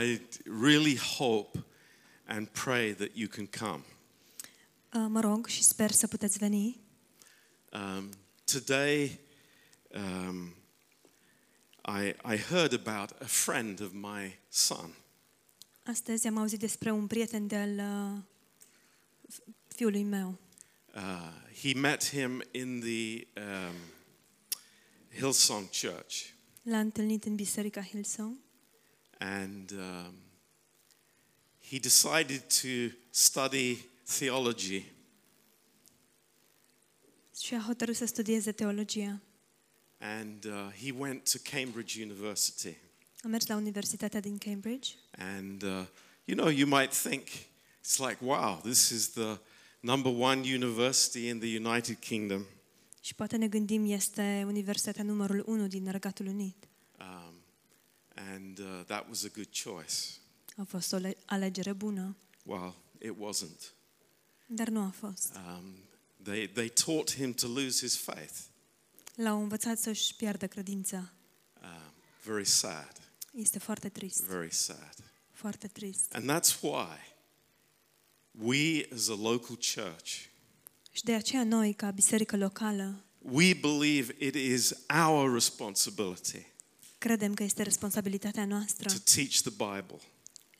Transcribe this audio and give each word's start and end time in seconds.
I 0.00 0.20
really 0.44 0.96
hope 0.96 1.58
and 2.26 2.48
pray 2.52 2.94
that 2.94 3.16
you 3.16 3.28
can 3.28 3.46
come. 3.46 3.82
Uh, 4.94 5.06
Mă 5.08 5.20
rog 5.20 5.46
și 5.46 5.62
sper 5.62 5.90
să 5.90 6.06
puteți 6.06 6.38
veni. 6.38 6.80
Um, 7.72 8.10
today, 8.44 9.20
um, 9.94 10.54
I, 11.84 12.14
I 12.34 12.36
heard 12.36 12.86
about 12.86 13.10
a 13.20 13.26
friend 13.26 13.80
of 13.80 13.92
my 13.92 14.38
son. 14.48 14.94
Astăzi 15.84 16.26
am 16.26 16.36
auzit 16.36 16.58
despre 16.58 16.90
un 16.90 17.06
prieten 17.06 17.46
de-al 17.46 17.78
uh, 17.78 18.22
fiului 19.68 20.02
meu. 20.02 20.38
Uh, 20.94 21.32
he 21.62 21.78
met 21.78 22.08
him 22.08 22.42
in 22.50 22.80
the 22.80 23.26
um, 23.40 23.74
Hillsong 25.14 25.68
Church, 25.80 26.14
L-a 26.62 26.78
întâlnit 26.78 27.24
în 27.24 27.34
biserica 27.34 27.82
Hillsong 27.82 28.36
and 29.18 29.70
um, 29.70 30.14
he 31.70 31.78
decided 31.78 32.42
to 32.62 32.94
study 33.10 33.78
theology. 34.18 34.84
și 37.40 37.54
a 37.54 37.60
hotărât 37.66 37.96
să 37.96 38.04
studieze 38.04 38.52
teologia. 38.52 39.20
And 39.98 40.44
uh, 40.44 40.72
he 40.84 40.92
went 40.98 41.30
to 41.30 41.38
Cambridge 41.50 42.02
University. 42.02 42.76
A 43.22 43.28
mers 43.28 43.46
la 43.46 43.54
Universitatea 43.56 44.20
din 44.20 44.38
Cambridge 44.38 44.90
And 45.10 45.62
uh, 45.62 45.86
you 46.24 46.36
know, 46.36 46.48
you 46.48 46.66
might 46.68 46.92
think 46.92 47.26
it's 47.80 47.98
like, 47.98 48.16
wow, 48.24 48.60
this 48.62 48.90
is 48.90 49.08
the 49.08 49.38
number 49.80 50.12
one 50.12 50.54
university 50.54 51.28
in 51.28 51.38
the 51.38 51.56
United 51.56 51.96
Kingdom. 52.00 52.46
și 53.00 53.14
poate 53.14 53.36
ne 53.36 53.48
gândim 53.48 53.90
este 53.90 54.44
Universitatea 54.46 55.04
numărul 55.04 55.42
1 55.46 55.66
din 55.66 55.90
Regatul 55.90 56.26
Unit. 56.26 56.67
Um, 58.20 58.32
and 58.34 58.58
uh, 58.58 58.84
that 58.86 59.08
was 59.08 59.24
a 59.24 59.28
good 59.34 59.48
choice. 59.50 60.14
A 60.56 60.64
fost 60.64 60.92
o 60.92 60.96
le- 60.96 61.16
alegere 61.24 61.72
bună, 61.72 62.16
Well, 62.42 62.74
it 63.02 63.12
wasn't. 63.28 63.72
dar 64.46 64.68
nu 64.68 64.80
a 64.80 64.90
fost. 64.98 65.34
Um, 65.34 65.74
they, 66.22 66.48
they 66.48 66.68
taught 66.68 67.14
him 67.14 67.32
to 67.34 67.46
lose 67.48 67.86
his 67.86 67.96
faith. 67.96 68.34
L-au 69.14 69.42
învățat 69.42 69.78
să-și 69.78 70.14
piardă 70.14 70.46
credința. 70.46 71.12
Um, 71.62 71.92
very 72.24 72.44
sad, 72.46 72.92
Este 73.32 73.58
foarte 73.58 73.88
trist, 73.88 74.22
very 74.22 74.52
sad. 74.54 74.94
foarte 75.30 75.66
trist. 75.68 76.12
And 76.14 76.30
that's 76.30 76.60
why 76.60 77.14
we, 78.32 78.86
as 78.94 79.08
a 79.08 79.14
local 79.14 79.56
church, 79.74 80.26
Și 80.90 81.02
de 81.04 81.14
aceea 81.14 81.44
noi, 81.44 81.72
ca 81.72 81.90
biserică 81.90 82.36
locală, 82.36 83.04
we 83.18 83.54
believe 83.54 84.14
it 84.18 84.34
is 84.34 84.72
our 85.08 85.32
responsibility 85.32 86.46
credem 86.98 87.34
că 87.34 87.42
este 87.42 87.62
responsabilitatea 87.62 88.44
noastră 88.44 88.88
to 88.88 88.98
teach 89.14 89.34
the 89.40 89.50
Bible. 89.50 90.00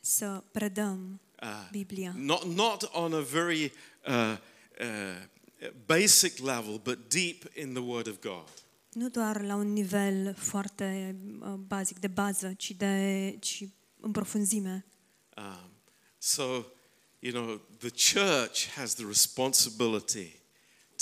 să 0.01 0.43
predăm 0.51 1.21
Uh, 1.41 1.67
Biblia. 1.71 2.13
not, 2.17 2.43
not 2.45 2.89
on 2.93 3.13
a 3.13 3.19
very 3.21 3.71
uh, 4.07 4.37
uh, 4.79 5.67
basic 5.85 6.37
level, 6.39 6.77
but 6.83 7.09
deep 7.09 7.43
in 7.55 7.73
the 7.73 7.81
Word 7.81 8.07
of 8.07 8.19
God. 8.19 8.49
Nu 8.93 9.09
doar 9.09 9.41
la 9.41 9.55
un 9.55 9.73
nivel 9.73 10.33
foarte 10.37 11.15
uh, 11.39 11.47
bazic, 11.53 11.99
de 11.99 12.07
bază, 12.07 12.53
ci, 12.57 12.71
de, 12.71 13.37
ci 13.39 13.63
în 13.99 14.11
profunzime. 14.11 14.85
Um, 15.37 15.71
so, 16.17 16.43
you 17.19 17.31
know, 17.33 17.61
the 17.77 17.89
church 18.13 18.67
has 18.75 18.93
the 18.93 19.05
responsibility 19.05 20.41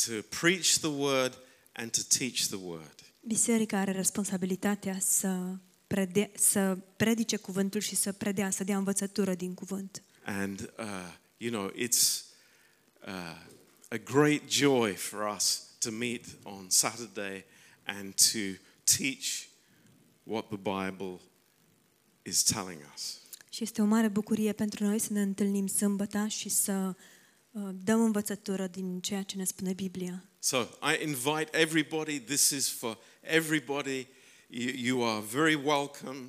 to 0.06 0.12
preach 0.40 0.78
the 0.78 0.90
Word 0.90 1.38
and 1.72 1.92
to 1.92 2.02
teach 2.18 2.46
the 2.48 2.60
Word. 2.62 2.96
Biserica 3.28 3.80
are 3.80 3.92
responsabilitatea 3.92 5.00
să, 5.00 5.56
prede- 5.88 6.32
să 6.36 6.78
predice 6.96 7.38
cuvântul 7.38 7.82
și 7.82 7.96
să 7.96 8.12
predea, 8.12 8.50
să 8.50 8.64
dea 8.64 8.78
învățătură 8.78 9.34
din 9.36 9.54
cuvânt. 9.54 10.04
And, 10.24 10.74
uh, 10.78 10.86
you 11.38 11.52
know, 11.52 11.72
it's 11.72 12.24
uh, 13.08 13.46
a 13.90 13.98
great 14.04 14.42
joy 14.50 14.94
for 14.94 15.34
us 15.36 15.64
to 15.80 15.92
meet 15.92 16.26
on 16.44 16.66
Saturday 16.70 17.46
and 17.84 18.14
to 18.14 18.64
teach 18.98 19.48
what 20.24 20.48
the 20.48 20.58
Bible 20.58 21.20
is 22.22 22.44
telling 22.44 22.82
us. 22.94 23.18
Și 23.50 23.64
este 23.64 23.82
o 23.82 23.86
mare 23.86 24.08
bucurie 24.08 24.54
pentru 24.54 24.84
noi 24.84 25.00
să 25.00 25.14
ne 25.14 25.22
întâlnim 25.22 25.68
sâmbătă 25.68 26.28
și 26.28 26.50
să 26.50 26.96
uh, 27.52 27.70
dăm 27.84 28.04
învățătură 28.04 28.68
din 28.68 29.00
ceea 29.00 29.24
ce 29.24 29.38
ne 29.38 29.44
spune 29.44 29.74
Biblia. 29.74 30.24
So 30.40 30.58
I 30.62 31.04
invite 31.04 31.48
everybody, 31.52 32.20
this 32.20 32.50
is 32.50 32.70
for 32.70 32.98
everybody. 33.28 34.08
You, 34.48 34.72
you 34.76 35.04
are 35.04 35.24
very 35.32 35.56
welcome. 35.56 36.20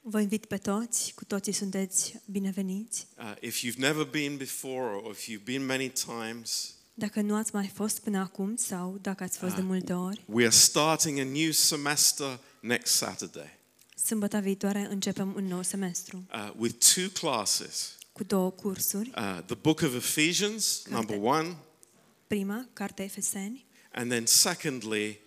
Vă 0.00 0.20
invit 0.20 0.44
pe 0.44 0.56
toți, 0.56 1.12
cu 1.14 1.24
toții 1.24 1.52
sunteți 1.52 2.14
bineveniți. 2.26 3.06
Uh, 3.18 3.34
if 3.40 3.64
you've 3.64 3.78
never 3.78 4.04
been 4.04 4.36
before 4.36 4.94
or 4.94 5.10
if 5.10 5.28
you've 5.28 5.44
been 5.44 5.66
many 5.66 5.88
times, 5.88 6.74
Dacă 6.94 7.20
nu 7.20 7.34
ați 7.34 7.54
mai 7.54 7.70
fost 7.74 8.00
până 8.00 8.18
acum 8.18 8.56
sau 8.56 8.98
dacă 9.00 9.22
ați 9.22 9.38
fost 9.38 9.54
de 9.54 9.60
multe 9.60 9.92
ori, 9.92 10.22
we 10.26 10.42
are 10.42 10.54
starting 10.54 11.18
a 11.18 11.24
new 11.24 11.50
semester 11.50 12.40
next 12.60 12.94
Saturday 12.94 13.62
sâmbătă 14.04 14.38
viitoare 14.38 14.86
începem 14.90 15.34
un 15.36 15.44
nou 15.44 15.62
semestru 15.62 16.26
uh, 16.32 16.52
with 16.56 16.94
two 16.94 17.08
classes. 17.08 17.96
cu 18.12 18.24
două 18.24 18.50
cursuri. 18.50 19.10
Uh, 19.16 19.38
the 19.46 19.54
book 19.54 19.80
of 19.80 19.94
Ephesians, 19.94 20.82
number 20.88 21.18
one, 21.20 21.56
Prima, 22.26 22.68
Cartea 22.72 23.04
Efeseni, 23.04 23.66
and 23.92 24.10
then 24.10 24.26
secondly, 24.26 25.20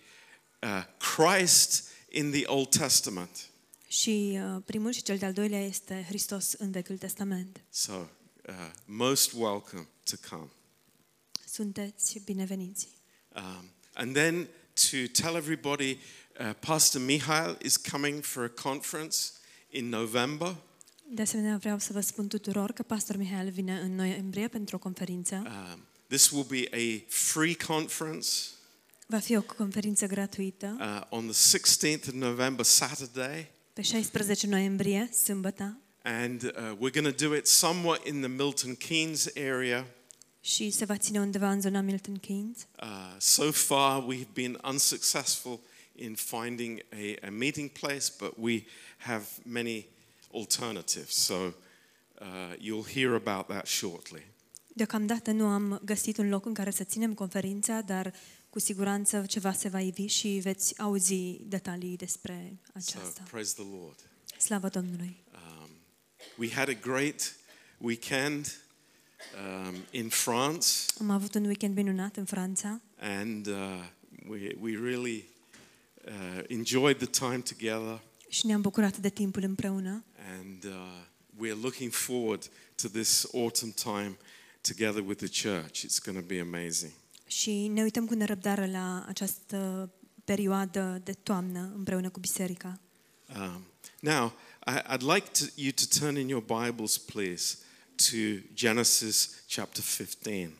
uh, 0.62 0.82
Christ 0.98 1.88
in 2.10 2.30
the 2.30 2.46
Old 2.46 2.68
Testament. 2.68 3.48
și 3.88 4.38
uh, 4.42 4.62
primul 4.64 4.92
și 4.92 5.02
cel 5.02 5.18
de-al 5.18 5.32
doilea 5.32 5.64
este 5.64 6.04
Hristos 6.08 6.52
în 6.52 6.70
Vechiul 6.70 6.98
Testament. 6.98 7.60
So, 7.70 7.92
uh, 7.92 8.54
most 8.84 9.32
welcome 9.32 9.86
to 10.04 10.16
come. 10.30 10.48
Sunteți 11.52 12.20
bineveniți. 12.24 12.88
Um, 13.34 13.64
and 13.92 14.14
then 14.14 14.48
to 14.90 15.20
tell 15.22 15.36
everybody, 15.36 15.90
uh, 16.40 16.54
Pastor 16.60 17.00
Mihail 17.00 17.58
is 17.62 17.76
coming 17.76 18.22
for 18.22 18.44
a 18.44 18.62
conference 18.62 19.16
in 19.70 19.88
November. 19.88 20.56
De 21.10 21.22
asemenea, 21.22 21.56
vreau 21.56 21.78
să 21.78 21.92
vă 21.92 22.00
spun 22.00 22.28
tuturor 22.28 22.72
că 22.72 22.82
Pastor 22.82 23.16
Mihail 23.16 23.50
vine 23.50 23.78
în 23.80 23.94
noiembrie 23.94 24.48
pentru 24.48 24.76
o 24.76 24.78
conferință. 24.78 25.34
Um, 25.34 25.84
this 26.08 26.30
will 26.30 26.46
be 26.48 26.68
a 26.72 27.04
free 27.08 27.54
conference 27.54 28.28
Va 29.10 29.18
fi 29.18 29.36
o 29.36 29.42
conferință 29.42 30.06
gratuită 30.06 30.76
uh, 30.80 31.18
on 31.18 31.26
the 31.30 31.58
16th 31.58 32.06
of 32.08 32.12
November, 32.14 32.64
Saturday. 32.64 33.50
pe 33.72 33.82
16 33.82 34.46
noiembrie, 34.46 35.10
sâmbătă, 35.24 35.78
And 36.02 36.42
uh, 36.42 36.50
we're 36.50 36.92
going 37.00 37.16
to 37.16 37.26
do 37.28 37.34
it 37.34 37.46
somewhat 37.46 38.06
in 38.06 38.20
the 38.20 38.28
Milton 38.28 38.74
Keynes 38.74 39.26
area. 39.36 39.86
și 40.40 40.70
se 40.70 40.84
va 40.84 40.96
ține 40.96 41.20
undeva 41.20 41.50
în 41.50 41.60
zona 41.60 41.80
Milton 41.80 42.16
Keynes. 42.18 42.66
Uh, 42.82 43.16
so 43.18 43.52
far, 43.52 44.04
we've 44.12 44.32
been 44.32 44.58
unsuccessful 44.70 45.60
in 45.94 46.14
finding 46.14 46.80
a, 46.92 47.26
a 47.26 47.30
meeting 47.30 47.70
place, 47.70 48.04
but 48.18 48.32
we 48.36 48.64
have 48.96 49.24
many 49.42 49.86
alternatives. 50.32 51.14
So 51.14 51.34
uh, 51.34 51.52
you'll 52.58 52.92
hear 52.94 53.14
about 53.14 53.46
that 53.46 53.66
shortly. 53.66 54.26
Deocamdată 54.74 55.30
nu 55.30 55.46
am 55.46 55.80
găsit 55.84 56.16
un 56.18 56.28
loc 56.28 56.46
în 56.46 56.54
care 56.54 56.70
să 56.70 56.84
ținem 56.84 57.14
conferința, 57.14 57.80
dar 57.80 58.12
cu 58.58 58.64
siguranță 58.64 59.24
ceva 59.28 59.52
se 59.52 59.68
va 59.68 59.80
ivi 59.80 60.06
și 60.06 60.28
veți 60.28 60.78
auzi 60.80 61.38
detalii 61.42 61.96
despre 61.96 62.58
So 62.62 62.98
aceasta. 62.98 63.22
praise 63.30 63.54
the 63.54 63.64
Lord. 63.78 63.98
Slavă 64.38 64.68
Domnului! 64.68 65.24
Um, 65.34 65.70
we 66.38 66.50
had 66.52 66.68
a 66.68 66.72
great 66.80 67.36
weekend 67.78 68.60
um, 69.66 69.74
in 69.90 70.08
France, 70.08 70.68
Am 71.00 71.10
avut 71.10 71.34
un 71.34 71.44
weekend 71.44 71.74
minunat 71.74 72.16
în 72.16 72.24
Franța 72.24 72.80
and 72.98 73.46
uh, 73.46 73.54
we, 74.28 74.56
we 74.60 74.76
really 74.82 75.28
uh, 76.06 76.42
enjoyed 76.48 76.96
the 76.96 77.06
time 77.06 77.38
together. 77.38 78.00
și 78.28 78.46
ne-am 78.46 78.60
bucurat 78.60 78.96
de 78.96 79.08
timpul 79.08 79.42
împreună 79.42 80.04
And 80.38 80.64
uh, 80.64 80.70
we're 81.46 81.60
looking 81.62 81.92
forward 81.92 82.50
to 82.74 82.88
this 82.88 83.26
autumn 83.34 83.72
time 83.72 84.16
together 84.60 85.02
with 85.06 85.24
the 85.30 85.48
church. 85.48 85.82
It's 85.82 85.98
going 86.04 86.18
to 86.18 86.26
be 86.26 86.40
amazing. 86.40 86.92
Și 87.28 87.66
ne 87.66 87.82
uităm 87.82 88.06
cu 88.06 88.14
nerăbdare 88.14 88.70
la 88.70 89.04
această 89.08 89.90
perioadă 90.24 91.00
de 91.04 91.12
toamnă 91.12 91.72
împreună 91.76 92.10
cu 92.10 92.20
biserica. 92.20 92.80
Um, 93.36 93.64
now, 94.00 94.32
I, 94.66 94.94
I'd 94.94 95.14
like 95.14 95.28
to, 95.38 95.44
you 95.54 95.70
to 95.70 95.98
turn 95.98 96.16
in 96.16 96.28
your 96.28 96.42
Bibles, 96.42 96.98
please, 96.98 97.56
to 97.96 98.16
Genesis 98.54 99.30
chapter 99.54 99.84
15. 99.96 100.50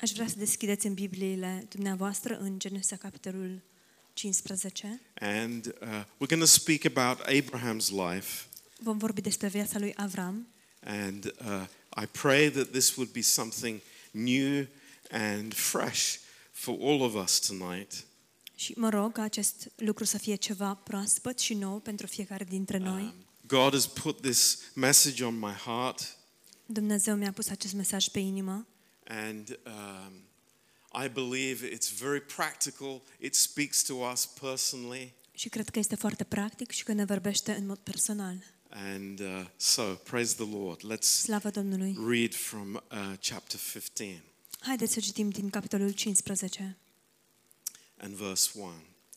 Aș 0.00 0.10
vrea 0.10 0.26
să 0.28 0.34
deschideți 0.38 0.86
în 0.86 0.94
Bibliile 0.94 1.66
dumneavoastră 1.68 2.38
în 2.38 2.58
Genesa 2.58 2.96
capitolul 2.96 3.62
15. 4.12 5.00
And 5.20 5.66
uh, 5.66 6.04
we're 6.14 6.28
going 6.28 6.42
to 6.42 6.44
speak 6.44 6.84
about 6.84 7.26
Abraham's 7.26 7.88
life. 7.88 8.44
Vom 8.78 8.98
vorbi 8.98 9.20
despre 9.20 9.48
viața 9.48 9.78
lui 9.78 9.92
Avram 9.96 10.46
And 10.84 11.24
uh, 11.24 11.66
I 12.02 12.06
pray 12.06 12.50
that 12.50 12.70
this 12.70 12.96
would 12.96 13.12
be 13.12 13.20
something 13.20 13.80
new 14.10 14.66
and 15.10 15.54
fresh 15.54 16.16
for 16.50 16.76
all 16.80 17.02
of 17.02 17.14
us 17.14 17.38
tonight. 17.38 18.04
și 18.54 18.74
mă 18.76 18.88
rog 18.88 19.12
ca 19.12 19.22
acest 19.22 19.70
lucru 19.76 20.04
să 20.04 20.18
fie 20.18 20.34
ceva 20.34 20.74
proaspăt 20.74 21.38
și 21.38 21.54
nou 21.54 21.78
pentru 21.78 22.06
fiecare 22.06 22.44
dintre 22.44 22.78
noi. 22.78 23.02
Um, 23.02 23.14
God 23.46 23.72
has 23.72 23.86
put 23.86 24.20
this 24.20 24.58
message 24.74 25.24
on 25.24 25.38
my 25.38 25.52
heart, 25.52 26.16
Dumnezeu 26.66 27.14
mi-a 27.16 27.32
pus 27.32 27.48
acest 27.48 27.72
mesaj 27.72 28.08
pe 28.08 28.18
inimă 28.18 28.66
and 29.06 29.58
um, 29.66 30.12
I 31.04 31.08
believe 31.08 31.62
it's 31.70 31.88
very 31.90 32.20
practical. 32.20 33.02
It 33.18 33.34
speaks 33.34 33.82
to 33.82 33.94
us 34.12 34.26
personally. 34.40 35.14
și 35.34 35.48
cred 35.48 35.68
că 35.68 35.78
este 35.78 35.94
foarte 35.94 36.24
practic 36.24 36.70
și 36.70 36.84
că 36.84 36.92
ne 36.92 37.04
vorbește 37.04 37.52
în 37.52 37.66
mod 37.66 37.78
personal. 37.78 38.36
And 38.68 39.20
uh, 39.20 39.46
so, 39.56 39.82
praise 39.82 40.34
the 40.34 40.56
Lord. 40.56 40.80
Let's 40.94 41.06
Slavă 41.22 41.50
Domnului! 41.50 41.96
read 42.08 42.34
from 42.34 42.74
uh, 42.74 43.12
chapter 43.28 43.60
15 43.72 44.22
Haideți 44.60 44.92
să 44.92 45.00
citim 45.00 45.30
din 45.30 45.50
capitolul 45.50 45.90
15, 45.90 46.78
and 47.96 48.14
verse 48.14 48.50
1. 48.58 48.72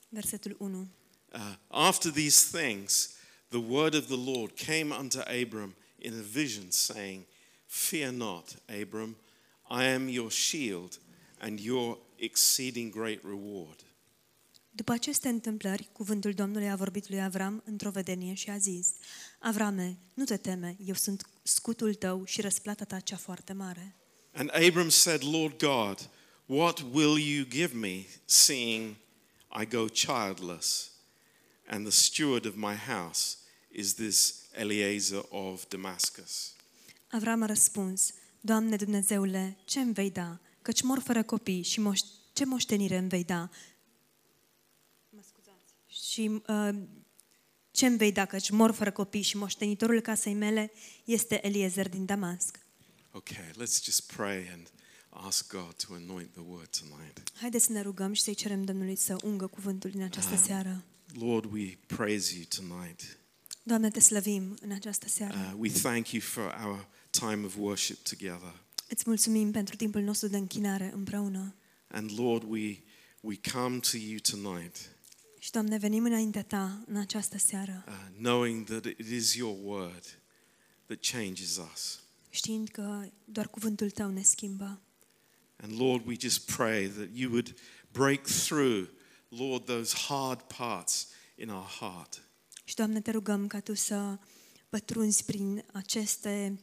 versetul 0.10 0.56
1. 0.60 0.88
Uh, 1.34 1.56
after 1.68 2.12
these 2.12 2.58
things, 2.58 3.10
the 3.50 3.60
word 3.60 3.94
of 3.94 4.06
the 4.06 4.32
Lord 4.32 4.52
came 4.56 4.96
unto 5.00 5.20
Abram 5.20 5.76
in 5.98 6.14
a 6.14 6.22
vision, 6.22 6.66
saying, 6.70 7.26
Fear 7.66 8.12
not, 8.12 8.62
Abram, 8.82 9.18
I 9.70 9.84
am 9.84 10.08
your 10.08 10.32
shield 10.32 11.00
and 11.40 11.60
your 11.60 12.00
exceeding 12.16 12.94
great 12.94 13.24
reward. 13.24 13.84
După 14.76 14.92
aceste 14.92 15.30
întâmplări, 15.30 15.90
cuvântul 15.92 16.34
Domnului 16.34 16.70
a 16.70 16.76
vorbit 16.76 17.10
lui 17.10 17.22
Avram 17.22 17.62
într-o 17.66 17.90
vedenie 17.90 18.34
și 18.34 18.50
a 18.50 18.58
zis, 18.58 18.88
Avrame, 19.40 19.98
nu 20.14 20.24
te 20.24 20.38
teme, 20.38 20.76
eu 20.86 20.94
sunt 20.94 21.28
scutul 21.44 21.94
tău 21.94 22.26
și 22.26 22.42
răsplata 22.42 22.84
ta 22.86 23.00
cea 23.00 23.18
foarte 23.18 23.54
mare. 23.54 23.96
And 24.36 24.50
Abram 24.68 24.90
said, 24.90 25.22
Lord 25.24 25.58
God, 25.60 26.10
what 26.46 26.82
will 26.92 27.18
you 27.18 27.46
give 27.46 27.76
me, 27.76 28.06
seeing 28.26 28.96
I 29.52 29.66
go 29.66 29.88
childless, 29.88 30.92
and 31.68 31.86
the 31.86 31.92
steward 31.92 32.46
of 32.46 32.56
my 32.56 32.76
house 32.76 33.38
is 33.72 33.94
this 33.94 34.48
Eliezer 34.56 35.24
of 35.30 35.68
Damascus? 35.68 36.54
Avram 37.12 37.42
a 37.42 37.46
răspuns, 37.46 38.14
Doamne 38.42 38.76
Dumnezeule, 38.76 39.58
ce 39.66 39.80
îmi 39.80 39.94
vei 39.94 40.12
da? 40.12 40.40
Căci 40.62 40.82
mor 40.82 41.00
fără 41.00 41.24
copii 41.24 41.62
și 41.62 41.80
moș- 41.80 42.34
ce 42.34 42.46
moștenire 42.46 42.98
îmi 42.98 43.10
vei 43.10 43.24
da? 43.24 43.50
Mă 45.10 45.22
scuzați. 45.28 45.74
Și 46.10 46.42
uh, 46.48 46.88
ce 47.72 47.86
îmi 47.86 47.98
vei 47.98 48.12
da? 48.12 48.26
Căci 48.26 48.50
mor 48.50 48.72
fără 48.72 48.92
copii 48.92 49.22
și 49.22 49.38
moștenitorul 49.38 50.02
casei 50.02 50.34
mele 50.34 50.72
este 51.04 51.46
Eliezer 51.46 51.90
din 51.90 52.06
Damasc. 52.06 52.60
Okay, 53.16 53.52
let's 53.56 53.80
just 53.80 54.12
pray 54.16 54.50
and 54.54 54.72
ask 55.10 55.52
God 55.52 55.76
to 55.86 55.94
anoint 55.94 56.34
the 56.34 56.42
word 56.48 56.68
tonight. 56.80 57.32
Haideți 57.36 57.66
să 57.66 57.72
ne 57.72 57.82
rugăm 57.82 58.14
și 58.14 58.22
să-i 58.22 58.34
cerem 58.34 58.64
Domnului 58.64 58.96
să 58.96 59.16
ungă 59.24 59.48
cuvântul 59.48 59.90
din 59.90 60.02
această 60.02 60.36
seară. 60.36 60.84
Lord, 61.20 61.52
we 61.52 61.78
praise 61.86 62.36
you 62.36 62.44
tonight. 62.56 63.18
Doamne, 63.64 63.90
te 63.90 64.00
slăvim 64.00 64.58
în 64.62 64.72
această 64.72 65.08
seară. 65.08 65.34
Uh, 65.34 65.54
we 65.58 65.70
thank 65.70 66.12
you 66.12 66.22
for 66.22 66.56
our 66.66 66.88
time 67.10 67.46
of 67.46 67.56
worship 67.58 67.98
together. 67.98 68.62
Îți 68.88 69.04
mulțumim 69.06 69.52
pentru 69.52 69.76
timpul 69.76 70.02
nostru 70.02 70.28
de 70.28 70.38
închinare 70.38 70.92
împreună. 70.94 71.56
And 71.88 72.20
Lord, 72.20 72.44
we, 72.48 72.84
we 73.22 73.40
come 73.52 73.80
to 73.80 73.98
you 73.98 74.18
tonight 74.32 74.78
Și, 75.40 75.52
Doamne, 75.52 75.78
venim 75.78 76.04
înaintea 76.04 76.44
Ta 76.44 76.84
în 76.86 76.96
această 76.96 77.38
seară, 77.38 77.84
uh, 77.88 77.94
knowing 78.18 78.66
that 78.66 78.86
it 78.86 79.08
is 79.12 79.34
your 79.34 79.58
word 79.62 80.20
that 80.86 81.00
changes 81.12 81.58
us. 81.74 82.03
Știind 82.34 82.70
că 82.70 83.06
doar 83.26 83.48
cuvântul 83.48 83.90
Tău 83.90 84.10
ne 84.10 84.22
schimbă. 84.22 84.82
And 85.56 85.80
Lord, 85.80 86.08
we 86.08 86.16
just 86.20 86.52
pray 86.52 86.88
that 86.88 87.08
you 87.14 87.32
would 87.32 87.56
break 87.92 88.28
through, 88.28 88.90
Lord, 89.30 89.66
those 89.66 89.96
hard 90.08 90.42
parts 90.42 91.08
in 91.36 91.50
our 91.50 91.66
heart. 91.80 92.28
Și, 92.64 92.76
Doamne, 92.76 93.02
te 93.02 93.12
rugăm 93.12 93.48
ca 93.48 93.60
Tu 93.60 93.74
să 93.74 94.18
pătrunzi 94.70 95.26
prin 95.26 95.66
aceste 95.74 96.60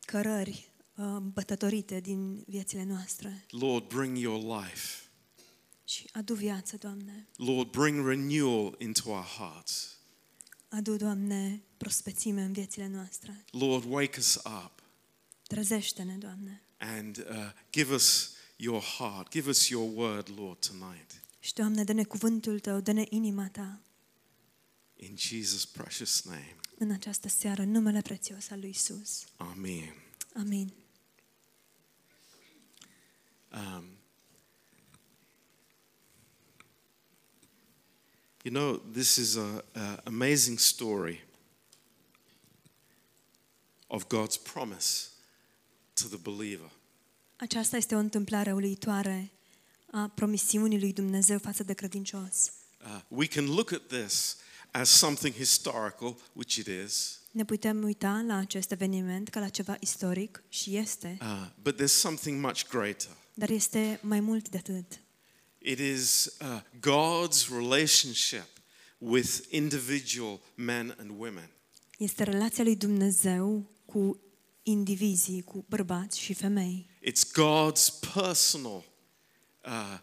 cărări 0.00 0.72
uh, 0.94 1.16
bătătorite 1.16 2.00
din 2.00 2.44
viețile 2.46 2.84
noastre 2.84 3.46
Lord, 3.50 3.88
bring 3.88 4.16
your 4.16 4.60
life. 4.60 5.08
și 5.84 6.08
adu 6.12 6.34
viață, 6.34 6.76
Doamne. 6.76 7.28
Lord, 7.36 7.70
bring 7.70 8.06
renewal 8.06 8.74
into 8.78 9.10
our 9.10 9.24
hearts. 9.24 9.98
Adu, 10.68 10.96
Doamne, 10.96 11.62
prospețime 11.76 12.42
în 12.42 12.52
viețile 12.52 12.86
noastre. 12.86 13.44
Lord, 13.50 13.84
wake 13.88 14.18
us 14.18 14.34
up 14.34 14.79
Trezește-ne, 15.50 16.16
Doamne. 16.16 16.62
and 16.78 17.16
uh, 17.18 17.50
give 17.72 17.94
us 17.94 18.34
your 18.56 18.82
heart. 18.82 19.30
Give 19.30 19.48
us 19.48 19.68
your 19.68 19.90
word, 19.96 20.28
Lord, 20.36 20.66
tonight. 20.66 21.20
Și, 21.40 21.54
Doamne, 21.54 21.84
dă-ne 21.84 22.04
cuvântul 22.04 22.60
Tău, 22.60 22.80
dă-ne 22.80 23.04
inima 23.08 23.48
Ta 23.48 23.80
In 24.96 25.16
Jesus' 25.16 25.64
precious 25.72 26.22
name. 26.22 26.56
în 26.78 26.90
această 26.90 27.28
seară, 27.28 27.62
în 27.62 27.70
numele 27.70 28.00
prețios 28.00 28.50
al 28.50 28.58
lui 28.60 28.68
Isus. 28.68 29.24
Amen. 29.36 29.94
Amin. 30.34 30.72
Um, 33.52 33.84
you 38.42 38.52
know, 38.54 38.76
this 38.92 39.16
is 39.16 39.36
an 39.36 39.62
amazing 40.04 40.58
story 40.58 41.26
of 43.86 44.06
God's 44.06 44.36
promise 44.52 45.08
to 46.02 46.16
the 46.16 46.32
believer. 46.32 46.70
Aceasta 47.36 47.76
este 47.76 47.94
o 47.94 47.98
întâmplare 47.98 48.52
uluitoare 48.52 49.32
a 49.90 50.12
promisiunii 50.14 50.80
lui 50.80 50.92
Dumnezeu 50.92 51.38
față 51.38 51.62
de 51.62 51.72
credincios. 51.72 52.52
Uh, 52.84 53.00
we 53.08 53.26
can 53.26 53.44
look 53.44 53.72
at 53.72 53.82
this 53.86 54.36
as 54.70 54.88
something 54.88 55.34
historical, 55.34 56.16
which 56.32 56.56
it 56.56 56.66
is, 56.66 57.20
Ne 57.30 57.44
putem 57.44 57.82
uita 57.82 58.24
la 58.26 58.36
acest 58.36 58.70
eveniment 58.70 59.28
ca 59.28 59.40
la 59.40 59.48
ceva 59.48 59.76
istoric 59.80 60.42
și 60.48 60.76
este, 60.76 61.18
uh, 61.20 61.46
but 61.62 61.80
there's 61.80 61.92
something 61.92 62.40
much 62.40 62.68
greater. 62.68 63.16
dar 63.34 63.50
este 63.50 63.98
mai 64.02 64.20
mult 64.20 64.48
de 64.48 64.56
atât. 64.56 65.00
It 65.58 65.78
is 65.78 66.32
uh, 66.40 66.60
God's 66.80 67.48
relationship 67.48 68.48
with 68.98 69.38
individual 69.50 70.40
men 70.54 70.94
and 70.98 71.10
women. 71.18 71.50
Este 71.98 72.22
relația 72.22 72.64
lui 72.64 72.76
Dumnezeu 72.76 73.70
cu 73.84 74.20
indivizii, 74.70 75.42
cu 75.42 75.64
bărbați 75.68 76.18
și 76.18 76.34
femei. 76.34 76.86
It's 77.10 77.22
God's 77.32 78.12
personal, 78.14 78.84
uh, 79.64 79.98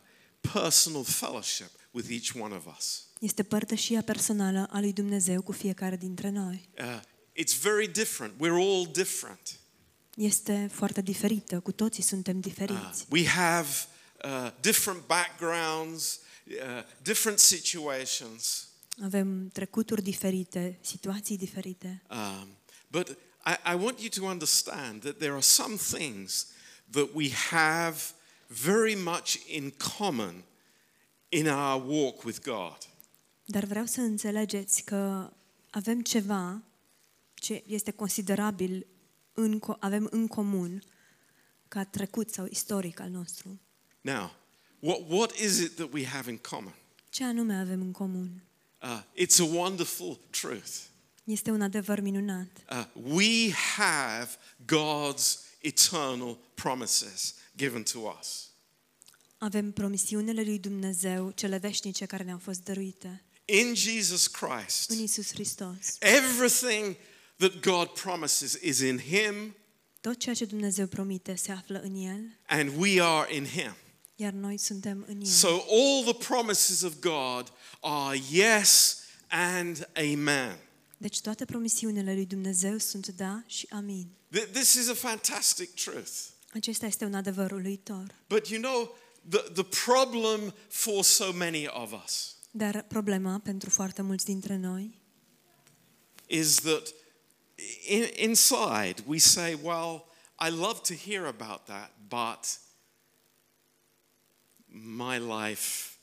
personal 0.53 1.03
fellowship 1.03 1.69
with 1.91 2.09
each 2.11 2.43
one 2.45 2.55
of 2.55 2.65
us. 2.77 3.05
Este 3.19 3.43
părtășia 3.43 4.01
personală 4.01 4.67
a 4.71 4.79
lui 4.79 4.93
Dumnezeu 4.93 5.41
cu 5.41 5.51
fiecare 5.51 5.95
dintre 5.95 6.29
noi. 6.29 6.69
Uh, 6.79 6.99
it's 7.43 7.61
very 7.61 7.87
different. 7.87 8.33
We're 8.33 8.61
all 8.63 8.89
different. 8.93 9.59
Este 10.15 10.69
foarte 10.73 11.01
diferită, 11.01 11.59
cu 11.59 11.71
toții 11.71 12.03
suntem 12.03 12.35
Uh, 12.35 12.41
diferiți. 12.43 13.05
we 13.09 13.25
have 13.27 13.67
uh, 14.25 14.51
different 14.61 15.05
backgrounds, 15.05 16.19
uh, 16.47 16.83
different 17.01 17.39
situations. 17.39 18.67
Avem 19.03 19.49
trecuturi 19.53 20.01
diferite, 20.01 20.77
situații 20.81 21.37
diferite. 21.37 22.01
Um, 22.09 22.47
but 22.87 23.17
I, 23.47 23.55
I 23.73 23.75
want 23.75 23.99
you 23.99 24.09
to 24.09 24.25
understand 24.25 25.01
that 25.01 25.17
there 25.19 25.31
are 25.31 25.41
some 25.41 25.77
things 25.77 26.47
that 26.91 27.09
we 27.13 27.29
have 27.29 27.95
very 28.47 28.95
much 28.95 29.37
in 29.47 29.71
common 29.97 30.43
in 31.29 31.47
our 31.47 31.81
walk 31.81 32.23
with 32.25 32.41
God. 32.43 32.77
Dar 33.45 33.63
vreau 33.65 33.85
să 33.85 34.01
înțelegeți 34.01 34.83
că 34.83 35.31
avem 35.69 36.01
ceva 36.01 36.61
ce 37.33 37.63
este 37.65 37.91
considerabil, 37.91 38.87
în, 39.33 39.59
co- 39.59 39.79
avem 39.79 40.07
în 40.11 40.27
comun 40.27 40.83
ca 41.67 41.83
trecut 41.83 42.29
sau 42.29 42.45
istoric 42.49 42.99
al 42.99 43.09
nostru. 43.09 43.59
Now, 44.01 44.31
what, 44.79 44.99
what 45.09 45.31
is 45.37 45.59
it 45.59 45.75
that 45.75 45.93
we 45.93 46.05
have 46.05 46.31
in 46.31 46.37
common? 46.37 46.73
Ce 47.09 47.23
anume 47.23 47.55
avem 47.55 47.81
în 47.81 47.91
comun? 47.91 48.43
Uh, 48.81 49.01
it's 49.25 49.39
a 49.39 49.43
wonderful 49.43 50.19
truth. 50.29 50.71
Este 51.27 51.51
un 51.51 51.61
adevăr 51.61 51.99
minunat. 51.99 52.47
Uh, 52.71 52.85
we 53.13 53.51
have 53.77 54.29
God's 54.65 55.39
eternal 55.61 56.37
promises 56.53 57.33
given 57.57 57.83
to 57.83 57.99
us. 58.19 58.49
Avem 59.37 59.71
promisiunile 59.71 60.43
lui 60.43 60.59
Dumnezeu, 60.59 61.31
cele 61.31 61.57
veșnice 61.57 62.05
care 62.05 62.23
ne-au 62.23 62.37
fost 62.37 62.63
dăruite 62.63 63.23
In 63.45 63.73
Jesus 63.75 64.27
Christ, 64.27 64.89
în 64.89 64.99
Isus 64.99 65.31
Hristos. 65.31 65.97
everything 65.99 66.95
that 67.37 67.59
God 67.59 67.87
promises 67.87 68.57
is 68.61 68.79
in 68.79 68.99
Him, 68.99 69.55
Tot 70.01 70.17
ceea 70.19 70.35
ce 70.35 70.45
Dumnezeu 70.45 70.87
promite 70.87 71.35
se 71.35 71.51
află 71.51 71.79
în 71.79 71.95
El, 71.95 72.39
and 72.47 72.71
we 72.77 73.01
are 73.01 73.35
in 73.35 73.45
Him. 73.45 73.75
iar 74.15 74.31
noi 74.33 74.57
suntem 74.57 75.05
în 75.07 75.19
El. 75.19 75.25
So 75.25 75.47
all 75.47 76.03
the 76.13 76.25
promises 76.27 76.81
of 76.81 76.93
God 76.99 77.51
are 77.81 78.21
yes 78.31 78.97
and 79.27 79.89
amen. 79.95 80.57
Deci 80.97 81.21
toate 81.21 81.45
promisiunile 81.45 82.13
lui 82.13 82.25
Dumnezeu 82.25 82.77
sunt 82.77 83.07
da 83.07 83.43
și 83.45 83.67
amin. 83.69 84.07
Th- 84.37 84.51
This 84.51 84.73
is 84.73 84.87
a 84.87 84.93
fantastic 84.93 85.73
truth. 85.73 86.11
Acesta 86.53 86.85
este 86.85 87.05
un 87.05 87.13
adevăr 87.13 87.51
uluitor. 87.51 88.15
But 88.27 88.47
you 88.47 88.61
know, 88.61 88.97
the, 89.29 89.37
the 89.61 89.63
problem 89.85 90.53
for 90.67 91.03
so 91.03 91.31
many 91.31 91.67
of 91.67 91.91
us 92.03 92.35
Dar 92.51 92.81
problema 92.87 93.39
pentru 93.39 93.69
foarte 93.69 94.01
mulți 94.01 94.25
dintre 94.25 94.55
noi 94.55 94.99
is 96.27 96.55
that 96.55 96.93
in, 97.87 98.29
inside 98.29 99.03
we 99.05 99.17
say, 99.17 99.53
Well, 99.61 100.05
I 100.39 100.49
love 100.49 100.79
to 100.87 100.93
hear 100.93 101.25
about 101.25 101.65
that, 101.65 101.91
but 102.07 102.59
my 104.67 105.17
life, 105.17 105.97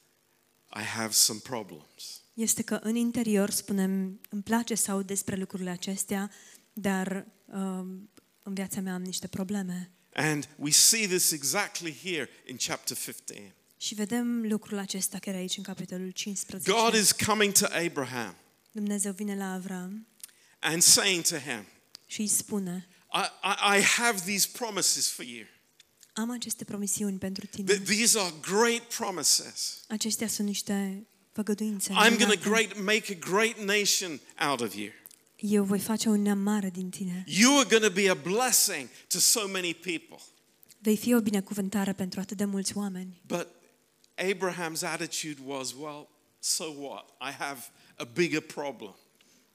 I 0.73 0.83
have 0.83 1.13
some 1.13 1.39
problems. 1.39 2.24
Este 2.35 2.63
că 2.63 2.75
în 2.75 2.95
interior 2.95 3.51
spunem, 3.51 4.21
îmi 4.31 4.43
place 4.43 4.75
să 4.75 4.91
aud 4.91 5.07
despre 5.07 5.37
lucrurile 5.37 5.71
acestea, 5.71 6.31
dar 6.73 7.27
uh, 7.47 7.87
în 8.43 8.55
viața 8.55 8.81
mea 8.81 8.95
am 8.95 9.03
niște 9.03 9.27
probleme. 9.27 9.91
And 10.15 10.49
we 10.57 10.71
see 10.71 11.07
this 11.07 11.31
exactly 11.31 12.01
here 12.03 12.29
in 12.47 12.57
chapter 12.57 12.97
15. 12.97 13.55
Și 13.77 13.95
vedem 13.95 14.47
lucrul 14.49 14.79
acesta 14.79 15.19
chiar 15.19 15.35
aici 15.35 15.57
în 15.57 15.63
capitolul 15.63 16.11
15. 16.11 16.71
God 16.71 16.95
is 16.95 17.13
coming 17.13 17.53
to 17.53 17.67
Abraham 17.87 18.35
Dumnezeu 18.71 19.13
vine 19.13 19.37
la 19.37 19.53
Avram 19.53 20.07
and 20.59 20.83
saying 20.83 21.25
to 21.25 21.37
him, 21.37 21.67
și 22.07 22.21
îi 22.21 22.27
spune, 22.27 22.89
I, 23.13 23.49
I, 23.49 23.79
I 23.79 23.83
have 23.83 24.21
these 24.21 24.49
promises 24.53 25.09
for 25.09 25.25
you. 25.25 25.47
am 26.13 26.31
aceste 26.31 26.65
promisiuni 26.65 27.19
pentru 27.19 27.47
tine. 27.47 27.75
Th- 27.75 27.85
These 27.85 28.19
are 28.19 28.35
great 28.41 28.83
promises. 28.83 29.85
Acestea 29.89 30.29
sunt 30.29 30.47
niște 30.47 31.07
făgăduințe. 31.35 31.93
I'm 31.93 31.95
going 31.95 32.19
to 32.19 32.27
minunate. 32.27 32.49
great, 32.49 32.83
make 32.85 33.13
a 33.13 33.29
great 33.31 33.59
nation 33.59 34.21
out 34.49 34.61
of 34.61 34.75
you. 34.75 34.89
Eu 35.37 35.65
voi 35.65 35.79
face 35.79 36.09
un 36.09 36.23
neam 36.23 36.39
mare 36.39 36.71
din 36.71 36.91
tine. 36.91 37.25
You 37.27 37.59
are 37.59 37.69
going 37.69 37.83
to 37.83 37.91
be 38.01 38.09
a 38.11 38.15
blessing 38.15 38.89
to 39.09 39.19
so 39.19 39.47
many 39.49 39.75
people. 39.75 40.19
Vei 40.79 40.97
fi 40.97 41.15
o 41.15 41.21
binecuvântare 41.21 41.93
pentru 41.93 42.21
atât 42.21 42.37
de 42.37 42.45
mulți 42.45 42.77
oameni. 42.77 43.21
But 43.27 43.47
Abraham's 44.17 44.83
attitude 44.83 45.41
was, 45.45 45.73
well, 45.73 46.09
so 46.39 46.65
what? 46.65 47.05
I 47.21 47.33
have 47.39 47.61
a 47.97 48.05
bigger 48.05 48.41
problem. 48.41 48.97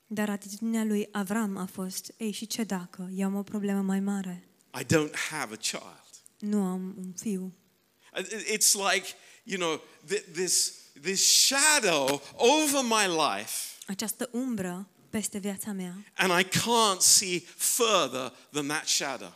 Dar 0.08 0.30
atitudinea 0.30 0.84
lui 0.84 1.08
Avram 1.12 1.58
a 1.58 1.66
fost, 1.66 2.14
ei, 2.18 2.32
și 2.32 2.48
ce 2.48 2.64
dacă? 2.64 3.10
Eu 3.16 3.26
am 3.26 3.36
o 3.36 3.44
problemă 3.44 3.82
mai 3.82 4.00
mare. 4.00 4.44
I 4.80 4.84
don't 4.84 5.14
have 5.30 5.54
a 5.54 5.58
child. 5.58 6.04
Nu 6.40 6.62
am 6.64 6.96
un 6.98 7.12
fiu. 7.18 7.54
And 8.12 8.26
it- 8.26 8.48
It's 8.58 8.74
like, 8.94 9.08
you 9.44 9.58
know, 9.60 9.82
th- 10.08 10.24
this, 10.34 10.74
this 11.02 11.46
shadow 11.46 12.22
over 12.36 12.82
my 12.84 13.06
life, 13.38 13.52
Această 13.88 14.30
umbră 14.32 14.88
peste 15.10 15.38
viața 15.38 15.72
mea 15.72 15.94
and 16.16 16.40
I 16.40 16.44
can't 16.44 17.00
see 17.00 17.40
further 17.56 18.34
than 18.52 18.68
that 18.68 18.88
shadow. 18.88 19.34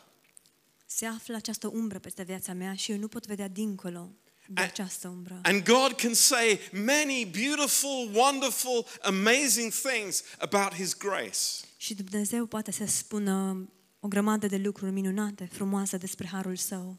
se 0.86 1.06
află 1.06 1.36
această 1.36 1.68
umbră 1.68 2.00
peste 2.00 2.24
viața 2.24 2.54
mea 2.54 2.74
și 2.76 2.92
eu 2.92 2.98
nu 2.98 3.08
pot 3.08 3.26
vedea 3.26 3.48
dincolo 3.48 4.10
de 4.48 4.62
A- 4.62 4.64
această 4.64 5.08
umbră. 5.08 5.40
And 5.44 5.64
God 5.64 5.92
can 5.94 6.14
say 6.14 6.60
many 6.72 7.26
beautiful, 7.26 8.10
wonderful, 8.14 8.86
amazing 9.02 9.72
things 9.72 10.24
about 10.40 10.74
His 10.74 10.98
grace. 10.98 11.40
Și 11.78 11.94
Dumnezeu 11.94 12.46
poate 12.46 12.72
să 12.72 12.86
spună 12.86 13.68
o 14.00 14.08
grămadă 14.08 14.48
de 14.48 14.58
lucruri 14.58 14.92
minunate, 14.92 15.50
frumoase 15.52 15.98
despre 15.98 16.28
harul 16.32 16.56
său. 16.56 16.98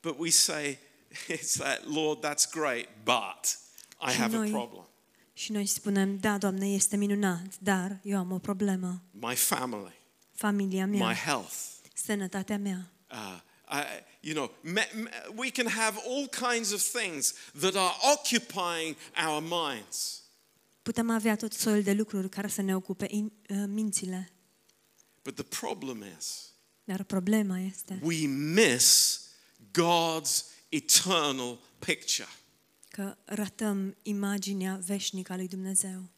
But 0.00 0.14
we 0.18 0.30
say, 0.30 0.78
it's 1.36 1.52
that, 1.58 1.84
Lord, 1.86 2.26
that's 2.26 2.50
great, 2.50 2.88
but 3.04 3.58
I 4.08 4.10
Și 4.10 4.16
have 4.16 4.36
a 4.36 4.38
noi- 4.38 4.50
problem. 4.50 4.86
Și 5.32 5.52
noi 5.52 5.66
spunem, 5.66 6.18
da, 6.18 6.38
Doamne, 6.38 6.68
este 6.68 6.96
minunat, 6.96 7.58
dar 7.58 7.98
eu 8.02 8.18
am 8.18 8.32
o 8.32 8.38
problemă. 8.38 9.02
My 9.10 9.34
family, 9.34 9.92
Familia 10.32 10.86
my 10.86 10.96
mea, 10.98 11.14
health. 11.14 11.54
sănătatea 11.94 12.58
mea. 12.58 12.90
Uh, 13.10 13.40
I, 13.70 13.84
you 14.28 14.34
know, 14.34 14.72
me, 14.72 14.90
me, 15.02 15.10
we 15.36 15.50
can 15.50 15.68
have 15.68 15.98
all 16.06 16.28
kinds 16.52 16.72
of 16.72 16.82
things 17.00 17.34
that 17.60 17.74
are 17.74 17.94
occupying 18.12 18.96
our 19.28 19.40
minds. 19.42 20.22
Putem 20.82 21.10
avea 21.10 21.36
tot 21.36 21.52
soiul 21.52 21.82
de 21.82 21.92
lucruri 21.92 22.28
care 22.28 22.48
să 22.48 22.62
ne 22.62 22.74
ocupe 22.76 23.06
in, 23.10 23.32
uh, 23.48 23.56
mințile. 23.66 24.32
But 25.22 25.34
the 25.34 25.44
problem 25.60 26.04
is, 26.18 26.50
Dar 26.84 27.02
problema 27.02 27.58
este 27.58 27.98
we 28.02 28.26
miss 28.26 29.20
God's 29.70 30.44
eternal 30.68 31.58
picture. 31.78 32.28
Că 32.92 33.16
ratăm 33.24 33.96
imaginea 34.02 34.80
veșnică 34.86 35.32
a 35.32 35.36
lui 35.36 35.48
Dumnezeu. 35.48 36.10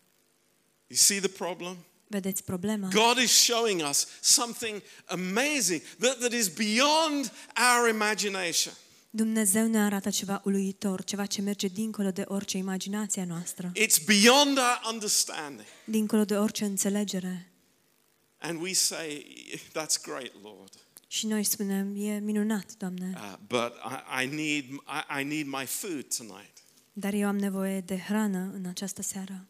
You 0.87 0.97
see 0.99 1.19
the 1.19 1.29
problem? 1.29 1.77
Vedeți 2.07 2.45
problema? 2.45 2.89
God 2.89 3.19
is 3.23 3.31
showing 3.31 3.89
us 3.89 4.07
something 4.21 4.83
amazing 5.07 5.83
that, 5.99 6.19
that 6.19 6.33
is 6.33 6.49
beyond 6.49 7.33
our 7.57 7.89
imagination. 7.89 8.75
Dumnezeu 9.11 9.67
ne 9.67 9.79
arată 9.83 10.11
ceva 10.11 10.41
uluitor, 10.45 11.05
ceva 11.05 11.27
ce 11.27 11.41
merge 11.41 11.69
dincolo 11.69 12.11
de 12.11 12.25
orice 12.27 12.57
imaginație 12.57 13.23
a 13.23 13.25
noastră, 13.25 13.73
It's 13.77 14.05
beyond 14.05 14.57
our 14.59 14.81
understanding. 14.93 15.67
dincolo 15.85 16.25
de 16.25 16.37
orice 16.37 16.65
înțelegere. 16.65 17.53
And 18.39 18.61
we 18.63 18.73
say, 18.73 19.27
That's 19.69 20.01
great, 20.03 20.33
Lord. 20.43 20.73
Și 21.07 21.27
noi 21.27 21.45
spunem, 21.45 21.95
e 21.97 22.19
minunat, 22.19 22.75
Doamne, 22.79 23.13
Uh, 23.17 23.35
but 23.47 23.73
I, 24.19 24.25
I, 24.25 24.27
need, 24.27 24.65
I, 24.65 25.21
I 25.21 25.25
need 25.25 25.47
my 25.47 25.67
food 25.67 26.17
tonight. 26.17 26.63
Dar 26.97 27.13
eu 27.13 27.29
am 27.29 27.37
nevoie 27.39 27.81
de 27.81 27.99
hrană 27.99 28.51
în 28.55 28.67
această 28.67 29.03
seară. 29.03 29.47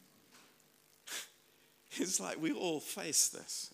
It's 1.91 2.19
like 2.19 2.39
we 2.41 2.51
all 2.61 2.81
face 2.81 3.19
this. 3.41 3.71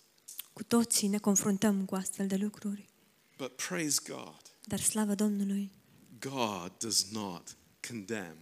Cu 0.52 0.62
toții 0.62 1.08
ne 1.08 1.18
confruntăm 1.18 1.84
cu 1.84 1.94
astfel 1.94 2.26
de 2.26 2.36
lucruri, 2.36 2.88
But 3.36 3.56
praise 3.56 4.00
God, 4.08 4.40
dar 4.64 4.80
slavă 4.80 5.14
Domnului, 5.14 5.72
God 6.20 6.72
does 6.78 7.06
not 7.10 7.56
condemn 7.88 8.38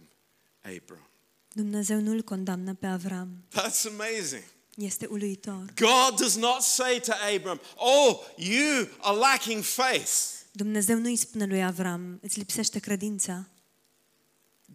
Abram. 0.61 1.09
Dumnezeu 1.53 1.99
nu-l 1.99 2.21
condamnă 2.21 2.73
pe 2.73 2.85
Avram. 2.85 3.43
That's 3.49 3.85
amazing. 3.87 4.43
Este 4.75 5.05
uluitor. 5.05 5.73
God 5.75 6.19
does 6.19 6.35
not 6.35 6.61
say 6.61 7.01
to 7.05 7.11
Abram, 7.35 7.59
Oh, 7.75 8.19
you 8.37 8.87
are 8.99 9.17
lacking 9.17 9.63
faith. 9.63 10.11
Dumnezeu 10.51 10.97
nu 10.97 11.05
îi 11.05 11.15
spune 11.15 11.45
lui 11.45 11.63
Avram, 11.63 12.19
îți 12.21 12.37
lipsește 12.37 12.79
credința. 12.79 13.47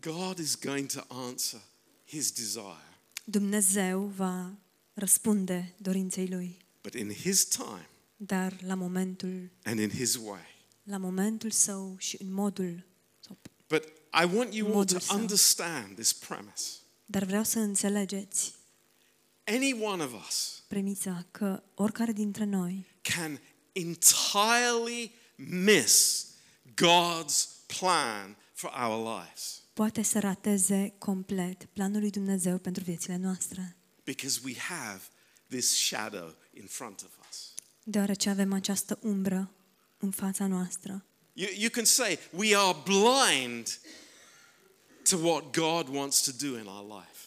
God 0.04 0.38
is 0.38 0.54
going 0.56 0.92
to 0.92 1.04
answer 1.08 1.60
his 2.06 2.32
desire. 2.32 2.92
Dumnezeu 3.24 4.00
va 4.16 4.52
răspunde 4.94 5.74
dorinței 5.76 6.28
lui, 6.28 6.56
But 6.82 6.94
in 6.94 7.12
his 7.12 7.44
time 7.44 7.88
dar 8.16 8.56
la 8.62 8.74
momentul, 8.74 9.50
and 9.64 9.78
in 9.78 9.90
his 9.90 10.14
way. 10.14 10.66
la 10.82 10.96
momentul 10.96 11.50
său 11.50 11.94
și 11.98 12.16
în 12.22 12.32
modul 12.32 12.84
sau 13.20 13.36
But 13.68 13.84
I 14.22 14.34
want 14.34 14.54
you 14.54 14.76
all 14.76 14.84
to 14.84 14.98
său. 14.98 15.16
understand 15.18 15.94
this 15.94 16.12
premise. 16.12 16.70
Dar 17.06 17.24
vreau 17.24 17.44
să 17.44 17.58
înțelegeți 17.58 18.54
Any 19.44 19.72
one 19.82 20.02
of 20.04 20.12
us 20.28 20.62
premița 20.68 21.26
că 21.30 21.62
oricare 21.74 22.12
dintre 22.12 22.44
noi 22.44 22.86
can 23.02 23.40
entirely 23.72 25.12
miss 25.36 26.26
God's 26.82 27.48
plan 27.66 28.36
for 28.52 28.72
our 28.88 29.18
lives 29.18 29.62
poate 29.74 30.02
să 30.02 30.18
rateze 30.18 30.94
complet 30.98 31.64
planul 31.64 32.00
lui 32.00 32.10
Dumnezeu 32.10 32.58
pentru 32.58 32.82
viețile 32.82 33.16
noastre, 33.16 33.76
because 34.04 34.40
we 34.44 34.54
have 34.58 35.00
this 35.48 35.86
shadow 35.86 36.34
in 36.52 36.66
front 36.66 37.02
of 37.02 37.10
us. 37.30 37.54
deoarece 37.82 38.30
avem 38.30 38.52
această 38.52 38.98
umbră 39.02 39.50
în 39.98 40.10
fața 40.10 40.46
noastră. 40.46 41.04
You, 41.32 41.48
you 41.56 41.70
can 41.70 41.84
say 41.84 42.18
we 42.30 42.56
are 42.56 42.76
blind 42.84 43.80
to 45.10 45.16
what 45.16 45.56
God 45.56 45.96
wants 45.96 46.20
to 46.22 46.30
do 46.48 46.58
in 46.58 46.66
our 46.66 46.98
life. 46.98 47.18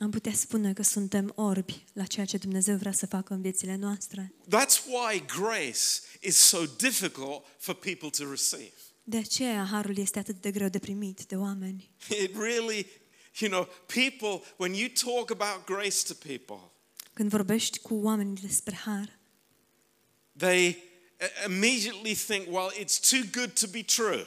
Am 0.00 0.10
putea 0.10 0.32
spune 0.32 0.72
că 0.72 0.82
suntem 0.82 1.32
orbi 1.34 1.84
la 1.92 2.04
ceea 2.04 2.26
ce 2.26 2.36
Dumnezeu 2.36 2.76
vrea 2.76 2.92
să 2.92 3.06
facă 3.06 3.34
în 3.34 3.40
viețile 3.40 3.76
noastre. 3.76 4.32
That's 4.46 4.84
why 4.86 5.24
grace 5.26 5.84
is 6.20 6.36
so 6.36 6.64
difficult 6.76 7.44
for 7.58 7.74
people 7.74 8.08
to 8.10 8.30
receive. 8.30 8.72
De 9.08 9.16
aceea 9.16 9.64
harul 9.64 9.96
este 9.98 10.18
atât 10.18 10.40
de 10.40 10.50
greu 10.50 10.68
de 10.68 10.78
primit 10.78 11.24
de 11.26 11.36
oameni. 11.36 11.90
It 12.24 12.36
really, 12.36 12.86
you 13.38 13.50
know, 13.50 13.68
people, 13.86 14.46
when 14.56 14.74
you 14.74 14.88
talk 14.88 15.30
about 15.40 15.64
grace 15.66 15.96
to 16.06 16.14
people, 16.14 16.70
Când 17.12 17.30
vorbești 17.30 17.78
cu 17.78 17.94
oamenii 17.94 18.36
despre 18.40 18.74
har, 18.74 19.18
they 20.36 20.68
uh, 21.20 21.26
immediately 21.52 22.14
think, 22.14 22.46
well, 22.54 22.70
it's 22.80 22.98
too 23.10 23.20
good 23.32 23.52
to 23.60 23.66
be 23.66 23.82
true. 23.82 24.26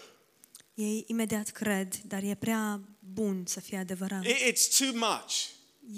ei 0.73 1.03
imediat 1.07 1.49
cred, 1.49 1.95
dar 2.07 2.23
e 2.23 2.35
prea 2.35 2.81
bun 2.99 3.43
să 3.47 3.59
fie 3.59 3.77
adevărat. 3.77 4.25
I- 4.25 4.51
It's 4.51 4.77
too 4.77 4.91
much. 4.93 5.45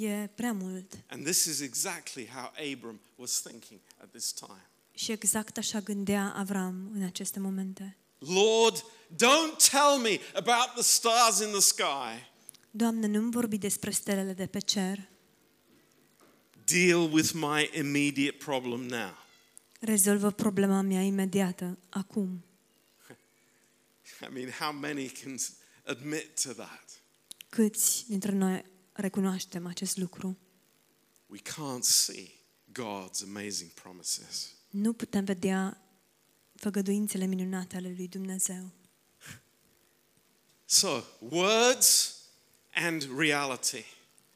E 0.02 0.28
prea 0.36 0.54
mult. 0.54 0.94
And 1.08 1.24
this 1.25 1.46
is 1.46 1.60
exactly 1.60 2.28
how 2.34 2.52
Abram 2.74 3.00
was 3.16 3.42
thinking 3.42 3.80
at 3.98 4.12
this 4.12 4.32
time. 4.32 4.68
Și 4.92 5.12
exact 5.12 5.58
așa 5.58 5.80
gândea 5.80 6.34
Avram 6.36 6.90
în 6.94 7.04
aceste 7.04 7.40
momente. 7.40 7.98
Lord, 8.27 8.84
don't 9.15 9.70
tell 9.70 9.98
me 10.01 10.20
about 10.34 10.74
the 10.75 10.82
stars 10.84 11.39
in 11.39 11.50
the 11.51 11.60
sky. 11.60 12.32
Doamne, 12.72 13.08
nu-mi 13.08 13.32
vorbi 13.32 13.58
despre 13.58 13.92
stelele 13.92 14.34
de 14.34 14.46
pe 14.46 14.60
cer. 14.60 15.10
Deal 16.65 17.10
with 17.12 17.32
my 17.34 17.70
immediate 17.74 18.38
problem 18.38 18.80
now. 18.82 19.18
Rezolvă 19.80 20.32
problema 20.32 20.82
mea 20.82 21.01
imediată, 21.01 21.77
acum. 21.89 22.44
I 24.22 24.34
mean, 24.34 24.50
how 24.50 24.72
many 24.72 25.08
can 25.10 25.38
s- 25.38 25.51
admit 25.86 26.42
to 26.44 26.53
that? 26.53 27.01
Câți 27.50 28.06
dintre 28.08 28.32
noi 28.32 28.65
recunoaștem 28.92 29.65
acest 29.65 29.98
lucru? 29.98 30.38
We 31.27 31.39
can't 31.39 31.82
see 31.84 32.30
God's 32.72 33.24
amazing 33.24 33.72
promises. 33.72 34.51
Nu 34.70 34.94
putem 34.94 35.24
vedea 35.25 35.83
făgăduințele 36.63 37.25
minunate 37.25 37.75
ale 37.75 37.93
lui 37.98 38.08
Dumnezeu. 38.08 38.72
So, 40.65 41.03
words 41.20 42.15
and 42.74 43.10
reality. 43.17 43.86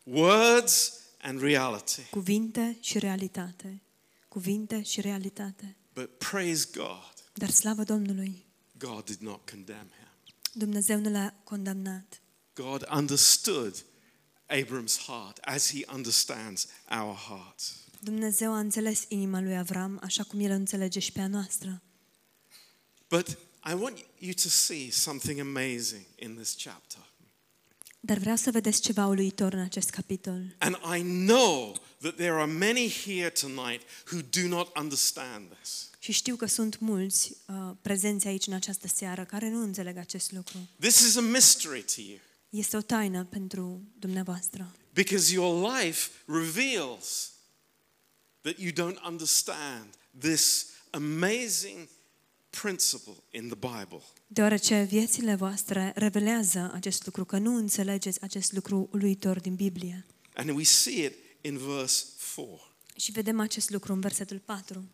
Words 0.04 1.00
and 1.22 1.42
reality. 1.42 2.02
Cuvinte 2.10 2.78
și 2.82 3.00
realitate. 3.00 3.82
Cuvinte 4.28 4.82
și 4.82 5.02
realitate. 5.02 5.76
But 5.94 6.18
praise 6.18 6.68
God, 6.74 7.14
Dar 7.34 7.50
slavă 7.50 7.84
Domnului, 7.84 8.46
God 8.78 9.06
did 9.06 9.20
not 9.20 9.50
condemn 9.50 9.90
him. 9.98 10.34
Dumnezeu 10.54 11.00
nu 11.00 11.10
l-a 11.10 11.34
condamnat. 11.44 12.22
God 12.54 12.88
understood 12.96 13.86
Abram's 14.46 14.98
heart 15.06 15.38
as 15.38 15.72
he 15.72 15.86
understands 15.94 16.68
our 17.00 17.16
hearts. 17.16 17.76
Dumnezeu 18.00 18.52
a 18.54 18.60
înțeles 18.60 19.06
inima 19.08 19.42
lui 19.42 19.58
Avram 19.58 20.00
așa 20.04 20.24
cum 20.24 20.40
el 20.40 20.52
o 20.52 20.54
înțelege 20.54 21.00
și 21.00 21.12
pe 21.12 21.22
a 21.22 21.28
noastră. 21.28 21.82
But 23.10 23.28
I 23.70 23.74
want 23.74 24.06
you 24.20 24.34
to 24.34 24.50
see 24.50 24.92
something 24.92 25.40
amazing 25.40 26.06
in 26.16 26.36
this 26.36 26.56
chapter. 26.64 27.06
Dar 28.00 28.18
vreau 28.18 28.36
să 28.36 28.52
vedeți 28.52 28.82
ceva 28.82 29.06
uluitor 29.06 29.54
în 29.54 29.60
acest 29.60 29.90
capitol. 29.90 30.56
And 30.58 30.76
I 30.98 31.02
know 31.02 31.76
that 32.02 32.16
there 32.16 32.32
are 32.32 32.52
many 32.52 32.90
here 33.06 33.30
tonight 33.30 33.82
who 34.12 34.22
do 34.42 34.48
not 34.48 34.78
understand 34.78 35.52
this. 35.62 35.90
Și 36.00 36.12
știu 36.12 36.36
că 36.36 36.46
sunt 36.46 36.80
mulți 36.80 37.34
uh, 37.46 37.56
prezenți 37.82 38.28
aici 38.28 38.48
în 38.48 38.54
această 38.54 38.88
seară 38.88 39.26
care 39.26 39.50
nu 39.50 39.62
înțeleg 39.62 39.98
acest 39.98 40.32
lucru. 40.32 40.58
This 40.80 41.00
is 41.00 41.16
a 41.16 41.22
mystery 41.22 41.84
to 41.96 42.02
you 42.02 42.18
Este 42.50 42.78
o 42.78 42.82
taină 42.82 43.26
pentru 43.26 43.82
dumneavoastră. 44.00 44.76
because 44.94 45.34
your 45.34 45.72
life 45.74 46.10
reveals 46.26 47.32
that 48.42 48.58
you 48.58 48.72
don't 48.72 49.02
understand 49.06 49.94
this 50.20 50.66
amazing 50.90 51.88
principle 52.62 53.14
in 53.32 53.48
the 53.48 53.56
Bible. 53.56 54.04
Deoarece 54.28 54.84
viețile 54.84 55.36
voastre 55.36 55.92
revelează 55.96 56.72
acest 56.74 57.06
lucru, 57.06 57.26
că 57.26 57.38
nu 57.38 57.56
înțelegeți 57.56 58.22
acest 58.22 58.52
lucru 58.52 58.90
uluitor 58.92 59.40
din 59.40 59.56
Biblie. 59.56 60.06
And 60.34 60.50
we 60.50 60.64
see 60.64 61.06
it 61.06 61.14
in 61.42 61.58
verse 61.58 62.06
4. 62.36 62.76
Și 62.96 63.12
vedem 63.12 63.40
acest 63.40 63.70
lucru 63.70 63.94
în 63.94 64.00
versetul 64.00 64.40
4. 64.40 64.90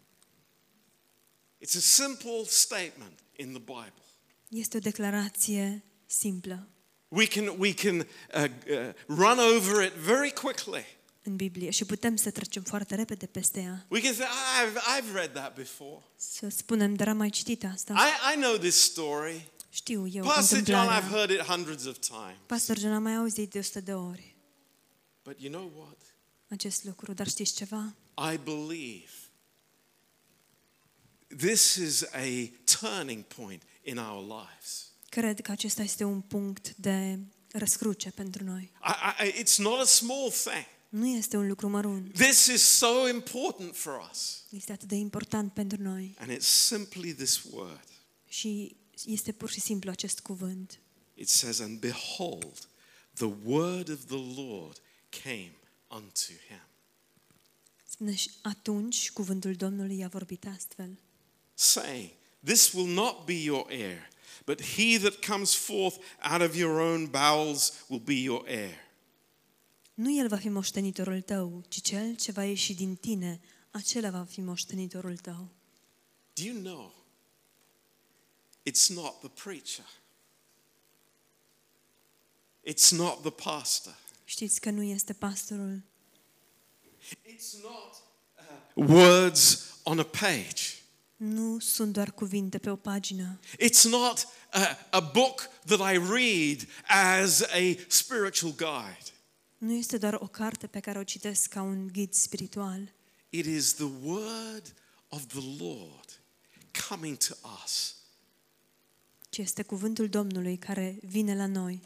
It's 1.65 1.75
a 1.75 1.79
simple 1.79 2.43
statement 2.47 3.19
in 3.35 3.47
the 3.47 3.59
Bible. 3.59 4.03
Este 4.49 4.77
o 4.77 4.79
declarație 4.79 5.83
simplă 6.05 6.67
We 7.07 7.27
can, 7.27 7.59
we 7.59 7.73
can 7.73 7.99
uh, 7.99 8.47
uh, 8.69 8.93
run 9.07 9.39
over 9.39 9.83
it 9.83 9.93
very 9.93 10.31
quickly. 10.31 10.85
În 11.23 11.35
Biblie 11.35 11.69
și 11.69 11.85
putem 11.85 12.15
să 12.15 12.31
trecem 12.31 12.63
foarte 12.63 12.95
repede 12.95 13.25
peste 13.25 13.59
ea. 13.59 13.85
We 13.89 14.01
can 14.01 14.13
say, 14.13 14.25
I've, 14.25 14.75
I've 14.77 15.13
read 15.13 15.31
that 15.33 15.55
before. 15.55 16.03
Să 16.15 16.49
spunem, 16.49 16.93
dar 16.95 17.07
am 17.07 17.17
mai 17.17 17.29
citit 17.29 17.63
asta. 17.65 17.93
I, 17.93 18.35
I 18.35 18.39
know 18.41 18.57
this 18.57 18.81
story. 18.81 19.51
Știu 19.69 20.07
eu 20.07 20.23
Pastor 20.23 20.57
John, 20.57 20.69
I've 20.69 20.77
întâmplarea. 20.77 21.09
heard 21.09 21.29
it 21.29 21.39
hundreds 21.39 21.85
of 21.85 21.97
times. 21.97 22.37
Pastor 22.45 22.77
John, 22.77 22.93
am 22.93 23.03
mai 23.03 23.15
auzit 23.15 23.49
de 23.51 23.59
100 23.59 23.79
de 23.79 23.93
ori 23.93 24.35
But 25.23 25.39
you 25.39 25.51
know 25.51 25.71
what? 25.77 25.97
acest 26.49 26.83
lucru, 26.83 27.13
dar 27.13 27.27
știți 27.27 27.53
ceva? 27.55 27.95
I 28.33 28.37
believe 28.43 29.11
this 31.37 31.75
is 31.75 32.03
a 32.13 32.51
turning 32.79 33.23
point 33.23 33.63
in 33.83 33.97
our 33.97 34.21
lives. 34.23 34.91
Cred 35.09 35.41
că 35.41 35.51
acesta 35.51 35.81
este 35.81 36.03
un 36.03 36.21
punct 36.21 36.75
de 36.75 37.19
răscruce 37.51 38.09
pentru 38.11 38.43
noi. 38.43 38.71
I, 39.19 39.25
I, 39.27 39.43
it's 39.43 39.55
not 39.57 39.79
a 39.79 39.85
small 39.85 40.31
thing. 40.31 40.65
Nu 40.93 41.07
este 41.07 41.37
un 41.37 41.47
lucru 41.47 41.69
mărunt. 41.69 42.13
This 42.13 42.45
is 42.45 42.61
so 42.61 43.07
important 43.07 43.75
for 43.75 44.09
us. 44.11 44.43
Este 44.49 44.71
atât 44.71 44.87
de 44.87 44.95
important 44.95 45.53
pentru 45.53 45.81
noi. 45.81 46.15
And 46.19 46.31
it's 46.31 46.65
simply 46.67 47.13
this 47.13 47.43
word. 47.51 47.87
Și 48.27 48.75
este 49.05 49.31
pur 49.31 49.49
și 49.49 49.59
simplu 49.59 49.89
acest 49.89 50.19
cuvânt. 50.19 50.79
It 51.13 51.29
says, 51.29 51.59
And 51.59 51.79
behold, 51.79 52.69
the 53.13 53.31
word 53.43 53.89
of 53.89 54.05
the 54.05 54.41
Lord 54.41 54.81
came 55.09 55.55
unto 55.87 56.19
him. 56.47 56.67
Spune 57.89 58.15
și 58.15 58.31
atunci 58.41 59.11
cuvântul 59.11 59.53
Domnului 59.53 59.97
i-a 59.97 60.07
vorbit 60.07 60.45
astfel. 60.55 60.99
saying, 61.53 62.09
This 62.43 62.71
will 62.71 62.93
not 62.93 63.25
be 63.25 63.33
your 63.33 63.65
heir, 63.69 64.09
but 64.45 64.61
he 64.61 64.97
that 64.97 65.25
comes 65.25 65.53
forth 65.55 65.97
out 66.31 66.41
of 66.41 66.55
your 66.55 66.79
own 66.79 67.05
bowels 67.05 67.73
will 67.87 67.99
be 67.99 68.21
your 68.21 68.43
heir. 68.47 68.82
Nu 69.93 70.17
el 70.17 70.27
va 70.27 70.37
fi 70.37 70.49
moștenitorul 70.49 71.21
tău, 71.21 71.63
ci 71.67 71.81
cel 71.81 72.15
ce 72.15 72.31
va 72.31 72.43
ieși 72.43 72.73
din 72.73 72.95
tine, 72.95 73.39
acela 73.71 74.09
va 74.09 74.23
fi 74.23 74.41
moștenitorul 74.41 75.17
tău. 75.17 75.49
Do 76.33 76.43
you 76.43 76.57
know? 76.61 76.93
It's 78.69 78.87
not 78.89 79.19
the 79.19 79.29
preacher, 79.29 79.85
it's 82.67 82.89
not 82.91 83.21
the 83.21 83.29
pastor, 83.49 83.95
Știți 84.25 84.59
că 84.61 84.69
nu 84.69 84.81
este 84.83 85.13
pastorul, 85.13 85.81
it's 87.25 87.61
not 87.61 88.03
uh, 88.75 88.87
words 88.89 89.73
on 89.83 89.99
a 89.99 90.03
page. 90.03 90.61
nu 91.15 91.59
sunt 91.59 91.93
doar 91.93 92.11
cuvinte 92.11 92.57
pe 92.57 92.69
o 92.69 92.75
pagină, 92.75 93.39
It's 93.59 93.83
not 93.83 94.27
uh, 94.53 94.75
a 94.89 94.99
book 94.99 95.49
that 95.65 95.93
I 95.93 95.97
read 95.97 96.67
as 96.87 97.41
a 97.41 97.75
spiritual 97.87 98.51
guide. 98.51 99.12
Nu 99.63 99.73
este 99.73 99.97
doar 99.97 100.13
o 100.13 100.27
carte 100.27 100.67
pe 100.67 100.79
care 100.79 100.99
o 100.99 101.03
citesc 101.03 101.47
ca 101.49 101.61
un 101.61 101.87
ghid 101.87 102.13
spiritual, 102.13 102.91
It 103.29 103.45
is 103.45 103.73
the 103.73 103.89
word 104.01 104.73
of 105.09 105.25
the 105.27 105.41
Lord 105.63 106.21
coming 106.87 107.17
to 107.17 107.33
us. 107.63 107.95
ci 109.29 109.37
este 109.37 109.63
cuvântul 109.63 110.09
Domnului 110.09 110.57
care 110.57 110.97
vine 111.01 111.35
la 111.35 111.45
noi. 111.45 111.81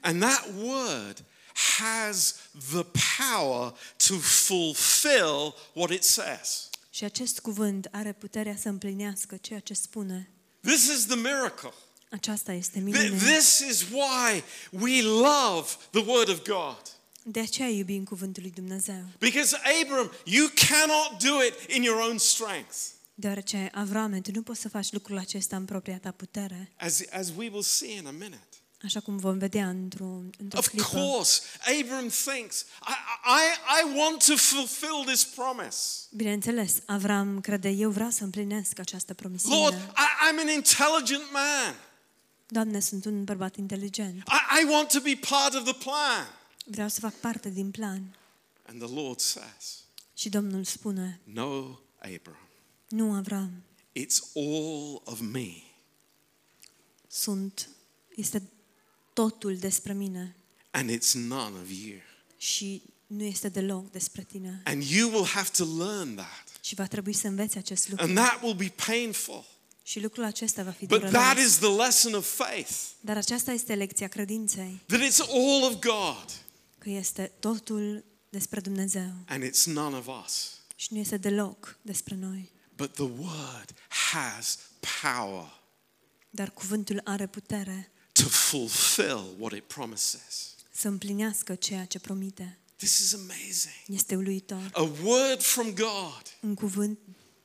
And 0.00 0.20
that 0.22 0.48
word 0.56 1.24
has 1.78 2.34
the 2.72 2.86
power 3.28 3.74
to 4.06 4.14
fulfill 4.18 5.54
what 5.72 5.90
it 5.90 6.02
says. 6.02 6.68
Și 6.90 7.04
acest 7.04 7.40
cuvânt 7.40 7.88
are 7.90 8.12
puterea 8.12 8.56
să 8.56 8.68
împlinească 8.68 9.36
ceea 9.36 9.60
ce 9.60 9.74
spune. 9.74 10.30
This 10.60 10.86
is 10.88 11.06
the 11.06 11.16
miracle. 11.16 11.72
Aceasta 12.10 12.52
este 12.52 12.78
Th- 12.78 12.82
minunea. 12.82 13.18
This 13.38 13.58
is 13.58 13.82
why 13.82 14.42
we 14.70 15.02
love 15.02 15.68
the 15.90 16.02
word 16.06 16.28
of 16.28 16.42
God. 16.42 16.93
De 17.26 17.40
aceea 17.40 17.68
iubim 17.68 18.04
cuvântul 18.04 18.42
lui 18.42 18.50
Dumnezeu. 18.52 19.04
Because 19.18 19.56
Abram, 19.82 20.10
you 20.24 20.48
cannot 20.68 21.22
do 21.22 21.42
it 21.42 21.70
in 21.76 21.82
your 21.82 22.00
own 22.08 22.18
strength. 22.18 22.76
Deoarece, 23.14 23.70
Avrame, 23.74 24.20
tu 24.20 24.30
nu 24.34 24.42
poți 24.42 24.60
să 24.60 24.68
faci 24.68 24.92
lucrul 24.92 25.18
acesta 25.18 25.56
în 25.56 25.64
propria 25.64 25.98
ta 25.98 26.10
putere, 26.10 26.72
As, 26.76 27.00
as 27.10 27.28
we 27.36 27.48
will 27.48 27.62
see 27.62 27.96
in 27.96 28.06
a 28.06 28.10
minute. 28.10 28.46
așa 28.84 29.00
cum 29.00 29.16
vom 29.16 29.38
vedea 29.38 29.68
într-o, 29.68 30.22
într-o 30.38 30.58
Of 30.58 30.68
clipă. 30.68 30.88
course, 30.92 31.40
Abram 31.80 32.08
thinks, 32.08 32.60
I, 32.86 32.92
I, 33.26 33.42
I 33.80 33.98
want 33.98 34.24
to 34.26 34.36
fulfill 34.36 35.04
this 35.06 35.24
promise. 35.24 35.78
Bineînțeles, 36.10 36.74
Avram 36.86 37.40
crede, 37.40 37.68
eu 37.68 37.90
vreau 37.90 38.10
să 38.10 38.24
împlinesc 38.24 38.78
această 38.78 39.14
promisiune. 39.14 39.56
Lord, 39.56 39.74
I, 39.74 40.32
I'm 40.32 40.38
an 40.40 40.48
intelligent 40.54 41.24
man. 41.32 41.74
Doamne, 42.48 42.80
sunt 42.80 43.04
un 43.04 43.24
bărbat 43.24 43.56
inteligent. 43.56 44.16
I, 44.16 44.60
I 44.62 44.72
want 44.72 44.88
to 44.92 45.00
be 45.00 45.18
part 45.28 45.54
of 45.54 45.62
the 45.64 45.74
plan. 45.74 46.26
Vreau 46.64 46.88
să 46.88 47.00
fac 47.00 47.14
parte 47.14 47.50
din 47.50 47.70
plan. 47.70 48.16
And 48.66 48.82
the 48.82 48.94
Lord 48.94 49.20
says, 49.20 49.84
Și 50.14 50.28
Domnul 50.28 50.64
spune, 50.64 51.20
No, 51.24 51.78
Abram, 51.98 52.48
nu, 52.88 53.14
Avram, 53.14 53.62
it's 53.92 54.18
all 54.34 55.00
of 55.04 55.20
me. 55.20 55.52
sunt, 57.08 57.68
este 58.16 58.42
totul 59.12 59.56
despre 59.56 59.92
mine 59.92 60.36
And 60.70 60.90
it's 60.90 61.12
none 61.12 61.58
of 61.62 61.68
you. 61.70 61.98
și 62.36 62.82
nu 63.06 63.22
este 63.22 63.48
deloc 63.48 63.90
despre 63.90 64.22
tine. 64.22 64.60
And 64.64 64.82
you 64.82 65.10
will 65.10 65.26
have 65.26 65.48
to 65.56 65.64
learn 65.64 66.14
that. 66.14 66.44
Și 66.60 66.74
va 66.74 66.86
trebui 66.86 67.12
să 67.12 67.26
înveți 67.26 67.56
acest 67.58 67.88
lucru. 67.88 68.04
And 68.04 68.16
that 68.16 68.42
will 68.42 68.54
be 68.56 68.72
painful. 68.86 69.44
Și 69.82 70.00
lucrul 70.00 70.24
acesta 70.24 70.62
va 70.62 70.70
fi 70.70 70.86
But 70.86 70.98
dureros. 71.00 71.12
that 71.22 71.38
is 71.38 71.56
the 71.56 71.68
lesson 71.84 72.14
of 72.14 72.34
faith 72.36 72.70
Dar 73.00 73.16
aceasta 73.16 73.52
este 73.52 73.74
lecția 73.74 74.08
credinței, 74.08 74.80
that 74.86 75.00
it's 75.00 75.18
all 75.30 75.62
of 75.62 75.72
God 75.72 76.24
că 76.84 76.90
este 76.90 77.32
totul 77.40 78.04
despre 78.30 78.60
Dumnezeu 78.60 79.12
and 79.26 79.44
it's 79.44 79.64
none 79.64 79.96
of 79.96 80.08
us. 80.24 80.58
și 80.76 80.88
nu 80.92 80.98
este 80.98 81.16
deloc 81.16 81.78
despre 81.82 82.14
noi. 82.14 82.52
But 82.76 82.92
the 82.92 83.02
word 83.02 83.74
has 83.88 84.58
power 85.02 85.62
Dar 86.30 86.50
cuvântul 86.50 87.00
are 87.04 87.26
putere 87.26 87.90
to 88.12 88.22
fulfill 88.28 89.34
what 89.38 89.52
it 89.52 89.64
promises. 89.64 90.54
să 90.72 90.88
împlinească 90.88 91.54
ceea 91.54 91.84
ce 91.84 91.98
promite. 91.98 92.58
This 92.76 92.98
is 92.98 93.14
amazing. 93.14 93.74
Este 93.86 94.16
uluitor. 94.16 94.70
A 94.72 94.82
word 95.02 95.42
from 95.42 95.74
God, 95.74 96.22
Un 96.40 96.54
cuvânt 96.54 96.98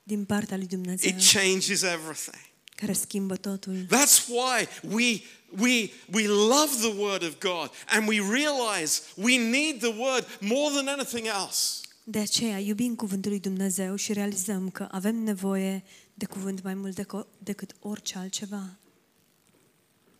din 0.03 0.25
partea 0.25 0.57
lui 0.57 0.67
Dumnezeu 0.67 1.09
it 1.09 1.31
changes 1.31 1.81
everything. 1.81 2.48
Care 2.79 2.93
schimbă 2.93 3.35
totul. 3.35 3.85
That's 3.85 4.27
why 4.27 4.67
we, 4.81 5.21
we, 5.57 5.89
we 6.13 6.27
love 6.27 6.71
the 6.79 6.93
Word 6.97 7.23
of 7.23 7.37
God 7.39 7.71
and 7.87 8.07
we 8.07 8.19
realize 8.31 9.01
we 9.15 9.37
need 9.37 9.79
the 9.79 9.93
Word 9.97 10.37
more 10.39 10.75
than 10.75 10.87
anything 10.87 11.25
else. 11.25 11.81
De 12.03 12.19
aceea 12.19 12.59
iubim 12.59 12.95
cuvântul 12.95 13.31
lui 13.31 13.39
Dumnezeu 13.39 13.95
și 13.95 14.13
realizăm 14.13 14.69
că 14.69 14.87
avem 14.91 15.15
nevoie 15.15 15.83
de 16.13 16.25
cuvânt 16.25 16.63
mai 16.63 16.73
mult 16.73 17.01
deco- 17.01 17.27
decât 17.37 17.75
orice 17.79 18.17
altceva. 18.17 18.77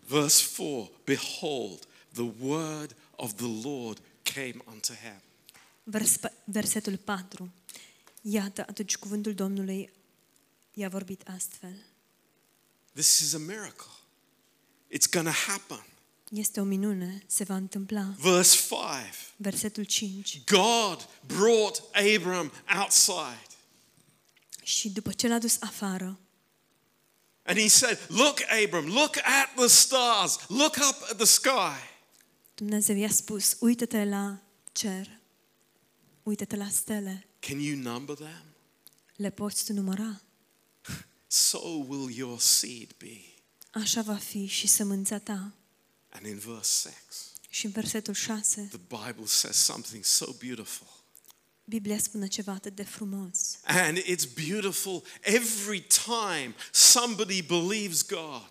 Verse 0.08 0.46
4 0.58 0.92
Behold, 1.04 1.88
the 2.14 2.32
word 2.42 2.96
of 3.16 3.34
the 3.34 3.68
Lord 3.70 4.02
came 4.24 4.56
unto 4.72 4.94
him. 4.94 5.22
Vers, 5.84 6.20
versetul 6.44 6.98
4. 6.98 7.50
Iată, 8.22 8.66
atunci 8.68 8.98
cuvântul 8.98 9.34
Domnului 9.34 9.90
i-a 10.74 10.90
vorbit 10.90 11.24
astfel. 11.36 11.76
This 12.94 13.20
is 13.20 13.34
a 13.34 13.38
miracle. 13.38 13.92
It's 14.94 15.10
going 15.12 15.28
to 15.28 15.34
happen. 15.52 15.84
Este 16.32 16.60
o 16.60 16.64
minune, 16.64 17.24
se 17.28 17.44
va 17.44 17.56
întâmpla. 17.56 18.14
Verse 18.18 18.58
5 18.58 18.76
Versetul 19.38 19.84
5. 19.84 20.42
God 20.46 21.08
brought 21.28 21.84
Abram 22.16 22.52
outside. 22.82 23.48
Și 24.64 24.90
după 24.90 25.12
ce 25.12 25.28
l-a 25.28 25.38
dus 25.40 25.58
afară, 25.62 26.20
And 27.44 27.58
he 27.58 27.68
said, 27.68 27.98
Look, 28.10 28.40
Abram, 28.64 28.86
look 28.86 29.18
at 29.18 29.56
the 29.56 29.68
stars, 29.68 30.38
look 30.48 30.76
up 30.76 31.02
at 31.10 31.16
the 31.16 31.26
sky. 31.26 31.80
Dumnezeu 32.56 32.96
i-a 32.96 33.10
spus, 33.10 33.56
uită-te 33.60 34.04
la 34.04 34.38
cer, 34.72 35.20
uită-te 36.24 36.56
la 36.56 36.68
stele, 36.70 37.28
Can 37.40 37.60
you 37.60 37.78
number 37.78 38.16
them? 38.16 38.44
le 39.16 39.30
poți 39.30 39.66
tu 39.66 39.74
număra? 39.74 40.22
So 41.32 41.58
will 41.88 42.10
your 42.18 42.40
seed 42.40 42.90
be. 42.98 43.22
Așa 43.72 44.02
va 44.02 44.16
fi 44.16 44.46
și 44.46 44.68
sămânța 44.68 45.20
ta. 45.20 45.54
And 46.10 46.26
in 46.26 46.38
verse 46.38 46.90
6, 46.90 46.96
Și 47.50 47.66
în 47.66 47.72
versetul 47.72 48.14
6, 48.14 48.70
the 48.72 49.06
Bible 49.06 49.26
says 49.26 49.56
something 49.58 50.04
so 50.04 50.32
beautiful. 50.32 50.88
Biblia 51.64 51.98
spune 51.98 52.28
ceva 52.28 52.52
atât 52.52 52.76
de 52.76 52.84
frumos. 52.84 53.58
And 53.64 53.98
it's 53.98 54.34
beautiful 54.48 55.04
every 55.22 55.88
time 56.06 56.56
somebody 56.72 57.42
believes 57.42 58.06
God. 58.06 58.48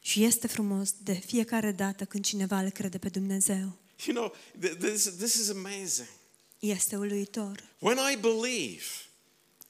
Și 0.00 0.24
este 0.24 0.46
frumos 0.46 0.94
de 1.02 1.12
fiecare 1.14 1.72
dată 1.72 2.04
când 2.04 2.24
cineva 2.24 2.60
le 2.60 2.70
crede 2.70 2.98
pe 2.98 3.08
Dumnezeu. 3.08 3.78
You 4.06 4.14
know, 4.16 4.34
th- 4.58 4.76
this, 4.78 5.02
this 5.16 5.34
is 5.34 5.48
amazing. 5.48 6.08
Este 6.58 6.96
uluitor. 6.96 7.62
When 7.78 7.96
I 8.12 8.16
believe, 8.16 8.84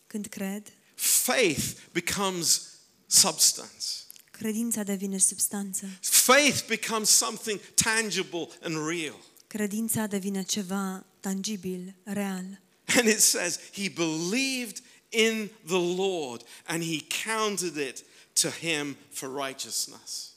Când 0.06 0.26
cred, 0.26 0.72
faith 1.00 1.78
becomes 1.92 2.62
substance. 3.06 3.86
credința 4.30 4.82
devine 4.82 5.18
substanță. 5.18 5.86
Faith 6.00 6.66
becomes 6.66 7.08
something 7.08 7.60
tangible 7.74 8.48
and 8.62 8.88
real. 8.88 9.24
Credința 9.46 10.06
devine 10.06 10.42
ceva 10.42 11.04
tangibil, 11.20 11.94
real. 12.04 12.60
And 12.96 13.08
it 13.08 13.20
says, 13.20 13.58
He 13.72 13.88
believed 13.88 14.82
in 15.08 15.50
the 15.66 15.94
Lord 15.96 16.42
and 16.66 16.82
He 16.82 17.00
counted 17.24 17.76
it 17.76 18.04
to 18.32 18.48
Him 18.48 18.96
for 19.10 19.46
righteousness. 19.46 20.28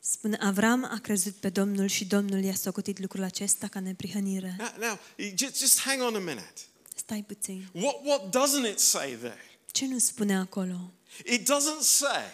Spune, 0.00 0.36
Avram 0.40 0.84
a 0.84 0.98
crezut 1.02 1.34
pe 1.34 1.48
Domnul 1.48 1.86
și 1.86 2.04
Domnul 2.04 2.44
i-a 2.44 2.54
socotit 2.54 2.98
lucrul 2.98 3.22
acesta 3.22 3.68
ca 3.68 3.80
neprihănire. 3.80 4.56
Now, 4.58 4.72
now 4.88 4.98
just, 5.34 5.58
just 5.58 5.78
hang 5.78 6.02
on 6.02 6.14
a 6.14 6.18
minute. 6.18 6.52
Stai 6.96 7.24
puțin. 7.26 7.68
What, 7.72 8.04
what 8.04 8.36
doesn't 8.36 8.70
it 8.70 8.78
say 8.78 9.14
there? 9.14 9.47
Ce 9.72 9.86
nu 9.86 9.98
spune 9.98 10.36
acolo? 10.38 10.92
It 11.24 11.48
doesn't 11.48 11.80
say 11.82 12.24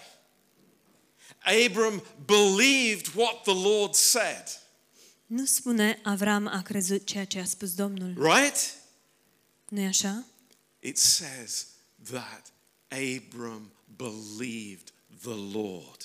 Abram 1.64 2.02
believed 2.26 3.14
what 3.14 3.42
the 3.42 3.52
Lord 3.54 3.94
said, 3.94 4.44
Nu 5.26 5.44
spune 5.44 6.00
Avram 6.02 6.46
a 6.46 6.62
crezut 6.62 7.06
ceea 7.06 7.24
ce 7.24 7.38
a 7.40 7.44
spus 7.44 7.74
Domnul. 7.74 8.14
right? 8.34 8.56
nu 9.68 9.80
e 9.80 9.86
așa? 9.86 10.24
It 10.80 10.98
says 10.98 11.66
that 12.10 12.52
Abram 12.88 13.72
believed 13.96 14.92
the 15.22 15.58
Lord. 15.58 15.96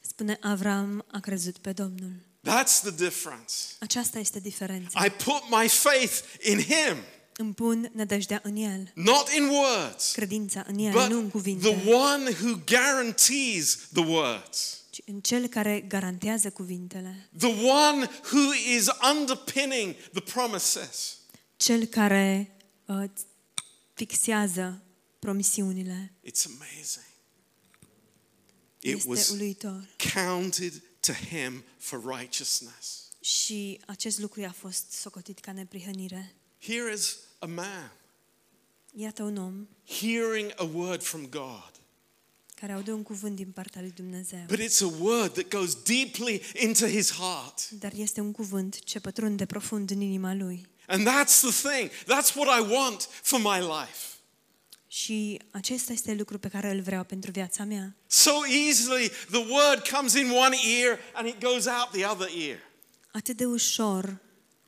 Spune 0.00 0.38
Avram 0.40 1.04
a 1.10 1.20
crezut 1.20 1.58
pe 1.58 1.72
Domnul. 1.72 2.12
That's 2.42 2.80
the 2.80 2.90
difference. 2.90 3.54
Aceasta 3.80 4.18
este 4.18 4.40
diferența. 4.40 5.04
I 5.06 5.10
put 5.10 5.42
my 5.62 5.68
faith 5.68 6.22
in 6.40 6.58
Him, 6.58 6.96
Îmi 7.36 7.54
pun 7.54 7.90
nădejdea 7.94 8.40
în 8.42 8.56
El, 8.56 8.92
not 8.94 9.28
in 9.36 9.44
words, 9.48 10.12
credința 10.12 10.64
în 10.66 10.78
El, 10.78 10.92
but 10.92 11.06
nu 11.08 11.18
în 11.18 11.28
cuvinte, 11.30 11.68
the 11.68 11.92
one 11.92 12.30
who 12.30 12.58
guarantees 12.66 13.78
the 13.92 14.04
words, 14.04 14.80
ci 14.90 15.00
în 15.04 15.20
Cel 15.20 15.46
care 15.46 15.80
garantează 15.80 16.50
cuvintele, 16.50 17.28
the 17.38 17.68
one 17.70 18.10
who 18.32 18.54
is 18.76 18.86
underpinning 19.10 19.94
the 19.94 20.20
promises. 20.20 21.16
Cel 21.56 21.84
care 21.84 22.56
uh, 22.86 23.04
fixează 23.94 24.82
promisiunile. 25.18 26.12
It's 26.26 26.44
amazing. 26.46 27.06
It 28.80 28.94
Este 28.96 29.08
was 29.08 29.28
uluitor. 29.28 29.88
counted 30.24 30.82
to 31.00 31.12
him 31.12 31.64
for 31.78 32.16
righteousness. 32.18 33.08
Și 33.20 33.80
acest 33.86 34.18
lucru 34.18 34.40
i-a 34.40 34.54
fost 34.58 34.90
socotit 34.90 35.38
ca 35.38 35.52
neprihănire. 35.52 36.36
Here 36.62 36.92
is 36.92 37.18
a 37.38 37.46
man 37.46 37.92
Iată 38.94 39.22
un 39.22 39.36
om 39.36 39.68
hearing 40.00 40.52
a 40.56 40.70
word 40.72 41.02
from 41.02 41.26
God. 41.26 41.70
care 42.54 42.72
aude 42.72 42.92
un 42.92 43.02
cuvânt 43.02 43.36
din 43.36 43.50
partea 43.50 43.80
lui 43.80 43.92
Dumnezeu. 43.96 44.44
But 44.46 44.58
it's 44.58 44.80
a 44.80 44.92
word 44.98 45.32
that 45.32 45.48
goes 45.48 45.74
deeply 45.74 46.42
into 46.54 46.86
his 46.86 47.12
heart. 47.12 47.70
Dar 47.70 47.92
este 47.94 48.20
un 48.20 48.32
cuvânt 48.32 48.84
ce 48.84 49.00
pătrunde 49.00 49.46
profund 49.46 49.90
în 49.90 50.00
inima 50.00 50.34
lui. 50.34 50.66
And 50.86 51.08
that's 51.08 51.40
the 51.40 51.68
thing. 51.70 51.90
That's 51.90 52.34
what 52.34 52.60
I 52.60 52.72
want 52.72 53.08
for 53.22 53.38
my 53.38 53.60
life. 53.60 54.06
Și 54.88 55.40
acesta 55.50 55.92
este 55.92 56.14
lucru 56.14 56.38
pe 56.38 56.48
care 56.48 56.70
îl 56.70 56.80
vreau 56.80 57.04
pentru 57.04 57.30
viața 57.30 57.64
mea. 57.64 57.96
So 58.06 58.30
easily 58.46 59.08
the 59.30 59.46
word 59.48 59.88
comes 59.88 60.14
in 60.14 60.30
one 60.30 60.56
ear 60.80 60.98
and 61.14 61.28
it 61.28 61.40
goes 61.40 61.66
out 61.66 61.90
the 61.92 62.04
other 62.04 62.28
ear. 62.36 62.58
Atât 63.12 63.36
de 63.36 63.46
ușor 63.46 64.20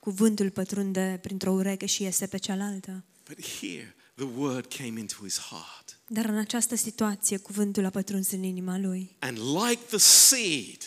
cuvântul 0.08 0.50
pătrunde 0.50 1.18
printr-o 1.22 1.50
ureche 1.52 1.86
și 1.86 2.02
iese 2.02 2.26
pe 2.26 2.36
cealaltă. 2.38 3.04
But 3.28 3.46
here 3.60 3.94
the 4.14 4.26
word 4.36 4.66
came 4.76 5.00
into 5.00 5.14
his 5.22 5.38
heart. 5.38 5.98
Dar 6.06 6.24
în 6.24 6.36
această 6.38 6.74
situație 6.76 7.36
cuvântul 7.36 7.84
a 7.84 7.90
pătruns 7.90 8.30
în 8.30 8.42
inima 8.42 8.78
lui. 8.78 9.16
And 9.18 9.38
like 9.38 9.80
the 9.88 9.98
seed, 9.98 10.82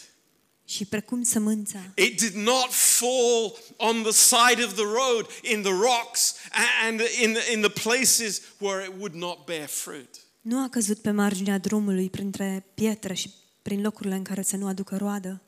Și 0.65 0.85
precum 0.85 1.23
sămânța, 1.23 1.79
It 1.95 2.19
did 2.19 2.33
not 2.33 2.67
fall 2.71 3.53
on 3.77 4.01
the 4.03 4.11
side 4.11 4.63
of 4.63 4.73
the 4.73 4.83
road, 4.83 5.27
in 5.53 5.61
the 5.61 5.71
rocks, 5.71 6.35
and 6.87 6.99
in 7.23 7.33
the, 7.33 7.53
in 7.53 7.61
the 7.61 7.69
places 7.83 8.41
where 8.57 8.83
it 8.85 8.93
would 8.97 9.13
not 9.13 9.45
bear 9.45 9.67
fruit. 9.67 10.09
nu 10.41 10.63
a 10.63 10.69
căzut 10.69 10.97
pe 10.97 11.11
marginea 11.11 11.57
drumului 11.57 12.09
printre 12.09 12.65
pietre 12.73 13.13
și 13.13 13.33
prin 13.61 13.81
locurile 13.81 14.15
în 14.15 14.23
care 14.23 14.41
să 14.41 14.55
nu 14.55 14.67
aducă 14.67 14.97
roadă, 14.97 15.41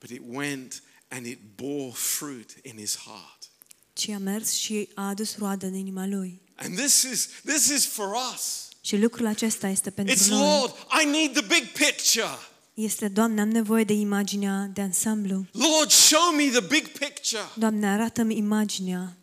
But 0.00 0.10
it 0.10 0.22
went 0.28 0.82
and 1.12 1.26
it 1.26 1.38
bore 1.56 1.92
fruit 1.92 2.54
in 2.62 2.76
his 2.76 2.96
heart. 2.96 3.50
ci 3.92 4.08
a 4.08 4.18
mers 4.18 4.52
și 4.52 4.88
a 4.94 5.08
adus 5.08 5.36
în 5.60 5.74
inima 5.74 6.06
lui. 6.06 6.40
And 6.56 6.76
this 6.76 7.02
is, 7.02 7.28
this 7.44 7.68
is 7.68 7.86
for 7.86 8.08
us. 8.32 8.68
Și 8.80 8.96
lucrul 8.96 9.26
acesta 9.26 9.68
este 9.68 9.90
It's 9.90 9.94
pentru 9.94 10.24
noi. 10.28 10.58
Lord, 10.58 10.74
I 11.02 11.04
need 11.04 11.32
the 11.32 11.46
big 11.46 11.66
picture. 11.66 12.38
Este, 12.74 13.08
Doamne, 13.08 13.40
am 13.40 13.48
nevoie 13.48 13.84
de 13.84 13.92
imaginea 13.92 14.70
de 14.72 14.80
ansamblu. 14.80 15.46
Lord, 15.52 15.90
show 15.90 16.34
me 16.34 16.48
the 16.48 16.60
big 16.60 16.88
picture. 16.88 17.42
Doamne, 17.54 17.86
arată-mi 17.86 18.36
imaginea 18.36 19.16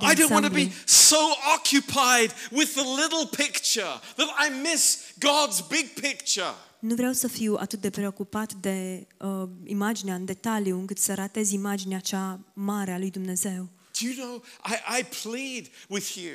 I 0.00 0.14
don't 0.14 0.30
want 0.30 0.46
to 0.46 0.50
be 0.50 0.72
so 0.86 1.34
occupied 1.54 2.32
with 2.50 2.74
the 2.74 2.82
little 2.82 3.26
picture 3.26 4.00
that 4.16 4.28
I 4.38 4.48
miss 4.48 5.12
God's 5.18 5.60
big 5.60 5.94
picture. 6.00 6.54
Nu 6.82 6.94
vreau 6.94 7.12
să 7.12 7.28
fiu 7.28 7.54
atât 7.54 7.80
de 7.80 7.90
preocupat 7.90 8.52
de 8.52 9.06
uh, 9.18 9.48
imaginea 9.64 10.14
în 10.14 10.24
detaliu 10.24 10.78
încât 10.78 10.98
să 10.98 11.14
ratez 11.14 11.50
imaginea 11.50 11.98
cea 11.98 12.40
mare 12.52 12.92
a 12.92 12.98
lui 12.98 13.10
Dumnezeu. 13.10 13.68
Do 14.00 14.08
you 14.08 14.14
know, 14.14 14.44
I, 14.66 15.00
I 15.00 15.04
plead 15.22 15.70
with 15.88 16.14
you. 16.14 16.34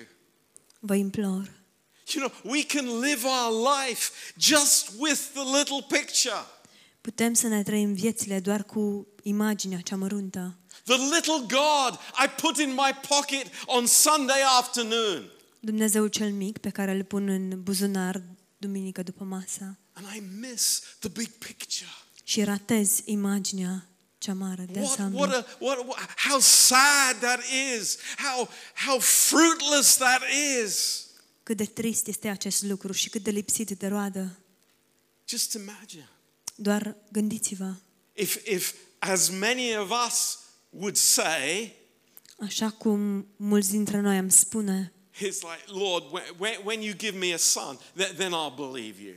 Vă 0.80 0.96
implor. 0.96 1.64
You 2.14 2.28
know, 2.28 2.54
we 2.54 2.66
can 2.66 2.86
live 2.86 3.26
our 3.26 3.78
life 3.78 4.12
just 4.38 4.92
with 4.98 5.20
the 5.34 5.58
little 5.58 5.86
picture. 5.88 6.46
Putem 7.02 7.34
să 7.34 7.48
ne 7.48 7.64
trăim 7.64 7.94
viețile 7.94 8.40
doar 8.40 8.64
cu 8.64 9.08
imaginea 9.24 9.80
cea 9.80 9.96
măruntă. 9.96 10.58
The 10.84 10.98
little 11.16 11.40
God 11.40 12.00
I 12.26 12.42
put 12.42 12.58
in 12.58 12.70
my 12.70 13.00
pocket 13.08 13.48
on 13.66 13.86
Sunday 13.86 14.42
afternoon. 14.60 15.32
Dumnezeul 15.60 16.08
cel 16.08 16.32
mic 16.32 16.58
pe 16.58 16.70
care 16.70 16.92
îl 16.92 17.04
pun 17.04 17.28
în 17.28 17.64
buzunar 17.64 18.22
duminică 18.58 19.04
după 19.04 19.24
masă 19.24 19.78
And 19.98 20.06
I 20.16 20.20
miss 20.40 20.82
the 21.00 21.10
big 21.10 21.30
picture. 21.30 21.90
și 22.24 22.44
ratez 22.44 23.02
imaginea 23.06 23.88
cea 24.18 24.34
mare 24.34 24.66
de 24.72 24.80
What, 24.80 24.90
ansamblu. 24.90 25.20
what 25.20 25.34
a, 25.34 25.56
what, 25.60 25.78
what, 25.88 26.00
how 26.18 26.40
sad 26.40 27.20
that 27.20 27.40
is. 27.76 27.98
How, 28.18 28.50
how 28.86 29.00
fruitless 29.00 29.96
that 29.98 30.22
is. 30.64 31.06
Cât 31.44 31.58
de 31.58 31.66
trist 31.66 32.08
este 32.08 32.28
acest 32.28 32.64
lucru 32.64 32.92
și 32.92 33.10
cât 33.10 33.24
de 33.24 33.30
lipsit 33.32 33.70
de 33.70 33.88
roadă. 33.88 34.38
Just 35.28 35.54
imagine. 35.54 36.10
Doar 36.56 36.96
gândiți-vă, 37.12 37.74
If, 38.14 38.48
if 38.48 38.74
as 39.00 39.30
many 39.30 39.76
of 39.78 39.92
us 40.08 40.38
would 40.70 40.96
say, 40.96 41.76
așa 42.40 42.70
cum 42.70 43.28
mulți 43.36 43.70
dintre 43.72 44.00
noi 44.00 44.18
am 44.18 44.30
spune, 44.30 44.92
It's 45.16 45.42
like, 45.42 45.64
Lord, 45.66 46.04
when, 46.12 46.24
when, 46.38 46.60
when 46.64 46.82
you 46.82 46.94
give 46.96 47.18
me 47.18 47.34
a 47.34 47.38
son, 47.38 47.80
th- 47.96 48.12
then 48.16 48.32
I'll 48.32 48.56
believe 48.56 49.02
you. 49.02 49.16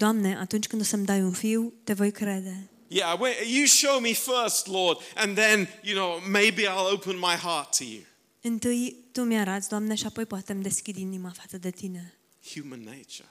Doamne, 0.00 0.36
atunci 0.36 0.66
când 0.66 0.82
o 0.82 0.84
să-mi 0.84 1.04
dai 1.04 1.22
un 1.22 1.32
fiu, 1.32 1.72
te 1.84 1.92
voi 1.92 2.10
crede. 2.10 2.70
Yeah, 2.88 3.20
when, 3.20 3.32
you 3.46 3.66
show 3.66 4.00
me 4.00 4.12
first, 4.12 4.66
Lord, 4.66 4.98
and 5.14 5.36
then, 5.36 5.68
you 5.82 5.94
know, 5.94 6.20
maybe 6.30 6.62
I'll 6.62 6.92
open 6.92 7.16
my 7.16 7.34
heart 7.42 7.76
to 7.76 7.84
you. 7.84 8.02
Întâi 8.40 8.96
Tu 9.12 9.22
mi-arăți, 9.22 9.68
Doamne, 9.68 9.94
și 9.94 10.06
apoi 10.06 10.26
poate 10.26 10.52
îmi 10.52 10.62
deschid 10.62 10.96
inima 10.96 11.30
față 11.30 11.58
de 11.58 11.70
Tine. 11.70 12.14
Human 12.54 12.80
nature. 12.80 13.28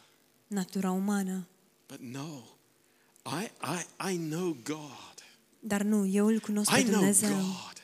Natura 0.48 0.92
umană. 0.92 1.48
But 1.88 2.00
no, 2.00 2.44
I, 3.26 3.50
I, 3.64 4.12
I 4.14 4.18
know 4.18 4.58
God. 4.64 5.24
Dar 5.60 5.82
nu, 5.82 6.06
eu 6.06 6.26
îl 6.26 6.40
cunosc 6.40 6.72
pe 6.72 6.80
I 6.80 6.84
know 6.84 6.94
Dumnezeu. 6.96 7.30
God. 7.30 7.79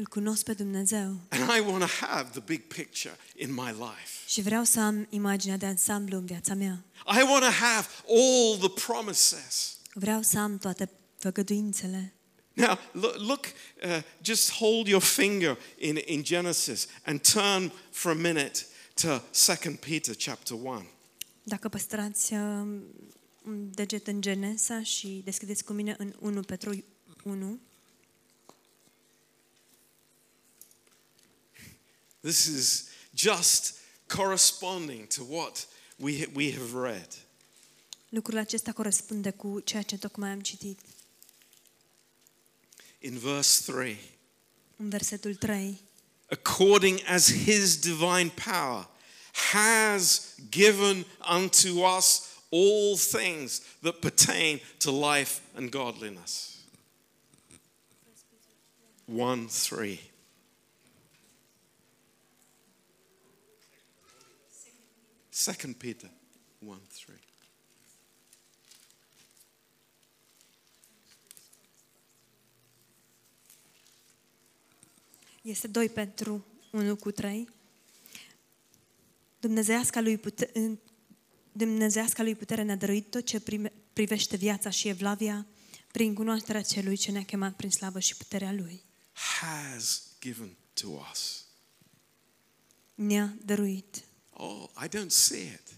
Îl 0.00 0.06
cunosc 0.06 0.44
pe 0.44 0.52
Dumnezeu. 0.52 1.20
And 1.28 1.42
I 1.56 1.60
want 1.60 1.78
to 1.78 2.06
have 2.06 2.28
the 2.30 2.40
big 2.40 2.60
picture 2.60 3.16
in 3.34 3.52
my 3.54 3.70
life. 3.70 4.10
Și 4.26 4.42
vreau 4.42 4.64
să 4.64 4.80
am 4.80 5.06
imaginea 5.10 5.56
de 5.56 5.66
ansamblu 5.66 6.16
în 6.16 6.24
viața 6.24 6.54
mea. 6.54 6.84
I 7.06 7.22
want 7.22 7.44
to 7.44 7.50
have 7.50 7.86
all 8.08 8.56
the 8.58 8.68
promises. 8.86 9.78
Vreau 9.92 10.22
să 10.22 10.38
am 10.38 10.58
toate 10.58 10.90
făgăduințele. 11.18 12.14
Now, 12.52 12.78
look, 12.92 13.16
look 13.16 13.44
uh, 13.44 14.02
just 14.22 14.52
hold 14.52 14.86
your 14.86 15.02
finger 15.02 15.58
in, 15.78 15.98
in 16.04 16.22
Genesis 16.22 16.86
and 17.04 17.32
turn 17.32 17.72
for 17.90 18.10
a 18.10 18.14
minute 18.14 18.66
to 18.94 19.08
2 19.62 19.74
Peter 19.74 20.14
chapter 20.14 20.56
1. 20.62 20.86
Dacă 21.42 21.68
păstrați 21.68 22.32
uh, 22.32 22.38
un 23.44 23.70
deget 23.70 24.06
în 24.06 24.20
Genesa 24.20 24.82
și 24.82 25.20
deschideți 25.24 25.64
cu 25.64 25.72
mine 25.72 25.94
în 25.98 26.14
1 26.18 26.40
Petru 26.40 26.84
1, 27.24 27.58
This 32.20 32.46
is 32.46 32.88
just 33.14 33.74
corresponding 34.06 35.06
to 35.06 35.22
what 35.24 35.66
we, 35.96 36.26
we 36.34 36.52
have 36.52 36.72
read. 36.74 37.08
lucrul 38.08 38.38
acesta 38.38 38.72
corespunde 38.72 39.30
cu 39.30 39.60
ceea 39.64 39.82
ce 39.82 39.98
tocmai 39.98 40.30
am 40.30 40.40
citit. 40.40 40.80
In 42.98 43.18
verse 43.18 43.72
3, 43.72 43.98
În 44.76 44.88
versetul 44.88 45.34
3, 45.34 45.80
according 46.30 47.00
as 47.06 47.32
his 47.32 47.76
divine 47.76 48.32
power 48.44 48.88
has 49.52 50.34
given 50.50 51.06
unto 51.36 51.68
us 51.96 52.22
all 52.50 52.96
things 52.96 53.60
that 53.82 53.94
pertain 53.98 54.60
to 54.78 55.12
life 55.12 55.40
and 55.54 55.70
godliness. 55.70 56.48
1 59.04 59.48
3. 59.48 60.09
Second 65.40 65.74
Peter 65.76 66.10
1 66.58 66.80
3. 67.04 67.16
este 75.42 75.66
2 75.66 75.88
Petru 75.88 76.44
1 76.72 76.96
cu 76.96 77.10
3. 77.10 77.48
Dumnezeiasca 79.40 80.00
lui, 80.00 80.18
pute- 80.18 80.50
în- 80.52 80.78
Dumnezeiasca 81.52 82.22
lui 82.22 82.34
putere 82.34 82.62
ne-a 82.62 82.76
dăruit 82.76 83.10
tot 83.10 83.24
ce 83.26 83.40
prime- 83.40 83.72
privește 83.92 84.36
viața 84.36 84.70
și 84.70 84.88
evlavia 84.88 85.46
prin 85.92 86.14
cunoașterea 86.14 86.62
celui 86.62 86.96
ce 86.96 87.10
ne-a 87.10 87.24
chemat 87.24 87.56
prin 87.56 87.70
slavă 87.70 87.98
și 88.00 88.16
puterea 88.16 88.52
lui. 88.52 88.82
Has 89.12 90.02
given 90.20 90.56
to 90.72 90.88
us. 91.12 91.44
Ne-a 92.94 93.34
dăruit. 93.44 94.04
Oh, 94.42 94.70
I 94.84 94.88
don't 94.88 95.10
see 95.10 95.42
it. 95.42 95.74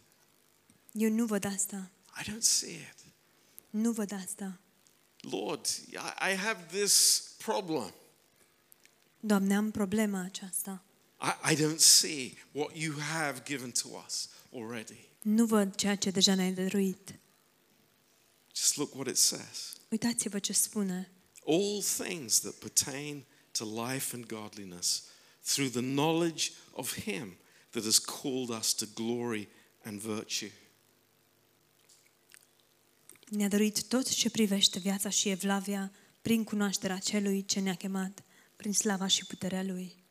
Eu 0.93 1.11
nu 1.11 1.27
văd 1.27 1.45
asta. 1.45 1.91
I 2.21 2.31
don't 2.31 2.43
see 2.43 2.73
it. 2.73 2.95
Nu 3.71 3.93
văd 3.93 4.13
asta. 4.13 4.59
Lord, 5.21 5.67
I 6.31 6.35
have 6.35 6.67
this 6.81 7.25
problem. 7.37 7.95
Doamne, 9.21 9.57
am 9.57 9.71
problema 9.71 10.21
aceasta. 10.21 10.83
I, 11.21 11.53
I 11.53 11.57
don't 11.57 11.79
see 11.79 12.37
what 12.53 12.77
you 12.77 12.99
have 12.99 13.43
given 13.45 13.71
to 13.71 13.89
us 14.07 14.29
already. 14.55 15.09
Nu 15.23 15.47
văd 15.47 15.75
ceea 15.75 15.97
ce 15.97 16.11
deja 16.11 16.35
ne-ai 16.35 16.53
dăruit. 16.53 17.15
Just 18.55 18.77
look 18.77 18.95
what 18.95 19.07
it 19.07 19.17
says. 19.17 19.77
Uitați-vă 19.91 20.39
ce 20.39 20.53
spune. 20.53 21.11
All 21.47 21.83
things 21.83 22.41
that 22.41 22.55
pertain 22.55 23.25
to 23.53 23.85
life 23.87 24.15
and 24.15 24.27
godliness 24.27 25.03
through 25.45 25.71
the 25.71 25.81
knowledge 25.81 26.51
of 26.73 26.95
Him 26.95 27.37
that 27.73 27.85
has 27.85 27.99
called 27.99 28.51
us 28.51 28.73
to 28.73 28.87
glory 28.95 29.49
and 29.83 30.01
virtue. 30.01 30.51
Ne-a 33.29 33.49
dăruit 33.49 33.83
tot 33.83 34.09
ce 34.09 34.31
privește 34.31 34.79
viața 34.79 35.09
și 35.09 35.29
evlavia 35.29 35.93
prin 36.23 36.45
cunoașterea 36.45 36.99
celui 36.99 37.45
ce 37.45 37.61
ne-a 37.61 37.75
chemat 37.75 38.23
prin 38.57 38.73
slava 38.73 39.07
și 39.07 39.25
puterea 39.25 39.63
lui. 39.63 40.03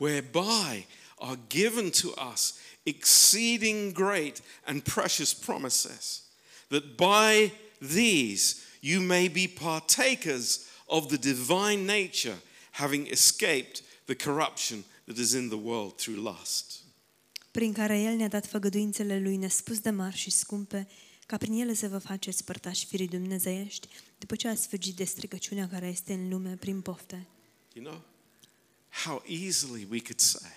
whereby 0.00 0.86
are 1.18 1.38
given 1.48 1.90
to 1.90 2.14
us 2.32 2.58
exceeding 2.86 3.92
great 3.92 4.40
and 4.66 4.84
precious 4.84 5.34
promises, 5.34 6.22
that 6.70 6.96
by 6.96 7.52
these 7.80 8.66
you 8.80 9.00
may 9.00 9.28
be 9.28 9.46
partakers 9.46 10.66
of 10.88 11.08
the 11.10 11.18
divine 11.18 11.86
nature, 11.86 12.36
having 12.72 13.06
escaped 13.08 13.82
the 14.06 14.14
corruption 14.14 14.82
that 15.06 15.18
is 15.18 15.34
in 15.34 15.50
the 15.50 15.58
world 15.58 15.98
through 15.98 16.16
lust. 16.16 16.79
Prin 17.50 17.72
care 17.72 18.00
El 18.00 18.14
ne-a 18.16 18.28
dat 18.28 18.46
făgăduințele 18.46 19.20
Lui 19.20 19.36
nespus 19.36 19.78
de 19.78 19.90
mari 19.90 20.16
și 20.16 20.30
scumpe, 20.30 20.88
ca 21.26 21.36
prin 21.36 21.52
ele 21.60 21.74
să 21.74 21.88
vă 21.88 21.98
faceți 21.98 22.44
părtași 22.44 22.86
firii 22.86 23.08
dumnezeiești, 23.08 23.88
după 24.18 24.36
ce 24.36 24.48
ați 24.48 24.68
fugit 24.68 24.96
de 24.96 25.04
stricăciunea 25.04 25.68
care 25.68 25.86
este 25.86 26.12
în 26.12 26.28
lume 26.28 26.54
prin 26.56 26.80
pofte. 26.80 27.26
You 27.72 27.84
know, 27.84 28.02
how 29.04 29.22
easily 29.26 29.86
we 29.90 29.98
could 29.98 30.18
say, 30.20 30.50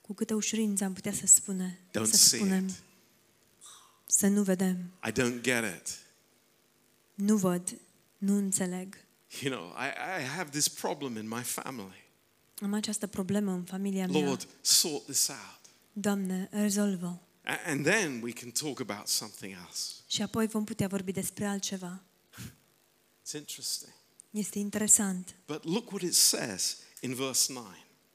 Cu 0.00 0.14
câtă 0.14 0.34
ușurință 0.34 0.84
am 0.84 0.92
putea 0.92 1.12
să 1.12 1.26
spune, 1.26 1.78
Don't 1.88 2.04
să 2.10 2.16
see 2.16 2.38
spunem, 2.38 2.64
it. 2.66 2.82
să 4.06 4.26
nu 4.26 4.42
vedem, 4.42 4.76
I 5.08 5.10
don't 5.12 5.40
get 5.40 5.64
it. 5.76 5.98
nu 7.14 7.36
văd, 7.36 7.78
nu 8.18 8.36
înțeleg. 8.36 8.96
You 9.42 9.52
know, 9.54 9.68
I, 9.70 9.86
I 10.22 10.24
have 10.26 10.50
this 10.50 10.68
problem 10.68 11.16
in 11.16 11.28
my 11.28 11.42
family. 11.42 12.02
Am 12.60 12.72
această 12.72 13.06
problemă 13.06 13.52
în 13.52 13.64
familia 13.64 14.06
mea. 14.06 14.24
Lord, 14.24 14.48
sort 14.60 15.04
this 15.04 15.28
out. 15.28 15.60
Doamne, 15.96 16.48
rezolvă. 16.50 17.20
And 17.66 17.84
then 17.84 18.22
we 18.22 18.32
can 18.32 18.50
talk 18.50 18.80
about 18.80 19.08
something 19.08 19.56
else. 19.66 19.92
Și 20.06 20.22
apoi 20.22 20.46
vom 20.46 20.64
putea 20.64 20.88
vorbi 20.88 21.12
despre 21.12 21.44
altceva. 21.44 22.02
It's 23.22 23.32
interesting. 23.32 23.92
Este 24.30 24.58
interesant. 24.58 25.34
But 25.46 25.64
look 25.64 25.90
what 25.90 26.02
it 26.02 26.14
says 26.14 26.76
in 27.00 27.14
verse 27.14 27.52
9. 27.52 27.66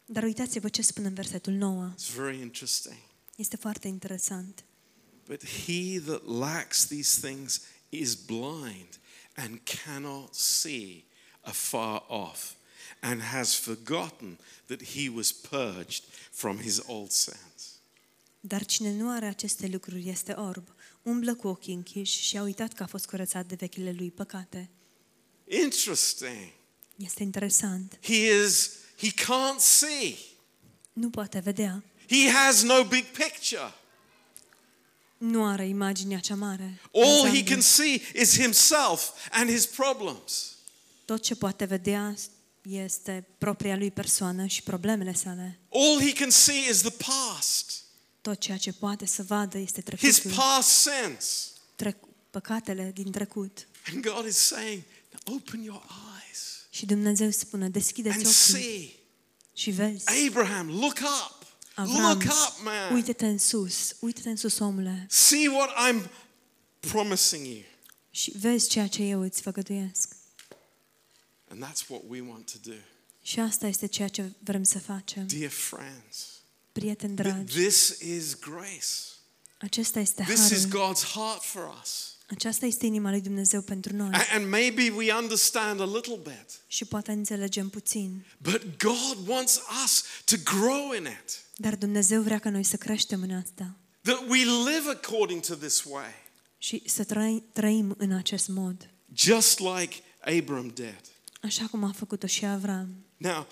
Dar 0.06 0.24
uitați-vă 0.24 0.70
ce 0.70 0.82
spune 0.82 1.08
în 1.08 1.14
versetul 1.14 1.54
9. 1.54 1.94
It's 1.94 2.14
very 2.16 2.40
interesting. 2.40 2.98
Este 3.36 3.56
foarte 3.56 3.88
interesant. 3.88 4.64
But 5.26 5.46
he 5.46 6.00
that 6.00 6.26
lacks 6.26 6.86
these 6.86 7.28
things 7.28 7.62
is 7.90 8.16
blind 8.16 9.00
and 9.36 9.60
cannot 9.64 10.36
see 10.36 11.06
afar 11.42 12.04
off, 12.08 12.54
and 13.02 13.22
has 13.22 13.56
forgotten 13.56 14.40
that 14.66 14.84
he 14.84 15.10
was 15.10 15.32
purged 15.32 16.04
from 16.32 16.58
his 16.58 16.82
old 16.86 17.12
sins. 17.12 17.69
Dar 18.40 18.66
cine 18.66 18.92
nu 18.92 19.10
are 19.10 19.26
aceste 19.26 19.68
lucruri 19.68 20.10
este 20.10 20.32
orb, 20.32 20.74
umblă 21.04 21.36
cu 21.36 21.48
ochii 21.48 21.74
închiși 21.74 22.22
și 22.22 22.38
a 22.38 22.42
uitat 22.42 22.74
că 22.74 22.84
a 22.84 22.86
fost 22.86 23.06
curățat 23.06 23.46
de 23.46 23.56
vechile 23.56 23.92
lui 23.92 24.12
păcate. 24.12 24.70
Interesting. 25.64 26.52
Este 26.96 27.24
interesant. 27.24 28.00
He 28.02 28.44
is 28.46 28.70
he 28.98 29.10
can't 29.12 29.60
see. 29.60 30.16
Nu 30.94 31.10
poate 31.10 31.40
vedea. 31.40 31.84
He 32.10 32.30
has 32.30 32.62
no 32.64 32.84
big 32.84 33.04
picture. 33.06 33.74
Nu 35.18 35.46
are 35.46 35.68
imaginea 35.68 36.20
cea 36.20 36.36
mare. 36.36 36.80
All 36.94 37.04
he 37.04 37.28
Ansamblu. 37.28 37.44
can 37.44 37.62
see 37.62 38.02
is 38.22 38.36
himself 38.40 39.10
and 39.32 39.50
his 39.50 39.66
problems. 39.66 40.56
Tot 41.06 41.22
ce 41.22 41.36
poate 41.36 41.66
vedea 41.66 42.16
este 42.62 43.28
propria 43.38 43.76
lui 43.76 43.92
persoană 43.92 44.46
și 44.46 44.64
problemele 44.64 45.14
sale. 45.14 45.60
All 45.70 46.00
he 46.00 46.14
can 46.14 46.30
see 46.30 46.70
is 46.70 46.82
the 46.82 46.92
past. 46.92 47.69
Tot 48.22 48.40
ceea 48.40 48.58
ce 48.58 48.72
poate 48.74 49.06
să 49.06 49.24
vadă 49.24 49.58
este 49.58 49.84
his 49.98 50.16
trecutul, 50.16 50.32
past 50.44 50.70
sins. 50.70 51.52
trec- 51.76 52.08
păcatele 52.30 52.92
din 52.94 53.12
trecut. 53.12 53.68
And 53.94 54.06
God 54.06 54.26
is 54.28 54.36
saying, 54.38 54.82
open 55.26 55.62
your 55.64 55.84
eyes 56.26 56.68
Și 56.70 56.86
Dumnezeu 56.86 57.30
spune, 57.30 57.70
deschideți 57.70 58.16
and 58.16 58.26
ochii 58.26 58.38
see. 58.62 58.90
și 59.54 59.72
vezi. 59.72 60.04
Abraham, 60.28 60.68
look 60.70 60.98
up. 60.98 61.38
Avram, 61.76 62.02
Look 62.02 62.22
up, 62.22 62.64
man. 62.64 62.94
uite-te 62.94 63.26
în 63.28 63.38
sus, 63.38 63.96
uite-te 64.00 64.30
în 64.30 64.36
sus, 64.36 64.60
omule, 64.60 65.06
See 65.10 65.48
what 65.48 65.70
I'm 65.90 66.10
promising 66.80 67.46
you. 67.46 67.64
și 68.12 68.32
vezi 68.38 68.70
ceea 68.70 68.88
ce 68.88 69.04
eu 69.04 69.22
îți 69.22 69.42
făgăduiesc. 69.42 70.16
And 71.48 71.64
that's 71.66 71.88
what 71.88 72.02
we 72.08 72.22
want 72.22 72.52
to 72.52 72.70
do. 72.70 72.76
Și 73.22 73.40
asta 73.40 73.68
este 73.68 73.86
ceea 73.86 74.08
ce 74.08 74.32
vrem 74.44 74.64
să 74.64 74.80
facem. 74.80 75.28
Dear 75.28 75.52
friends, 75.52 76.39
prieteni 76.80 77.14
Th- 77.14 77.16
dragi, 77.16 77.54
This 77.60 77.98
is 78.00 78.40
grace. 78.40 78.96
acesta 79.58 80.00
este 80.00 80.24
This 80.24 80.50
is 80.50 80.68
harul. 80.70 80.94
God's 80.96 81.04
heart 81.14 81.44
for 81.44 81.80
us. 81.82 82.14
Aceasta 82.30 82.66
este 82.66 82.86
inima 82.86 83.10
lui 83.10 83.22
Dumnezeu 83.22 83.62
pentru 83.62 83.96
noi. 83.96 84.10
A- 84.14 84.36
And 84.36 84.50
maybe 84.50 84.94
we 84.96 85.14
understand 85.14 85.82
a 85.82 85.86
little 85.86 86.20
bit, 86.24 86.46
Și 86.68 86.86
poate 86.86 87.12
înțelegem 87.12 87.70
puțin. 87.70 88.26
but 88.38 88.62
God 88.78 89.28
wants 89.28 89.60
us 89.86 90.04
to 90.26 90.36
grow 90.44 90.94
in 90.98 91.04
it. 91.04 91.40
Dar 91.56 91.76
Dumnezeu 91.76 92.22
vrea 92.22 92.40
ca 92.40 92.50
noi 92.50 92.64
să 92.64 92.76
creștem 92.78 93.22
în 93.22 93.32
asta. 93.32 93.76
That 94.02 94.24
we 94.28 94.38
live 94.44 94.90
according 94.90 95.42
to 95.46 95.56
this 95.56 95.84
way, 95.84 96.14
Și 96.58 96.84
să 96.86 97.04
trăi, 97.04 97.44
trăim 97.54 97.96
în 97.98 98.12
acest 98.12 98.48
mod. 98.48 98.90
just 99.16 99.60
like 99.60 99.96
Abram 100.38 100.68
did. 100.68 101.02
Așa 101.42 101.66
cum 101.66 101.84
a 101.84 101.92
făcut-o 101.92 102.28
și 102.28 102.46
Avram. 102.46 102.96
Now, 103.18 103.48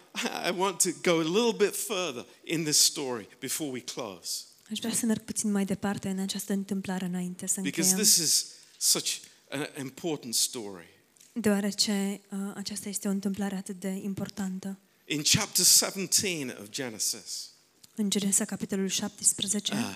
I 0.48 0.54
want 0.58 0.82
to 0.82 0.90
go 1.04 1.20
a 1.20 1.24
little 1.24 1.66
bit 1.66 1.76
further 1.76 2.26
in 2.44 2.64
this 2.64 2.78
story 2.78 3.28
before 3.40 3.70
we 3.70 3.80
close, 3.80 4.30
Aș 4.72 4.80
vrea 4.80 4.94
să 4.94 5.06
merg 5.06 5.22
puțin 5.22 5.52
mai 5.52 5.66
departe 5.66 6.10
în 6.10 6.20
această 6.20 6.54
întâmplare 6.54 7.06
înainte 7.06 7.48
să 7.48 7.62
because 7.62 7.90
încheiem. 7.90 8.06
this 8.08 8.16
is 8.16 8.46
such 8.78 9.16
an 9.50 9.66
important 9.80 10.36
story. 10.36 10.88
Deoarece 11.34 12.22
uh, 12.30 12.40
aceasta 12.56 12.90
este 12.90 13.08
o 13.08 13.12
întâmplare 13.12 13.56
atât 13.56 13.80
de 13.80 13.88
importantă. 13.88 14.78
In 15.06 15.22
chapter 15.24 15.66
17 15.66 16.58
of 16.62 16.70
Genesis, 16.70 17.50
În 17.96 18.10
Genesa, 18.10 18.46
capitolul 18.46 18.88
17, 18.88 19.74
uh, 19.74 19.94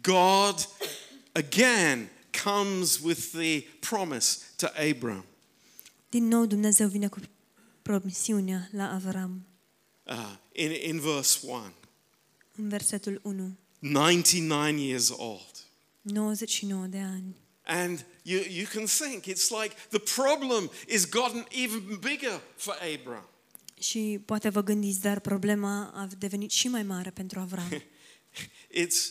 God 0.00 0.68
again 1.32 2.08
comes 2.44 2.98
with 3.02 3.20
the 3.32 3.60
promise 3.60 4.38
to 4.56 4.66
Abram. 4.90 5.24
Din 6.10 6.28
nou 6.28 6.46
Dumnezeu 6.46 6.88
vine 6.88 7.08
cu 7.08 7.20
promisiunea 7.82 8.68
la 8.72 8.92
Avram. 8.92 9.46
Uh, 10.02 10.36
in, 10.52 10.70
in 10.70 11.00
verse 11.00 11.38
1, 11.42 11.72
În 12.56 12.68
versetul 12.68 13.20
1, 13.22 13.56
99 13.78 14.68
years 14.68 15.08
old. 15.16 15.66
99 16.02 16.86
de 16.86 16.98
ani. 16.98 17.36
And 17.62 18.04
you, 18.22 18.42
you 18.48 18.66
can 18.72 18.84
think 18.86 19.24
it's 19.24 19.50
like 19.62 19.74
the 19.88 19.98
problem 19.98 20.70
is 20.88 21.08
gotten 21.08 21.46
even 21.50 21.98
bigger 22.00 22.40
for 22.56 22.78
Abram. 22.94 23.28
Și 23.80 24.20
poate 24.24 24.48
vă 24.48 24.62
gândiți, 24.62 25.00
dar 25.00 25.20
problema 25.20 25.90
a 25.94 26.08
devenit 26.18 26.50
și 26.50 26.68
mai 26.68 26.82
mare 26.82 27.10
pentru 27.10 27.40
Avram. 27.40 27.68
It's 28.82 29.10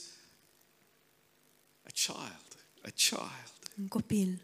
a 1.84 1.90
child, 1.94 2.66
a 2.82 2.90
child, 2.96 3.72
Un 3.78 3.88
copil, 3.88 4.42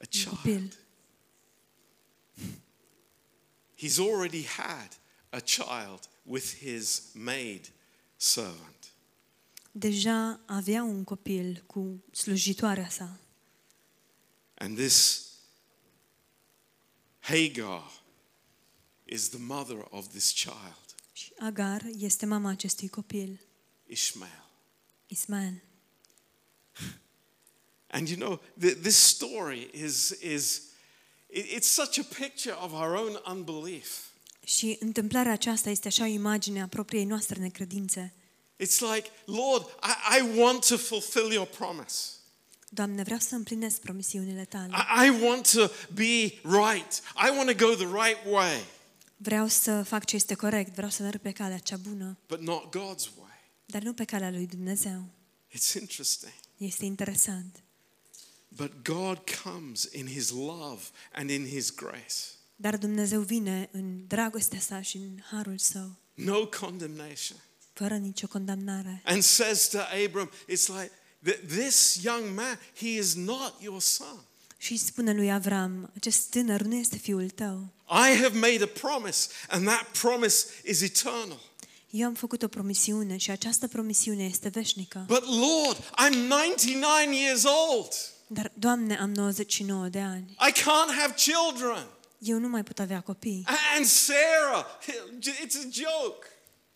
a 0.00 0.04
un 0.16 0.24
copil. 0.24 0.72
He's 3.80 3.98
already 3.98 4.42
had 4.42 4.88
a 5.32 5.40
child 5.40 6.08
with 6.22 6.58
his 6.58 7.02
maid 7.14 7.68
servant. 8.16 8.92
Deja 9.72 10.40
avea 10.46 10.82
un 10.82 11.04
copil 11.04 11.62
cu 11.66 12.04
slujitoarea 12.12 12.88
sa. 12.88 13.18
And 14.54 14.76
this 14.76 15.28
Hagar 17.20 17.90
is 19.04 19.28
the 19.28 19.38
mother 19.38 19.86
of 19.90 20.08
this 20.08 20.30
child, 20.32 20.94
Și 21.12 21.32
Agar 21.38 21.82
este 21.98 22.26
mama 22.26 22.50
acestui 22.50 22.88
copil, 22.88 23.40
Ishmael. 23.86 24.50
Ismael. 25.06 25.62
And 27.86 28.08
you 28.08 28.16
know, 28.16 28.40
th- 28.60 28.76
this 28.82 28.96
story 28.96 29.70
is, 29.72 30.10
is 30.20 30.69
it's 31.32 31.66
such 31.66 31.98
a 31.98 32.02
picture 32.18 32.54
of 32.60 32.72
our 32.72 32.94
own 32.94 33.20
unbelief. 33.36 33.86
Și 34.44 34.76
întâmplarea 34.80 35.32
aceasta 35.32 35.70
este 35.70 35.88
așa 35.88 36.02
o 36.02 36.06
imagine 36.06 36.62
a 36.62 36.66
propriei 36.66 37.04
noastre 37.04 37.40
necredințe. 37.40 38.14
It's 38.62 38.78
like, 38.94 39.10
Lord, 39.24 39.66
I, 39.82 40.18
I 40.18 40.38
want 40.38 40.66
to 40.66 40.76
fulfill 40.76 41.32
your 41.32 41.46
promise. 41.46 41.94
Doamne, 42.68 43.02
vreau 43.02 43.18
să 43.18 43.34
împlinesc 43.34 43.80
promisiunile 43.80 44.44
tale. 44.44 44.72
I, 45.02 45.06
I 45.06 45.24
want 45.24 45.50
to 45.52 45.66
be 45.94 46.40
right. 46.42 47.02
I 47.26 47.36
want 47.36 47.56
to 47.58 47.66
go 47.66 47.74
the 47.74 47.86
right 47.86 48.18
way, 48.30 48.64
Vreau 49.16 49.46
să 49.46 49.82
fac 49.82 50.04
ce 50.04 50.16
este 50.16 50.34
corect, 50.34 50.74
vreau 50.74 50.90
să 50.90 51.02
merg 51.02 51.20
pe 51.20 51.30
calea 51.32 51.58
cea 51.58 51.76
bună, 51.76 52.18
but 52.28 52.40
not 52.40 52.76
God's 52.76 53.18
way. 53.18 53.38
dar 53.66 53.82
nu 53.82 53.92
pe 53.92 54.04
calea 54.04 54.30
lui 54.30 54.46
Dumnezeu. 54.46 55.04
It's 55.50 55.80
interesting. 55.80 56.32
Este 56.56 56.84
interesant. 56.84 57.62
But 58.56 58.72
God 58.84 59.18
comes 59.42 59.88
in 59.92 60.06
his 60.06 60.30
love 60.30 60.80
and 61.12 61.30
in 61.30 61.46
his 61.48 61.70
grace. 61.74 62.14
Dar 62.56 62.76
Dumnezeu 62.76 63.20
vine 63.20 63.68
în 63.72 64.06
dragostea 64.06 64.60
sa 64.60 64.80
și 64.80 64.96
în 64.96 65.18
harul 65.30 65.58
său, 65.58 65.96
No 66.14 66.46
condemnation. 66.46 67.38
fără 67.72 67.96
nicio 67.96 68.26
condamnare. 68.26 69.02
And 69.04 69.22
says 69.22 69.68
to 69.68 69.78
Abram, 70.06 70.30
it's 70.48 70.66
like, 70.66 70.90
"Th- 71.30 71.46
this 71.48 71.98
young 72.02 72.34
man, 72.34 72.58
he 72.76 72.88
is 72.88 73.14
not 73.14 73.54
your 73.62 73.80
son. 73.80 74.24
Și 74.56 74.76
spune 74.76 75.12
lui 75.12 75.32
Avram, 75.32 75.90
acest 75.96 76.30
tânăr 76.30 76.60
nu 76.62 76.74
este 76.74 76.96
fiul 76.96 77.30
tău. 77.30 77.68
I 77.88 78.16
have 78.22 78.38
made 78.38 78.62
a 78.62 78.66
promise, 78.66 79.28
and 79.48 79.66
that 79.66 79.98
promise 79.98 80.46
is 80.64 80.80
eternal. 80.80 81.40
Eu 81.90 82.06
am 82.06 82.14
făcut 82.14 82.42
o 82.42 82.48
promisiune 82.48 83.16
și 83.16 83.30
această 83.30 83.68
promisiune 83.68 84.24
este 84.24 84.48
veșnică. 84.48 85.04
But 85.08 85.24
Lord, 85.24 85.76
I'm 85.84 86.14
99 86.28 87.14
years 87.14 87.44
old. 87.44 87.92
Dar, 88.32 88.52
Doamne, 88.58 88.96
am 88.98 89.12
99 89.12 89.88
de 89.88 90.00
ani. 90.00 90.30
I 90.30 90.52
can't 90.52 90.94
have 90.98 91.14
children. 91.14 91.86
Eu 92.18 92.38
nu 92.38 92.48
mai 92.48 92.62
pot 92.62 92.78
avea 92.78 93.00
copii. 93.00 93.44
And 93.76 93.84
Sarah, 93.86 94.66
it's 95.44 95.56
a 95.56 95.68
joke. 95.70 96.26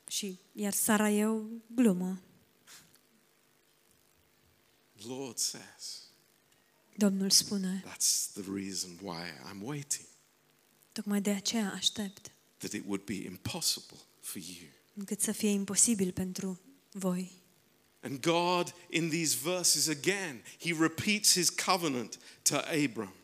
Și 0.08 0.38
iar 0.52 0.72
Sara 0.72 1.10
e 1.10 1.26
o 1.26 1.40
glumă. 1.66 2.20
The 4.98 5.08
Lord 5.08 5.38
says, 5.38 6.02
Domnul 6.96 7.30
spune, 7.30 7.84
that's 7.86 8.32
the 8.32 8.42
reason 8.54 8.98
why 9.02 9.22
I'm 9.50 9.62
waiting, 9.62 10.06
tocmai 10.92 11.20
de 11.20 11.30
aceea 11.30 11.72
aștept, 11.74 12.30
that 12.58 12.72
it 12.72 12.82
would 12.86 13.04
be 13.04 13.14
impossible 13.24 13.98
for 14.20 14.42
you. 14.42 14.70
încât 14.94 15.20
să 15.20 15.32
fie 15.32 15.48
imposibil 15.48 16.12
pentru 16.12 16.60
voi. 16.92 17.32
And 18.04 18.20
God, 18.20 18.72
in 18.90 19.08
these 19.08 19.34
verses 19.34 19.88
again, 19.88 20.42
He 20.58 20.72
repeats 20.72 21.34
His 21.34 21.50
covenant 21.50 22.18
to 22.42 22.56
Abram. 22.56 23.14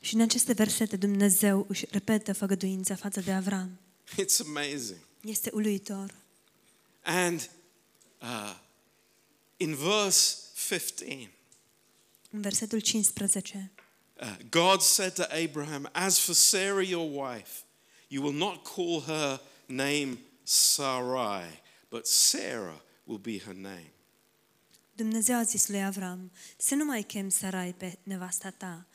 Și 0.00 0.14
în 0.14 0.20
aceste 0.20 0.52
versete 0.52 0.96
Dumnezeu 0.96 1.66
își 1.68 1.86
repetă 1.90 2.32
făgăduința 2.32 2.94
față 2.94 3.20
de 3.20 3.32
Avram. 3.32 3.78
It's 4.12 4.40
amazing. 4.46 4.98
Este 5.20 5.50
uluitor. 5.52 6.14
And 7.02 7.50
uh, 8.20 8.56
in 9.56 9.74
verse 9.74 10.36
15, 10.68 11.30
În 12.30 12.40
versetul 12.40 12.80
15, 12.80 13.70
uh, 14.20 14.36
God 14.50 14.80
said 14.80 15.12
to 15.12 15.22
Abraham, 15.44 15.88
As 15.92 16.18
for 16.18 16.34
Sarah, 16.34 16.88
your 16.88 17.10
wife, 17.26 17.50
you 18.08 18.24
will 18.24 18.36
not 18.36 18.62
call 18.74 19.02
her 19.06 19.40
name 19.66 20.18
Sarai, 20.42 21.62
but 21.88 22.06
Sarah 22.06 22.80
will 23.04 23.18
be 23.18 23.38
her 23.38 23.54
name. 23.54 23.92
Dumnezeu 25.00 25.36
a 25.36 25.42
zis 25.42 25.68
lui 25.68 25.84
Avram, 25.84 26.30
să 26.56 26.74
nu 26.74 26.84
mai 26.84 27.02
chem 27.02 27.28
Sarai 27.28 27.74
pe 27.74 27.98
nevasta 28.02 28.50
ta, 28.50 28.86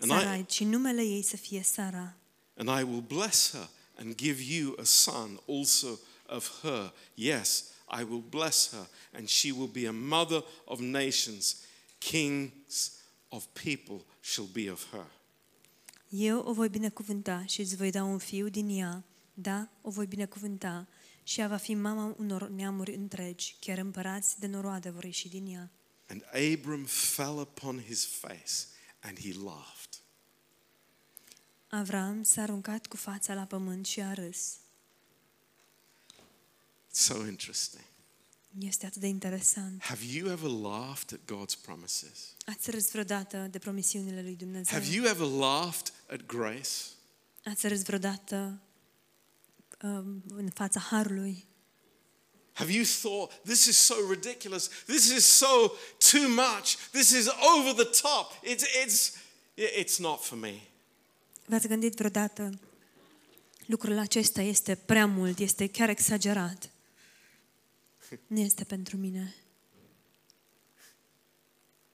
And 0.00 0.10
I, 0.10 0.14
Sarai, 0.14 0.46
ci 0.46 0.60
numele 0.62 1.02
ei 1.02 1.22
să 1.22 1.36
fie 1.36 1.62
Sara. 1.62 2.16
and 2.56 2.68
I 2.68 2.82
will 2.82 3.00
bless 3.00 3.50
her 3.50 3.68
and 3.98 4.14
give 4.14 4.42
you 4.42 4.74
a 4.78 4.84
son 4.84 5.40
also 5.48 5.98
of 6.26 6.60
her. 6.62 6.92
Yes, 7.14 7.64
I 8.00 8.02
will 8.02 8.22
bless 8.28 8.70
her, 8.70 8.88
and 9.12 9.28
she 9.28 9.52
will 9.52 9.68
be 9.72 9.86
a 9.88 9.92
mother 9.92 10.44
of 10.64 10.80
nations. 10.80 11.56
Kings 11.98 12.92
of 13.28 13.44
people 13.52 14.04
shall 14.20 14.48
be 14.52 14.70
of 14.70 14.86
her. 14.90 15.06
Eu 16.08 16.38
o 16.38 16.52
voi 16.52 16.68
binecuvânta 16.68 17.44
și 17.46 17.60
îți 17.60 17.76
voi 17.76 17.90
da 17.90 18.02
un 18.04 18.18
fiu 18.18 18.48
din 18.48 18.68
ea, 18.68 19.04
da, 19.34 19.68
o 19.82 19.90
voi 19.90 20.06
binecuvânta 20.06 20.86
și 21.26 21.40
ea 21.40 21.48
va 21.48 21.56
fi 21.56 21.74
mama 21.74 22.14
unor 22.18 22.48
neamuri 22.48 22.94
întregi, 22.94 23.56
chiar 23.60 23.78
împărați 23.78 24.38
de 24.40 24.46
noroade 24.46 24.90
vor 24.90 25.04
ieși 25.04 25.28
din 25.28 25.46
ea. 25.46 25.70
And 26.08 26.24
Abram 26.52 26.84
fell 26.84 27.38
upon 27.38 27.82
his 27.82 28.04
face 28.04 28.52
and 29.00 29.18
he 29.18 29.32
laughed. 29.44 30.00
Avram 31.68 32.22
s-a 32.22 32.42
aruncat 32.42 32.86
cu 32.86 32.96
fața 32.96 33.34
la 33.34 33.44
pământ 33.44 33.86
și 33.86 34.00
a 34.00 34.12
râs. 34.12 34.56
So 36.90 37.26
interesting. 37.26 37.84
Este 38.58 38.86
atât 38.86 39.00
de 39.00 39.06
interesant. 39.06 39.82
Have 39.82 40.04
you 40.04 40.30
ever 40.30 40.50
laughed 40.50 41.12
at 41.12 41.20
God's 41.20 41.62
promises? 41.62 42.34
Ați 42.44 42.70
râs 42.70 42.90
vreodată 42.90 43.48
de 43.50 43.58
promisiunile 43.58 44.22
lui 44.22 44.36
Dumnezeu? 44.36 44.78
Have 44.78 44.94
you 44.94 45.06
ever 45.06 45.26
laughed 45.26 45.92
at 46.10 46.26
grace? 46.26 46.70
Ați 47.44 47.68
râs 47.68 47.82
vreodată 47.82 48.36
um, 48.36 48.65
în 50.28 50.50
fața 50.54 50.80
harului? 50.80 51.46
Have 52.52 52.72
you 52.72 52.84
thought, 52.84 53.42
this 53.44 53.64
is 53.64 53.76
so 53.76 53.94
ridiculous, 54.10 54.68
this 54.86 55.10
is 55.10 55.24
so 55.24 55.72
too 56.10 56.28
much, 56.28 56.76
this 56.90 57.10
is 57.10 57.26
over 57.56 57.84
the 57.84 58.00
top, 58.00 58.32
it's, 58.44 58.64
it's, 58.84 59.12
it's 59.56 59.98
not 59.98 60.20
for 60.22 60.38
me? 60.38 60.60
V-ați 61.46 61.68
gândit 61.68 61.94
vreodată 61.94 62.58
lucrul 63.66 63.98
acesta 63.98 64.42
este 64.42 64.74
prea 64.74 65.06
mult, 65.06 65.38
este 65.38 65.66
chiar 65.66 65.88
exagerat? 65.88 66.70
Nu 68.26 68.40
este 68.40 68.64
pentru 68.64 68.96
mine. 68.96 69.34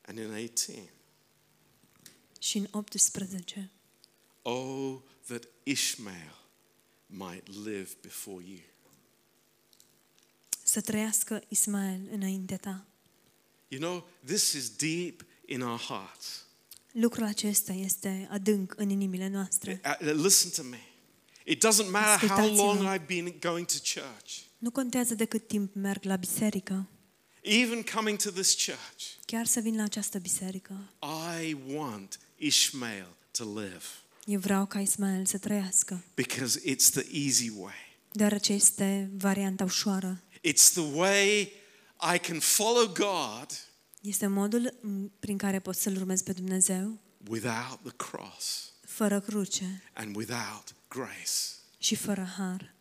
And 0.07 0.19
in 0.19 0.31
18, 0.31 0.93
Și 2.39 2.57
în 2.59 2.67
18. 2.71 3.71
oh, 4.43 4.99
that 5.27 5.49
Ishmael 5.63 6.42
might 7.13 7.47
live 7.65 7.89
before 8.01 8.45
you. 8.47 8.59
Să 10.63 10.81
trăiască 10.81 11.43
Ismael 11.49 12.01
înaintea 12.11 12.57
ta. 12.57 12.85
You 13.69 13.81
know, 13.81 14.09
this 14.25 14.53
is 14.53 14.69
deep 14.77 15.25
in 15.47 15.61
our 15.63 15.79
hearts. 15.81 16.45
Lucrul 16.93 17.25
acesta 17.25 17.73
este 17.73 18.29
adânc 18.31 18.73
în 18.77 18.91
inimile 18.91 19.29
noastre. 19.29 19.81
Uh, 19.85 20.13
Listen 20.13 20.51
to 20.51 20.63
me. 20.71 20.81
It 21.45 21.65
doesn't 21.67 21.91
matter 21.91 22.29
how 22.29 22.39
Ascultați-mă. 22.39 22.63
long 22.63 22.99
I've 23.01 23.07
been 23.07 23.35
going 23.41 23.67
to 23.67 23.77
church, 24.01 24.39
Nu 24.59 24.71
contează 24.71 25.15
de 25.15 25.25
cât 25.25 25.47
timp 25.47 25.75
merg 25.75 26.05
la 26.05 26.17
biserică, 26.17 26.89
even 27.41 27.83
coming 27.95 28.19
to 28.19 28.31
this 28.31 28.55
church. 28.65 29.05
chiar 29.27 29.47
să 29.47 29.61
vin 29.61 29.77
la 29.77 29.83
această 29.83 30.19
biserică. 30.19 30.93
I 31.43 31.57
want 31.67 32.21
Ishmael 32.37 33.17
to 33.31 33.61
live 33.61 33.85
Eu 34.25 34.39
vreau 34.39 34.67
ca 34.67 34.81
Ismael 34.81 35.27
să 35.27 35.39
trăiască, 35.39 36.05
because 36.15 36.61
it's 36.61 36.91
the 36.91 37.07
easy 37.13 37.51
way. 37.57 37.97
deoarece 38.13 38.53
este 38.53 39.11
varianta 39.17 39.65
ușoară. 39.65 40.23
It's 40.37 40.73
the 40.73 40.93
way 40.93 41.53
I 42.15 42.19
can 42.19 42.39
follow 42.39 42.87
God 42.87 43.47
Este 44.01 44.27
modul 44.27 44.79
m, 44.81 45.13
prin 45.21 45.37
care 45.37 45.61
pot 45.61 45.77
să-L 45.77 45.97
urmez 45.97 46.23
pe 46.23 46.33
Dumnezeu, 46.33 46.99
without 47.29 47.81
the 47.83 47.93
cross 47.97 48.73
fără 48.93 49.21
cruce 49.21 49.83
and 49.93 50.17
without 50.17 50.75
grace. 50.89 51.31
și 51.79 51.95
fără 51.95 52.33
har. 52.37 52.75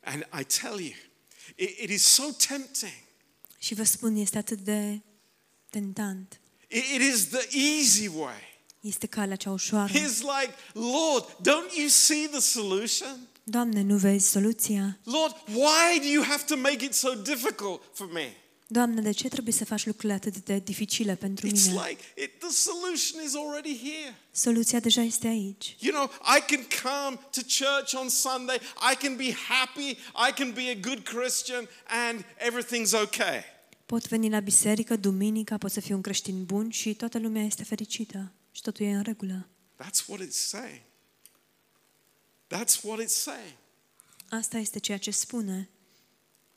And 0.00 0.26
I 0.40 0.44
tell 0.44 0.78
you, 0.80 0.92
it, 1.56 1.78
it 1.78 1.90
is 1.90 2.02
so 2.02 2.22
tempting. 2.46 3.02
Și 3.58 3.74
vă 3.74 3.84
spun, 3.84 4.16
este 4.16 4.38
atât 4.38 4.58
de 4.58 5.00
tentant. 5.70 6.40
It, 6.68 6.84
it 6.94 7.14
is 7.14 7.26
the 7.26 7.58
easy 7.58 8.06
way. 8.06 8.53
Este 8.84 9.06
calea 9.06 9.36
cea 9.36 9.50
ușoară. 9.50 9.92
It's 9.92 10.20
like, 10.20 10.54
Lord, 10.72 11.36
don't 11.40 11.76
you 11.78 11.88
see 11.88 12.26
the 12.30 12.40
solution? 12.40 13.28
Doamne, 13.44 13.82
nu 13.82 13.96
vezi 13.96 14.30
soluția? 14.30 14.98
Lord, 15.04 15.36
why 15.48 15.98
do 16.00 16.06
you 16.06 16.24
have 16.24 16.42
to 16.46 16.56
make 16.56 16.84
it 16.84 16.92
so 16.94 17.14
difficult 17.14 17.82
for 17.92 18.12
me? 18.12 18.36
Doamne, 18.66 19.00
de 19.00 19.10
ce 19.10 19.28
trebuie 19.28 19.54
să 19.54 19.64
faci 19.64 19.86
lucrurile 19.86 20.12
atât 20.12 20.38
de 20.44 20.58
dificile 20.58 21.14
pentru 21.14 21.46
It's 21.46 21.66
mine? 21.66 21.86
like 21.88 22.02
it, 22.24 22.38
the 22.38 22.48
solution 22.48 23.24
is 23.26 23.34
already 23.34 23.78
here. 23.78 24.18
Soluția 24.30 24.80
deja 24.80 25.02
este 25.02 25.26
aici. 25.26 25.76
You 25.78 25.92
know, 25.92 26.10
I 26.36 26.54
can 26.54 26.66
come 26.82 27.20
to 27.30 27.40
church 27.40 28.02
on 28.02 28.08
Sunday, 28.08 28.56
I 28.92 28.96
can 28.96 29.16
be 29.16 29.32
happy, 29.48 29.90
I 30.28 30.32
can 30.34 30.52
be 30.52 30.70
a 30.70 30.78
good 30.80 31.02
Christian, 31.02 31.68
and 32.06 32.24
everything's 32.38 32.92
okay. 33.02 33.44
Pot 33.86 34.08
veni 34.08 34.30
la 34.30 34.40
biserică 34.40 34.96
duminica, 34.96 35.58
pot 35.58 35.70
să 35.70 35.80
fiu 35.80 35.94
un 35.94 36.00
creștin 36.00 36.44
bun 36.44 36.70
și 36.70 36.94
toată 36.94 37.18
lumea 37.18 37.42
este 37.42 37.64
fericită 37.64 38.18
și 38.18 38.43
totul 38.64 38.86
e 38.86 38.94
în 38.94 39.02
regulă. 39.02 39.48
That's 39.82 40.06
what 40.06 40.20
it's 40.26 40.36
saying. 40.48 40.80
That's 42.48 42.82
what 42.82 43.00
it's 43.02 43.14
saying. 43.14 43.56
Asta 44.30 44.58
este 44.58 44.78
ceea 44.78 44.98
ce 44.98 45.10
spune, 45.10 45.68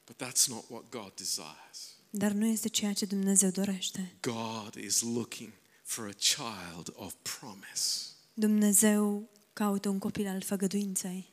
But 0.06 0.24
that's 0.24 0.46
not 0.48 0.64
what 0.70 0.90
God 0.90 1.14
desires. 1.16 1.96
dar 2.10 2.32
nu 2.32 2.46
este 2.46 2.68
ceea 2.70 2.94
ce 2.94 3.06
Dumnezeu 3.06 3.50
dorește. 3.50 4.16
God 4.22 4.76
is 4.76 5.02
looking 5.02 5.52
for 5.84 6.06
a 6.08 6.14
child 6.14 6.94
of 6.96 7.14
promise, 7.40 8.00
Dumnezeu 8.34 9.30
caută 9.54 9.90
un 9.90 10.00
copil 10.00 10.28
al 10.28 10.42
făgăduinței, 10.42 11.30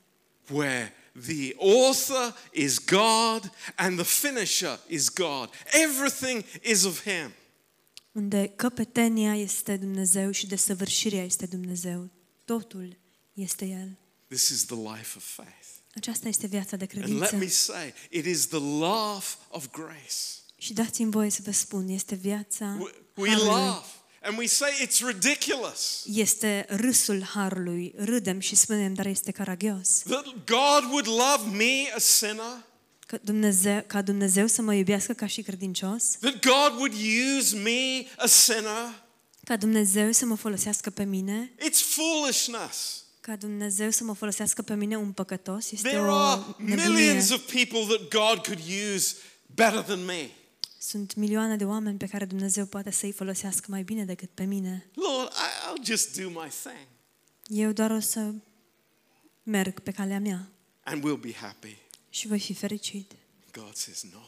where 0.50 0.92
the 1.26 1.54
author 1.58 2.36
is 2.52 2.78
God 2.84 3.52
and 3.76 3.96
the 4.02 4.28
finisher 4.28 4.80
is 4.88 5.08
God. 5.12 5.50
Everything 5.72 6.44
is 6.62 6.84
of 6.84 7.02
Him. 7.02 7.32
Unde 8.14 8.52
căpetenia 8.56 9.36
este 9.36 9.76
Dumnezeu 9.76 10.30
și 10.30 10.46
desăvârșirea 10.46 11.24
este 11.24 11.46
Dumnezeu. 11.46 12.10
Totul 12.44 12.96
este 13.32 13.64
El. 13.64 13.98
This 14.28 14.48
is 14.48 14.64
the 14.64 14.76
life 14.76 15.12
of 15.16 15.24
faith. 15.24 15.66
Aceasta 15.94 16.28
este 16.28 16.46
viața 16.46 16.76
de 16.76 16.86
And 16.94 17.02
let 17.02 17.28
credință. 17.28 17.36
me 17.36 17.46
say, 17.48 17.94
it 18.10 18.24
is 18.26 18.46
the 18.46 18.58
laugh 18.80 19.26
of 19.48 19.70
grace. 19.70 20.14
Și 20.56 20.72
dați-mi 20.72 21.10
voie 21.10 21.30
să 21.30 21.40
vă 21.44 21.50
spun, 21.50 21.88
este 21.88 22.14
viața 22.14 22.76
We, 22.80 22.90
we 23.14 23.28
harului. 23.28 23.48
laugh 23.50 23.84
and 24.22 24.38
we 24.38 24.46
say 24.46 24.70
it's 24.86 24.98
ridiculous 25.06 26.04
Este 26.06 26.66
râsul 26.68 27.22
harului. 27.22 27.94
Râdem 27.96 28.40
și 28.40 28.54
spunem, 28.56 28.94
dar 28.94 29.06
este 29.06 29.30
caragios. 29.30 29.98
that 29.98 30.24
God 30.24 30.90
would 30.90 31.06
love 31.06 31.56
me, 31.56 31.92
a 31.94 31.98
sinner, 31.98 32.64
Că 33.14 33.20
Dumnezeu, 33.24 33.82
ca 33.86 34.02
Dumnezeu 34.02 34.46
să 34.46 34.62
mă 34.62 34.74
iubească 34.74 35.12
ca 35.12 35.26
și 35.26 35.42
credincios, 35.42 36.18
that 36.18 36.32
God 36.44 36.78
would 36.78 36.92
use 37.38 37.56
me, 37.56 38.06
a 38.16 38.26
sinner. 38.26 39.04
ca 39.44 39.56
Dumnezeu 39.56 40.12
să 40.12 40.26
mă 40.26 40.34
folosească 40.34 40.90
pe 40.90 41.04
mine, 41.04 41.52
It's 41.58 41.80
foolishness. 41.94 43.04
ca 43.20 43.36
Dumnezeu 43.36 43.90
să 43.90 44.04
mă 44.04 44.14
folosească 44.14 44.62
pe 44.62 44.74
mine 44.74 44.96
un 44.96 45.12
păcătos, 45.12 45.70
este 45.70 45.88
There 45.88 46.00
o 46.00 46.12
are 46.14 46.40
nebunie. 46.58 46.86
millions 46.88 47.30
of 47.30 47.52
people 47.52 47.96
that 47.96 48.08
God 48.08 48.44
could 48.46 48.60
use 48.94 49.16
better 49.54 49.80
than 49.80 50.04
me. 50.04 50.28
Sunt 50.78 51.14
milioane 51.14 51.56
de 51.56 51.64
oameni 51.64 51.98
pe 51.98 52.06
care 52.06 52.24
Dumnezeu 52.24 52.66
poate 52.66 52.90
să-i 52.90 53.12
folosească 53.12 53.66
mai 53.68 53.82
bine 53.82 54.04
decât 54.04 54.30
pe 54.34 54.44
mine. 54.44 54.90
Lord, 54.94 55.32
I, 55.32 55.80
I'll 55.80 55.84
just 55.86 56.16
do 56.20 56.28
my 56.28 56.48
thing 56.62 56.86
Eu 57.46 57.72
doar 57.72 57.90
o 57.90 58.00
să 58.00 58.32
merg 59.42 59.80
pe 59.80 59.90
calea 59.90 60.20
mea 60.20 60.48
and 60.84 61.02
we'll 61.04 61.20
be 61.20 61.32
happy. 61.32 61.76
Și 62.14 62.26
voi 62.26 62.40
fi 62.40 62.54
fericit. 62.54 63.12
God 63.52 63.76
says, 63.76 64.02
No, 64.12 64.18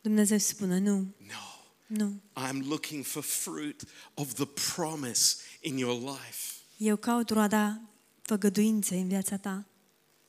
Dumnezeu 0.00 0.38
spune, 0.38 0.78
nu, 0.78 1.14
no. 1.16 1.64
nu. 1.86 2.20
I'm 2.36 2.66
looking 2.66 3.04
for 3.04 3.22
fruit 3.22 3.82
of 4.14 4.32
the 4.34 4.46
promise 4.74 5.36
in 5.60 5.76
your 5.76 6.00
life. 6.00 6.52
Eu 6.76 6.96
caut 6.96 7.30
roada 7.30 7.80
făgăduinței 8.22 9.00
în 9.00 9.08
viața 9.08 9.36
ta. 9.36 9.64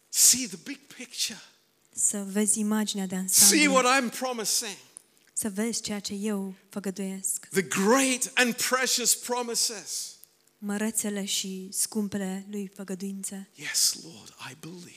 See 0.09 0.47
the 0.47 0.57
big 0.63 0.79
picture. 0.97 1.39
Să 1.93 2.23
vezi 2.23 2.59
imaginea 2.59 3.05
de 3.05 3.15
See 3.15 3.21
ansamblu. 3.21 3.71
what 3.73 3.85
I'm 4.03 4.17
promising. 4.19 4.77
Să 5.33 5.49
vezi 5.49 5.81
ceea 5.81 5.99
ce 5.99 6.13
eu 6.13 6.53
făgăduiesc. 6.69 7.47
The 7.47 7.61
great 7.61 8.31
and 8.33 8.53
precious 8.69 9.15
promises. 9.15 10.15
Mărețele 10.57 11.25
și 11.25 11.69
scumpele 11.71 12.45
lui 12.49 12.71
făgăduințe. 12.75 13.49
Yes, 13.55 13.97
Lord, 14.03 14.35
I 14.51 14.55
believe. 14.59 14.95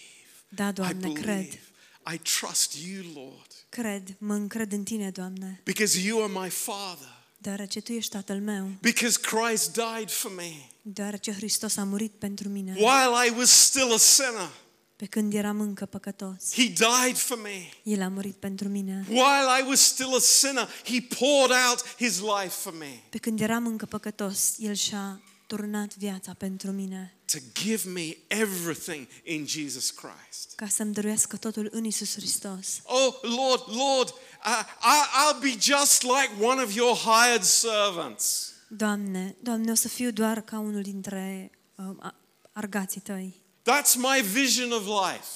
Da, 0.49 0.69
I 0.69 0.73
Doamne, 0.73 1.13
cred. 1.13 1.59
Believe. 2.05 2.23
I 2.25 2.39
trust 2.41 2.75
you, 2.75 3.05
Lord, 3.15 3.47
Cred, 3.69 4.15
mă 4.19 4.35
încred 4.35 4.73
în 4.73 4.83
Tine, 4.83 5.11
Doamne, 5.11 5.61
because 5.65 6.01
you 6.01 6.23
are 6.23 6.33
my 6.45 6.51
Father, 6.51 7.23
deoarece 7.39 7.81
Tu 7.81 7.93
ești 7.93 8.11
Tatăl 8.11 8.41
meu, 8.41 8.69
because 8.81 9.19
Christ 9.21 9.73
died 9.73 10.11
for 10.11 10.35
me 10.35 10.69
deoarece 10.83 11.33
Hristos 11.33 11.77
a 11.77 11.85
murit 11.85 12.13
pentru 12.13 12.49
mine, 12.49 12.73
while 12.77 13.27
I 13.29 13.33
was 13.37 13.51
still 13.51 13.93
a 13.93 13.99
sinner. 13.99 14.51
pe 14.97 15.07
când 15.07 15.35
eram 15.35 15.61
încă 15.61 15.87
păcătos. 15.87 16.53
He 16.53 16.63
died 16.63 17.17
for 17.17 17.41
me. 17.43 17.69
El 17.83 18.03
a 18.03 18.09
murit 18.09 18.35
pentru 18.35 18.69
mine. 18.69 19.05
While 19.09 19.61
I 19.61 19.69
was 19.69 19.81
still 19.81 20.15
a 20.15 20.21
sinner, 20.21 20.69
He 20.85 21.01
poured 21.19 21.51
out 21.69 21.95
His 21.97 22.19
life 22.19 22.49
for 22.61 22.75
me 22.79 23.03
Pe 23.11 23.19
când 23.19 23.41
eram 23.41 23.67
încă 23.67 23.87
păcătos, 23.87 24.55
El 24.59 24.75
și-a 24.75 25.21
turnat 25.47 25.97
viața 25.97 26.35
pentru 26.39 26.71
mine, 26.71 27.17
to 27.41 27.63
give 27.65 27.89
me 27.89 28.17
everything 28.29 29.09
in 29.23 29.47
Jesus 29.47 29.91
Christ. 29.91 30.53
ca 30.57 30.67
să-mi 30.69 30.93
dăruiască 30.93 31.37
totul 31.37 31.69
în 31.71 31.85
Isus 31.85 32.15
Hristos. 32.15 32.81
Oh, 32.83 33.15
Lord, 33.23 33.63
Lord, 33.67 34.09
uh, 34.09 34.65
I, 34.83 34.97
I'll 35.23 35.41
be 35.41 35.57
just 35.61 36.03
like 36.03 36.31
one 36.41 36.63
of 36.63 36.75
your 36.75 36.97
hired 36.97 37.43
servants. 37.45 38.53
Doamne, 38.69 39.37
Doamne, 39.43 39.71
o 39.71 39.75
să 39.75 39.89
fiu 39.89 40.11
doar 40.11 40.41
ca 40.41 40.59
unul 40.59 40.83
dintre 40.83 41.51
uh, 41.75 41.85
a- 42.01 42.15
argații 42.53 43.01
Tăi. 43.01 43.43
That's 43.63 43.95
my 43.97 44.23
vision 44.23 44.73
of 44.73 44.83
life. 44.87 45.27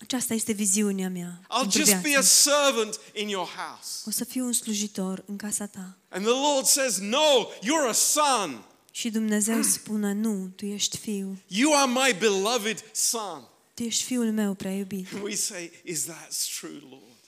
Aceasta 0.00 0.34
este 0.34 0.52
viziunea 0.52 1.08
mea 1.10 1.40
I'll 1.42 1.60
pentru 1.60 1.78
just 1.78 1.90
be 1.90 1.96
a 1.96 2.00
viață. 2.00 2.26
servant 2.26 3.00
in 3.14 3.28
your 3.28 3.46
house. 3.48 4.02
O 4.06 4.10
să 4.10 4.24
fiu 4.24 4.44
un 4.44 4.52
slujitor 4.52 5.24
în 5.26 5.36
casa 5.36 5.66
Ta. 5.66 5.96
And 6.08 6.24
the 6.24 6.32
Lord 6.34 6.66
says, 6.66 6.96
No, 6.98 7.48
you're 7.62 7.88
a 7.88 7.92
son. 7.92 8.64
Și 8.98 9.10
Dumnezeu 9.10 9.62
spune, 9.76 10.12
nu, 10.12 10.52
Tu 10.56 10.66
ești 10.66 10.96
fiu. 10.96 11.38
You 11.46 11.74
are 11.74 11.90
my 11.90 12.16
beloved 12.18 12.84
son. 12.92 13.48
Tu 13.74 13.82
ești 13.82 14.02
fiul 14.02 14.32
meu 14.32 14.54
prea 14.54 14.72
iubit. 14.72 15.06
And 15.12 15.22
we 15.22 15.34
say, 15.34 15.70
Is 15.84 16.04
that 16.04 16.34
true, 16.60 16.80
Lord? 16.90 17.18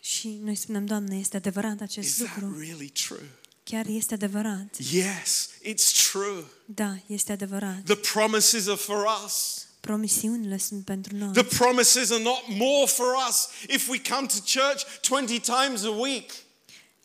Și 0.00 0.28
noi 0.28 0.54
spunem, 0.54 0.86
Doamne, 0.86 1.18
este 1.18 1.36
adevărat 1.36 1.74
Is 1.74 1.80
acest 1.80 2.22
that 2.22 2.40
lucru? 2.40 2.58
really 2.58 2.88
true? 2.88 3.30
Chiar 3.64 3.86
este 3.86 4.14
adevărat. 4.14 4.76
Yes, 4.92 5.48
it's 5.62 6.10
true. 6.10 6.44
Da, 6.64 6.96
este 7.06 7.32
adevărat. 7.32 7.82
The 7.84 7.94
promises 7.94 8.66
are 8.66 8.76
for 8.76 9.06
us. 9.24 9.66
Promisiunile 9.80 10.58
sunt 10.58 10.84
pentru 10.84 11.16
noi. 11.16 11.32
The 11.32 11.44
promises 11.44 12.10
are 12.10 12.22
not 12.22 12.42
more 12.48 12.86
for 12.86 13.06
us 13.28 13.48
if 13.68 13.88
we 13.88 14.00
come 14.08 14.26
to 14.26 14.38
church 14.60 14.82
20 15.08 15.40
times 15.40 15.84
a 15.84 15.90
week. 15.90 16.30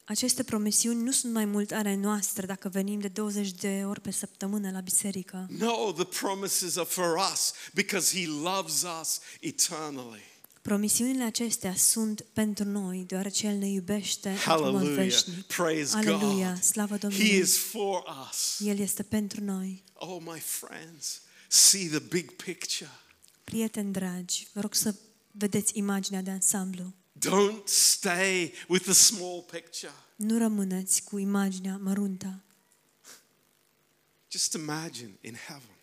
Aceste 0.10 0.44
promisiuni 0.44 1.02
nu 1.04 1.12
sunt 1.12 1.34
mai 1.34 1.46
mult 1.46 1.72
ale 1.72 1.96
noastre 1.96 2.46
dacă 2.46 2.70
venim 2.70 3.00
de 3.00 3.08
20 3.08 3.52
de 3.52 3.84
ori 3.86 4.02
pe 4.02 4.12
săptămână 4.12 4.72
la 4.72 4.80
biserică. 4.80 5.48
No, 5.58 5.92
the 5.92 6.04
promises 6.04 6.76
are 6.78 6.86
for 6.90 7.16
us 7.34 7.54
because 7.74 8.20
He 8.20 8.28
loves 8.28 8.86
us 9.02 9.20
eternally. 9.40 10.22
Promisiunile 10.62 11.24
acestea 11.24 11.76
sunt 11.76 12.26
pentru 12.34 12.64
noi, 12.64 13.04
deoarece 13.08 13.48
El 13.48 13.58
ne 13.58 13.68
iubește 13.68 14.30
într-un 14.30 14.54
mod 14.62 14.64
Hallelujah. 14.74 14.96
veșnic. 14.96 15.42
Praise 15.46 15.96
Aleluia, 15.98 16.52
God. 16.54 16.64
slavă 16.64 16.94
He 16.94 17.00
Domnului. 17.00 17.38
is 17.38 17.58
for 17.58 18.04
us. 18.30 18.68
El 18.68 18.80
este 18.80 19.04
pentru 19.04 19.44
noi. 19.44 19.84
Oh, 19.94 20.18
my 20.20 20.40
friends, 20.40 21.22
see 21.48 21.88
the 21.88 22.00
big 22.00 22.32
picture. 22.32 22.90
Prieteni 23.44 23.92
dragi, 23.92 24.48
vă 24.54 24.60
rog 24.62 24.74
să 24.76 24.96
vedeți 25.32 25.78
imaginea 25.78 26.22
de 26.22 26.30
ansamblu. 26.32 26.94
Don't 27.20 27.68
stay 27.68 28.54
with 28.68 28.84
the 28.84 28.94
small 28.94 29.42
picture. 29.52 29.94
Nu 30.16 30.38
rămâneți 30.38 31.04
cu 31.04 31.18
imaginea 31.18 31.78
măruntă. 31.78 32.42
Just 34.32 34.54
imagine 34.54 35.18
in 35.22 35.34
heaven 35.48 35.76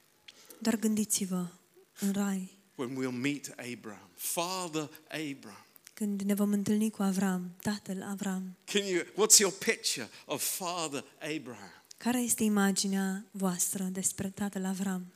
Doar 0.58 0.76
gândiți-vă 0.76 1.46
în 2.00 2.12
rai, 2.12 2.58
when 2.74 2.96
we'll 2.96 3.20
meet 3.20 3.54
Abraham, 3.72 4.10
Father 4.14 4.90
Abraham. 5.08 5.64
când 5.94 6.20
ne 6.22 6.34
vom 6.34 6.52
întâlni 6.52 6.90
cu 6.90 7.02
Avram, 7.02 7.54
tatăl 7.62 8.02
Avram. 8.02 8.56
Can 8.64 8.82
you, 8.82 9.02
what's 9.02 9.38
your 9.38 9.52
picture 9.52 10.08
of 10.26 10.56
Father 10.56 11.04
Abraham? 11.36 11.72
Care 11.96 12.20
este 12.20 12.44
imaginea 12.44 13.24
voastră 13.30 13.84
despre 13.84 14.30
tatăl 14.30 14.64
Avram? 14.64 15.06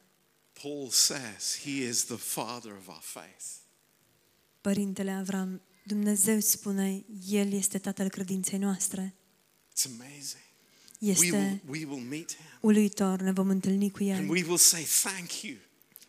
Paul 0.62 0.88
says 0.90 1.60
he 1.62 1.70
is 1.88 2.04
the 2.04 2.16
father 2.16 2.72
of 2.72 2.88
our 2.88 3.00
faith. 3.02 3.44
Părintele 4.60 5.10
Avram, 5.10 5.60
Dumnezeu 5.88 6.40
spune, 6.40 7.04
El 7.28 7.52
este 7.52 7.78
tatăl 7.78 8.08
credinței 8.08 8.58
noastre. 8.58 9.14
It's 9.72 9.86
amazing. 9.86 10.42
We 11.00 11.14
will, 11.18 11.34
Este 11.34 11.62
we 11.68 11.84
will 11.84 12.04
meet 12.08 12.36
him 12.36 12.44
uluitor, 12.60 13.20
ne 13.20 13.32
vom 13.32 13.48
întâlni 13.48 13.90
cu 13.90 13.98
and 14.02 14.10
El 14.10 14.30
we 14.30 14.42
will 14.46 14.56
say, 14.56 14.86
Thank 15.02 15.32
you. 15.42 15.56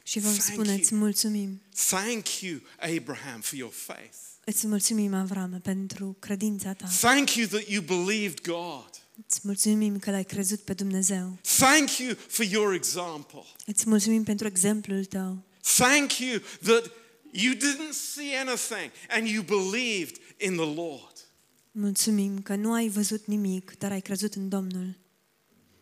și 0.03 0.19
vom 0.19 0.32
Thank 0.32 0.51
spune, 0.51 0.69
you. 0.69 0.77
îți 0.77 0.93
mulțumim. 0.95 1.61
Thank 1.89 2.39
you, 2.39 2.59
Abraham, 2.97 3.41
for 3.41 3.57
your 3.57 3.71
faith. 3.71 4.15
Îți 4.43 4.67
mulțumim, 4.67 5.13
Avram, 5.13 5.59
pentru 5.63 6.15
credința 6.19 6.73
ta. 6.73 6.88
Thank 6.88 7.34
you 7.36 7.47
that 7.47 7.67
you 7.67 7.82
believed 7.82 8.41
God. 8.41 8.89
Îți 9.27 9.39
mulțumim 9.43 9.99
că 9.99 10.11
l-ai 10.11 10.23
crezut 10.23 10.59
pe 10.59 10.73
Dumnezeu. 10.73 11.38
Thank 11.57 11.97
you 11.97 12.15
for 12.27 12.45
your 12.45 12.73
example. 12.73 13.43
Îți 13.65 13.89
mulțumim 13.89 14.23
pentru 14.23 14.47
exemplul 14.47 15.05
tău. 15.05 15.43
Thank 15.77 16.17
you 16.17 16.39
that 16.63 16.91
you 17.32 17.53
didn't 17.53 17.93
see 17.93 18.36
anything 18.36 18.91
and 19.09 19.27
you 19.27 19.43
believed 19.43 20.17
in 20.38 20.55
the 20.55 20.73
Lord. 20.75 21.13
Mulțumim 21.71 22.41
că 22.41 22.55
nu 22.55 22.73
ai 22.73 22.89
văzut 22.89 23.25
nimic, 23.25 23.77
dar 23.77 23.91
ai 23.91 24.01
crezut 24.01 24.34
în 24.36 24.49
Domnul. 24.49 24.97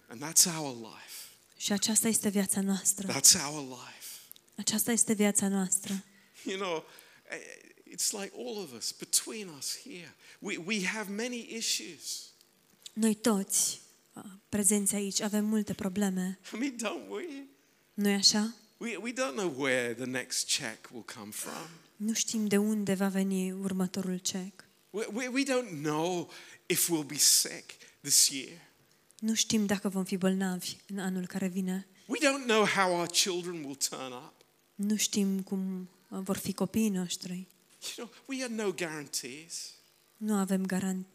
And 0.07 0.23
that's 0.23 0.45
our 0.57 0.75
life. 0.75 1.17
Și 1.57 1.71
aceasta 1.71 2.07
este 2.07 2.29
viața 2.29 2.61
noastră. 2.61 3.07
That's 3.07 3.33
our 3.49 3.61
life. 3.67 4.07
Aceasta 4.55 4.91
este 4.91 5.13
viața 5.13 5.47
noastră. 5.47 6.03
You 6.43 6.57
know, 6.57 6.85
eh, 7.29 7.93
it's 7.93 8.11
like 8.11 8.31
all 8.37 8.57
of 8.57 8.71
us, 8.77 8.91
between 8.91 9.47
us 9.47 9.77
here, 9.83 10.15
we, 10.39 10.57
we 10.65 10.85
have 10.85 11.11
many 11.11 11.55
issues. 11.55 12.31
Noi 12.93 13.15
toți, 13.15 13.81
uh, 14.13 14.23
prezenți 14.49 14.95
aici, 14.95 15.21
avem 15.21 15.45
multe 15.45 15.73
probleme. 15.73 16.39
I 16.53 16.57
mean, 16.57 16.75
don't 16.75 17.09
we? 17.09 17.47
nu 17.93 18.13
așa? 18.13 18.55
We, 18.80 18.97
we 18.97 19.11
don't 19.13 19.36
know 19.36 19.53
where 19.57 19.93
the 19.93 20.05
next 20.05 20.47
check 20.47 20.78
will 20.93 21.05
come 21.15 21.32
from. 21.32 21.67
Nu 21.95 22.13
știm 22.13 22.47
de 22.47 22.57
unde 22.57 22.93
va 22.93 23.07
veni 23.07 23.51
următorul 23.51 24.17
cec. 24.17 24.65
We, 24.89 25.05
we, 25.13 25.28
we 25.28 25.43
don't 25.43 25.82
know 25.82 26.32
if 26.65 26.89
we'll 26.89 27.05
be 27.07 27.17
sick 27.17 27.71
this 28.01 28.30
year. 28.30 28.51
Nu 29.19 29.34
știm 29.34 29.65
dacă 29.65 29.89
vom 29.89 30.03
fi 30.03 30.17
bolnavi 30.17 30.75
în 30.88 30.99
anul 30.99 31.28
care 31.28 31.47
vine. 31.47 31.88
We 32.05 32.17
don't 32.19 32.45
know 32.45 32.65
how 32.65 32.91
our 32.93 33.07
children 33.07 33.63
will 33.63 33.75
turn 33.89 34.11
up. 34.11 34.34
Nu 34.75 34.95
știm 34.95 35.41
cum 35.41 35.89
uh, 36.09 36.19
vor 36.23 36.38
fi 36.38 36.53
copiii 36.53 36.89
noștri. 36.89 37.47
You 37.97 38.07
know, 38.07 38.09
we 38.25 38.41
have 38.41 38.53
no 38.53 38.71
guarantees. 38.71 39.71
Nu 40.17 40.34
avem 40.36 40.65
garan- 40.65 41.05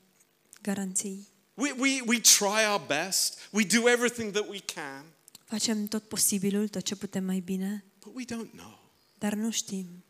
garanții. 0.62 1.28
We, 1.54 1.70
we, 1.78 2.00
we 2.06 2.20
try 2.20 2.64
our 2.70 2.82
best. 2.86 3.48
We 3.50 3.64
do 3.64 3.88
everything 3.88 4.32
that 4.32 4.48
we 4.48 4.58
can, 4.58 5.04
Facem 5.52 5.86
tot 5.86 6.02
posibilul, 6.08 6.68
tot 6.68 6.82
ce 6.82 6.96
putem 6.96 7.24
mai 7.24 7.40
bine, 7.40 7.84
but 7.98 8.14
we 8.14 8.24
don't 8.24 8.50
know. 8.50 8.92
dar 9.18 9.34
nu 9.34 9.50
știm. 9.50 10.04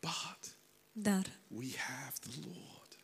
But 0.00 0.56
Dar 0.92 1.40
we 1.48 1.66
have 1.76 2.12
the 2.20 2.38
Lord. 2.44 2.98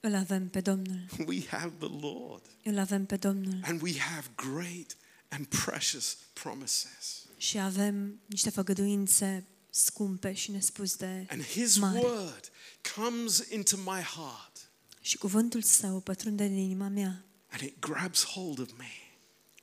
îl 0.00 0.14
avem 0.14 0.48
pe 0.48 0.60
Domnul. 0.60 1.04
We 1.28 1.46
have 1.46 1.72
the 1.78 1.88
Lord. 2.00 2.42
Îl 2.64 2.78
avem 2.78 3.04
pe 3.06 3.16
Domnul. 3.16 3.60
And 3.64 3.82
we 3.82 3.98
have 3.98 4.30
great 4.36 4.96
and 5.28 5.46
precious 5.46 6.16
promises. 6.32 7.26
Și 7.36 7.58
avem 7.58 8.20
niște 8.26 8.50
făgăduințe 8.50 9.46
scumpe 9.70 10.32
și 10.32 10.50
nespus 10.50 10.96
de 10.96 11.26
And 11.30 11.42
His 11.44 11.78
mari. 11.78 12.04
word 12.04 12.50
comes 12.94 13.44
into 13.50 13.76
my 13.76 14.00
heart 14.00 14.70
Și 15.00 15.18
cuvântul 15.18 15.62
său 15.62 16.00
pătrunde 16.00 16.44
în 16.44 16.56
inima 16.56 16.88
mea 16.88 17.24
and 17.48 17.62
it 17.62 17.78
grabs 17.78 18.24
hold 18.24 18.58
of 18.58 18.70
me 18.78 19.01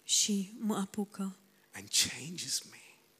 și 0.09 0.53
mă 0.57 0.75
apucă 0.75 1.37
and 1.71 1.87
changes 2.09 2.61
me. 2.69 2.77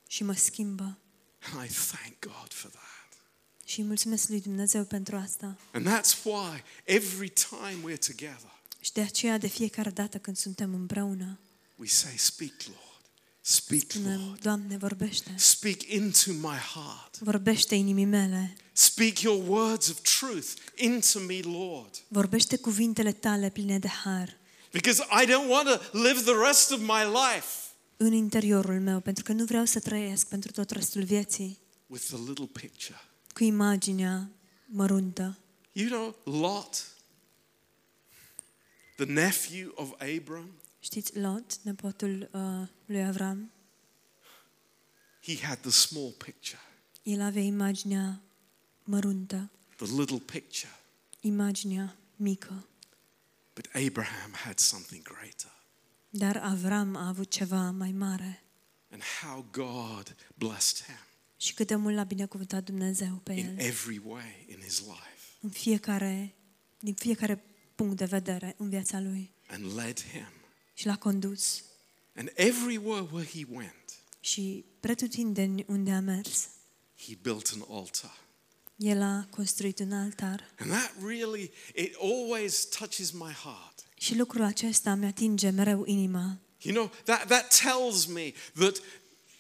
și 0.08 0.24
mă 0.24 0.34
schimbă. 0.34 0.98
And 1.40 1.70
I 1.70 1.74
thank 1.74 2.20
God 2.20 2.54
for 2.54 2.72
that. 2.72 3.22
Și 3.66 3.80
îi 3.80 3.86
mulțumesc 3.86 4.28
lui 4.30 4.42
Dumnezeu 4.42 4.84
pentru 4.84 5.16
asta. 5.16 5.58
And 5.72 5.88
that's 5.88 6.24
why 6.24 6.64
every 6.84 7.30
time 7.30 7.94
we're 7.94 8.06
together, 8.08 8.52
Și 8.80 8.92
de 8.92 9.02
aceea 9.02 9.38
de 9.38 9.48
fiecare 9.48 9.90
dată 9.90 10.18
când 10.18 10.38
suntem 10.38 10.74
împreună, 10.74 11.40
we 11.76 11.88
say, 11.88 12.18
Speak, 12.18 12.54
Lord. 12.66 13.04
Speak, 13.42 13.82
spunem, 13.88 14.20
Lord. 14.20 14.42
Doamne, 14.42 14.78
vorbește. 14.78 15.34
Speak 15.38 15.82
into 15.84 16.32
my 16.32 16.58
heart. 16.74 17.18
Vorbește 17.20 17.76
inimii 17.76 18.06
mele. 18.06 18.56
Speak 18.72 19.20
your 19.20 19.48
words 19.48 19.88
of 19.88 20.00
truth 20.20 20.48
into 20.76 21.20
me, 21.20 21.40
Lord. 21.40 22.04
Vorbește 22.08 22.58
cuvintele 22.58 23.12
tale 23.12 23.50
pline 23.50 23.80
de 23.80 23.88
har 23.88 24.38
Because 24.72 25.02
I 25.22 25.26
don't 25.26 25.50
want 25.50 25.68
to 25.68 25.98
live 25.98 26.22
the 26.24 26.36
rest 26.48 26.72
of 26.72 26.80
my 26.80 27.04
life 27.06 27.48
în 27.98 28.14
interiorul 28.14 28.80
meu, 28.80 29.00
pentru 29.00 29.24
că 29.24 29.32
nu 29.34 29.46
vreau 29.46 29.66
să 29.66 29.80
trăiesc 29.80 30.28
pentru 30.28 30.52
tot 30.52 30.70
restul 30.70 31.04
vieții 31.04 31.60
with 31.88 32.06
the 32.06 32.18
little 32.18 32.46
picture. 32.46 33.00
cu 33.34 33.44
imaginea 33.44 34.30
măruntă. 34.66 35.38
You 35.72 35.88
know, 35.90 36.16
Lot, 36.42 36.88
the 38.96 39.06
nephew 39.06 39.72
of 39.76 39.92
Abram, 40.18 40.50
Știți, 40.80 41.18
Lot, 41.18 41.58
nepotul 41.62 42.30
uh, 42.32 42.68
lui 42.86 43.04
Avram, 43.04 43.52
he 45.24 45.38
had 45.46 45.58
the 45.60 45.70
small 45.72 46.12
picture, 46.12 46.60
el 47.04 47.22
avea 47.22 47.42
imaginea 47.42 48.22
măruntă, 48.84 49.50
the 49.76 49.86
little 49.98 50.20
picture. 50.20 50.80
imaginea 51.22 51.96
mică. 52.16 52.64
But 53.62 53.76
Abraham 53.76 54.32
had 54.34 54.60
something 54.60 55.02
greater. 55.04 55.52
Dar 56.10 56.38
Avram 56.38 56.96
a 56.96 57.08
avut 57.08 57.30
ceva 57.30 57.72
mai 57.72 57.92
mare. 57.92 58.44
And 58.92 59.02
how 59.22 59.46
God 59.52 60.16
blessed 60.36 60.86
him 60.86 60.96
Și 61.38 61.54
cât 61.54 61.68
de 61.68 61.76
mult 61.76 61.96
l-a 61.96 62.04
binecuvântat 62.04 62.64
Dumnezeu 62.64 63.16
pe 63.24 63.34
in 63.34 63.46
el. 63.48 63.66
every 63.66 64.02
way 64.06 64.46
in 64.50 64.58
his 64.62 64.80
life 64.80 65.20
În 65.42 65.50
fiecare, 65.50 66.36
din 66.80 66.94
fiecare 66.94 67.44
punct 67.76 67.98
de 67.98 68.06
vedere 68.06 68.56
în 68.58 68.70
viața 68.70 69.00
lui. 69.00 69.32
and 69.48 69.76
led 69.76 70.02
him. 70.12 70.32
Și 70.74 70.86
l-a 70.86 70.98
condus. 70.98 71.64
And 72.16 72.32
everywhere 72.36 73.08
where 73.12 73.30
he 73.30 73.46
went, 73.52 73.94
Și 74.20 74.66
pretutindeni 74.80 75.64
unde 75.68 75.92
a 75.92 76.00
mers, 76.00 76.50
he 77.06 77.16
built 77.22 77.52
an 77.54 77.64
altar. 77.78 78.18
El 78.80 79.02
a 79.02 79.28
construit 79.30 79.80
un 79.80 79.92
altar. 79.92 80.54
And 80.60 80.72
that 80.72 80.92
really, 81.06 81.52
it 81.76 81.96
always 82.02 82.66
touches 82.66 83.12
my 83.12 83.32
heart. 83.32 83.86
Și 83.98 84.16
lucrul 84.16 84.44
acesta 84.44 84.96
mi 84.96 85.06
atinge 85.06 85.50
mereu 85.50 85.84
inima. 85.86 86.40
You 86.62 86.74
know, 86.74 86.92
that, 87.04 87.28
that 87.28 87.60
tells 87.62 88.06
me 88.06 88.34
that 88.54 88.82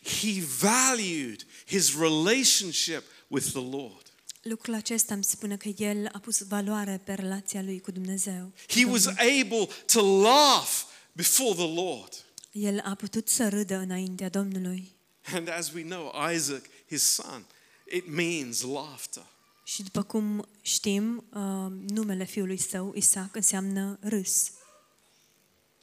he 0.03 0.41
valued 0.59 1.45
his 1.65 1.95
relationship 1.95 3.03
with 3.27 3.45
the 3.51 3.61
Lord. 3.61 4.07
Lucrul 4.41 4.73
acesta 4.73 5.13
îmi 5.13 5.23
spune 5.23 5.57
că 5.57 5.69
el 5.77 6.09
a 6.11 6.19
pus 6.19 6.43
valoare 6.47 7.01
pe 7.03 7.13
relația 7.13 7.61
lui 7.61 7.79
cu 7.79 7.91
Dumnezeu. 7.91 8.51
He 8.67 8.85
was 8.85 9.05
able 9.05 9.67
to 9.85 10.21
laugh 10.21 10.69
before 11.11 11.53
the 11.53 11.73
Lord. 11.73 12.25
El 12.51 12.81
a 12.85 12.95
putut 12.95 13.27
să 13.27 13.49
râdă 13.49 13.75
înaintea 13.75 14.29
Domnului. 14.29 14.91
And 15.33 15.49
as 15.49 15.71
we 15.71 15.83
know, 15.83 16.13
Isaac, 16.33 16.65
his 16.87 17.03
son, 17.03 17.45
it 17.91 18.07
means 18.07 18.61
laughter. 18.61 19.23
Și 19.63 19.83
după 19.83 20.03
cum 20.03 20.47
știm, 20.61 21.23
uh, 21.33 21.65
numele 21.87 22.25
fiului 22.25 22.57
său, 22.57 22.93
Isaac, 22.95 23.35
înseamnă 23.35 23.97
râs. 24.01 24.51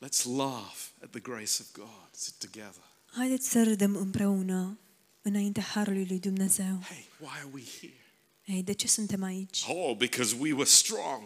Let's 0.04 0.24
laugh 0.36 0.76
at 1.02 1.10
the 1.10 1.20
grace 1.20 1.52
of 1.60 1.66
God 1.72 2.10
together. 2.38 2.82
Haideți 3.16 3.48
să 3.50 3.62
râdem 3.62 3.96
împreună 3.96 4.78
înaintea 5.22 5.62
Harului 5.62 6.06
lui 6.08 6.18
Dumnezeu. 6.18 6.78
Hey, 6.88 7.08
why 7.20 7.30
are 7.32 7.48
we 7.52 7.62
here? 7.80 7.94
Ei, 8.44 8.62
de 8.62 8.72
ce 8.72 8.86
suntem 8.88 9.22
aici? 9.22 9.64
Oh, 9.68 9.96
because 9.96 10.36
we 10.38 10.52
were 10.52 10.68
strong. 10.68 11.22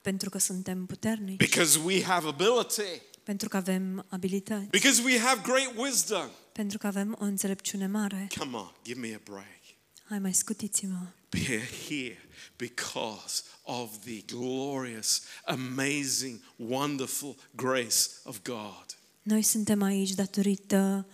Pentru 0.00 0.30
că 0.30 0.38
suntem 0.38 0.86
puternici, 0.86 1.36
Because 1.36 1.78
we 1.78 2.02
have 2.02 2.26
ability. 2.28 3.00
pentru 3.22 3.48
că 3.48 3.56
avem 3.56 4.06
abilități, 4.08 4.66
Because 4.66 5.02
we 5.02 5.18
have 5.18 5.40
great 5.44 5.72
wisdom. 5.76 6.28
pentru 6.52 6.78
că 6.78 6.86
avem 6.86 7.16
o 7.20 7.24
înțelepciune 7.24 7.86
mare. 7.86 8.28
Come 8.38 8.56
on, 8.56 8.72
give 8.84 9.00
me 9.00 9.14
a 9.14 9.20
break. 9.24 9.62
Hai 10.08 10.18
mai 10.18 10.34
scutiți-mă. 10.34 11.06
we're 11.34 11.88
here 11.88 12.18
because 12.56 13.42
of 13.62 13.90
the 14.04 14.22
glorious, 14.26 15.22
amazing, 15.44 16.40
wonderful 16.56 17.36
grace 17.54 17.96
of 18.22 18.42
God. 18.42 18.84
Noi 19.22 19.42
suntem 19.42 19.82
aici 19.82 20.10
datorită 20.10 21.06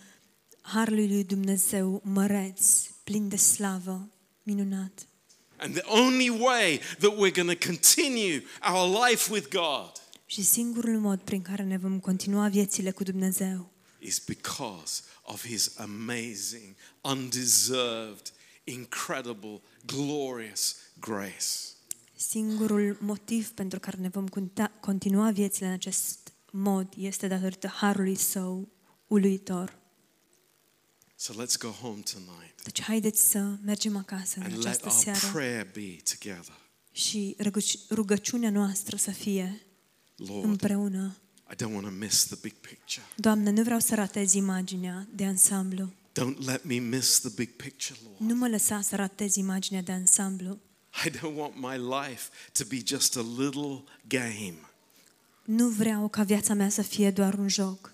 harului 0.60 1.08
lui 1.08 1.24
Dumnezeu 1.24 2.00
măreț, 2.04 2.86
plin 3.04 3.28
de 3.28 3.36
slavă, 3.36 4.08
minunat. 4.42 5.06
And 5.56 5.74
the 5.74 5.86
only 5.86 6.28
way 6.28 6.80
that 6.98 7.12
we're 7.12 7.34
going 7.34 7.58
to 7.58 7.66
continue 7.66 8.44
our 8.72 9.08
life 9.08 9.32
with 9.32 9.48
God 9.48 9.92
Și 10.26 10.42
singurul 10.42 10.98
mod 10.98 11.20
prin 11.20 11.42
care 11.42 11.62
ne 11.62 11.76
vom 11.76 12.00
continua 12.00 12.48
viețile 12.48 12.90
cu 12.90 13.02
Dumnezeu 13.02 13.70
is 14.00 14.18
because 14.18 15.02
of 15.22 15.44
his 15.44 15.78
amazing, 15.78 16.74
undeserved, 17.00 18.32
incredible, 18.72 19.60
glorious 19.86 20.76
grace. 21.00 21.46
Singurul 22.16 22.96
motiv 23.00 23.50
pentru 23.50 23.78
care 23.80 23.96
ne 24.00 24.08
vom 24.08 24.28
conta- 24.28 24.80
continua 24.80 25.30
viețile 25.30 25.66
în 25.66 25.72
acest 25.72 26.32
mod 26.50 26.88
este 26.96 27.26
datorită 27.28 27.66
harului 27.68 28.14
său 28.14 28.68
uluitor. 29.06 29.78
So 31.16 31.32
let's 31.32 31.58
go 31.58 31.68
home 31.68 32.00
tonight 32.12 32.62
Deci 32.62 32.82
haideți 32.82 33.30
să 33.30 33.38
mergem 33.64 33.96
acasă 33.96 34.34
în 34.38 34.42
and 34.42 34.52
let 34.52 34.64
această 34.64 34.88
our 34.88 34.98
seară 35.02 35.32
prayer 35.32 35.66
be 35.72 35.96
together. 36.18 36.58
și 36.92 37.36
rugăci- 37.42 37.88
rugăciunea 37.90 38.50
noastră 38.50 38.96
să 38.96 39.10
fie 39.10 39.60
Lord, 40.16 40.44
împreună. 40.44 41.16
I 41.52 41.54
don't 41.54 41.72
want 41.72 41.82
to 41.84 41.90
miss 41.90 42.24
the 42.26 42.36
big 42.40 42.52
picture. 42.54 43.06
Doamne, 43.16 43.50
nu 43.50 43.62
vreau 43.62 43.78
să 43.78 43.94
ratez 43.94 44.32
imaginea 44.32 45.08
de 45.14 45.24
ansamblu. 45.24 45.92
Don't 46.12 46.44
let 46.46 46.62
me 46.64 46.78
miss 46.78 47.18
the 47.20 47.30
big 47.34 47.50
picture, 47.56 47.98
Lord. 48.04 48.18
Nu 48.20 48.34
mă 48.34 48.48
lăsa 48.48 48.80
să 48.80 48.96
ratez 48.96 49.34
imaginea 49.34 49.82
de 49.82 49.92
ansamblu. 49.92 50.58
I 51.06 51.10
don't 51.10 51.34
want 51.36 51.54
my 51.56 51.76
life 51.76 52.28
to 52.52 52.64
be 52.68 52.82
just 52.86 53.16
a 53.16 53.22
little 53.38 53.84
game, 54.08 54.54
Nu 55.44 55.68
vreau 55.68 56.08
ca 56.08 56.22
viața 56.22 56.54
mea 56.54 56.68
să 56.68 56.82
fie 56.82 57.10
doar 57.10 57.34
un 57.34 57.48
joc, 57.48 57.92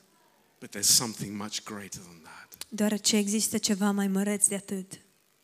but 0.61 0.77
there's 0.77 0.81
something 0.95 1.37
much 1.41 1.63
greater 1.65 2.01
than 2.01 2.21
that. 2.23 2.67
deoarece 2.69 3.17
există 3.17 3.59
ceva 3.59 3.91
mai 3.91 4.09
măreț 4.09 4.47
de 4.49 4.55
atât. 4.55 4.93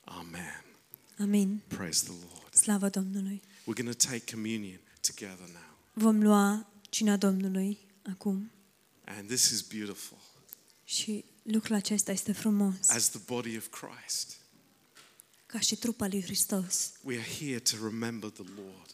Amen. 0.04 0.64
Amin. 1.18 1.60
Praise 1.66 2.04
the 2.04 2.12
Lord. 2.12 2.54
Slavă 2.54 2.88
Domnului. 2.88 3.42
We're 3.60 3.82
going 3.82 3.96
to 3.96 4.06
take 4.08 4.32
communion 4.32 4.80
together 5.00 5.46
now. 5.52 5.76
Vom 5.92 6.22
lua 6.22 6.66
cina 6.90 7.16
Domnului 7.16 7.78
acum 8.10 8.50
And 9.04 9.26
this 9.28 9.50
is 9.50 9.60
beautiful. 9.60 10.18
și 10.84 11.24
lucrul 11.42 11.76
acesta 11.76 12.12
este 12.12 12.32
frumos, 12.32 12.88
As 12.88 13.08
the 13.10 13.20
body 13.26 13.56
of 13.56 13.66
Christ, 13.68 14.36
ca 15.46 15.60
și 15.60 15.76
trupa 15.76 16.06
lui 16.06 16.22
Hristos. 16.22 16.92
we 17.02 17.14
are 17.18 17.28
here 17.38 17.58
to 17.58 17.76
remember 17.84 18.30
the 18.30 18.44
Lord. 18.56 18.90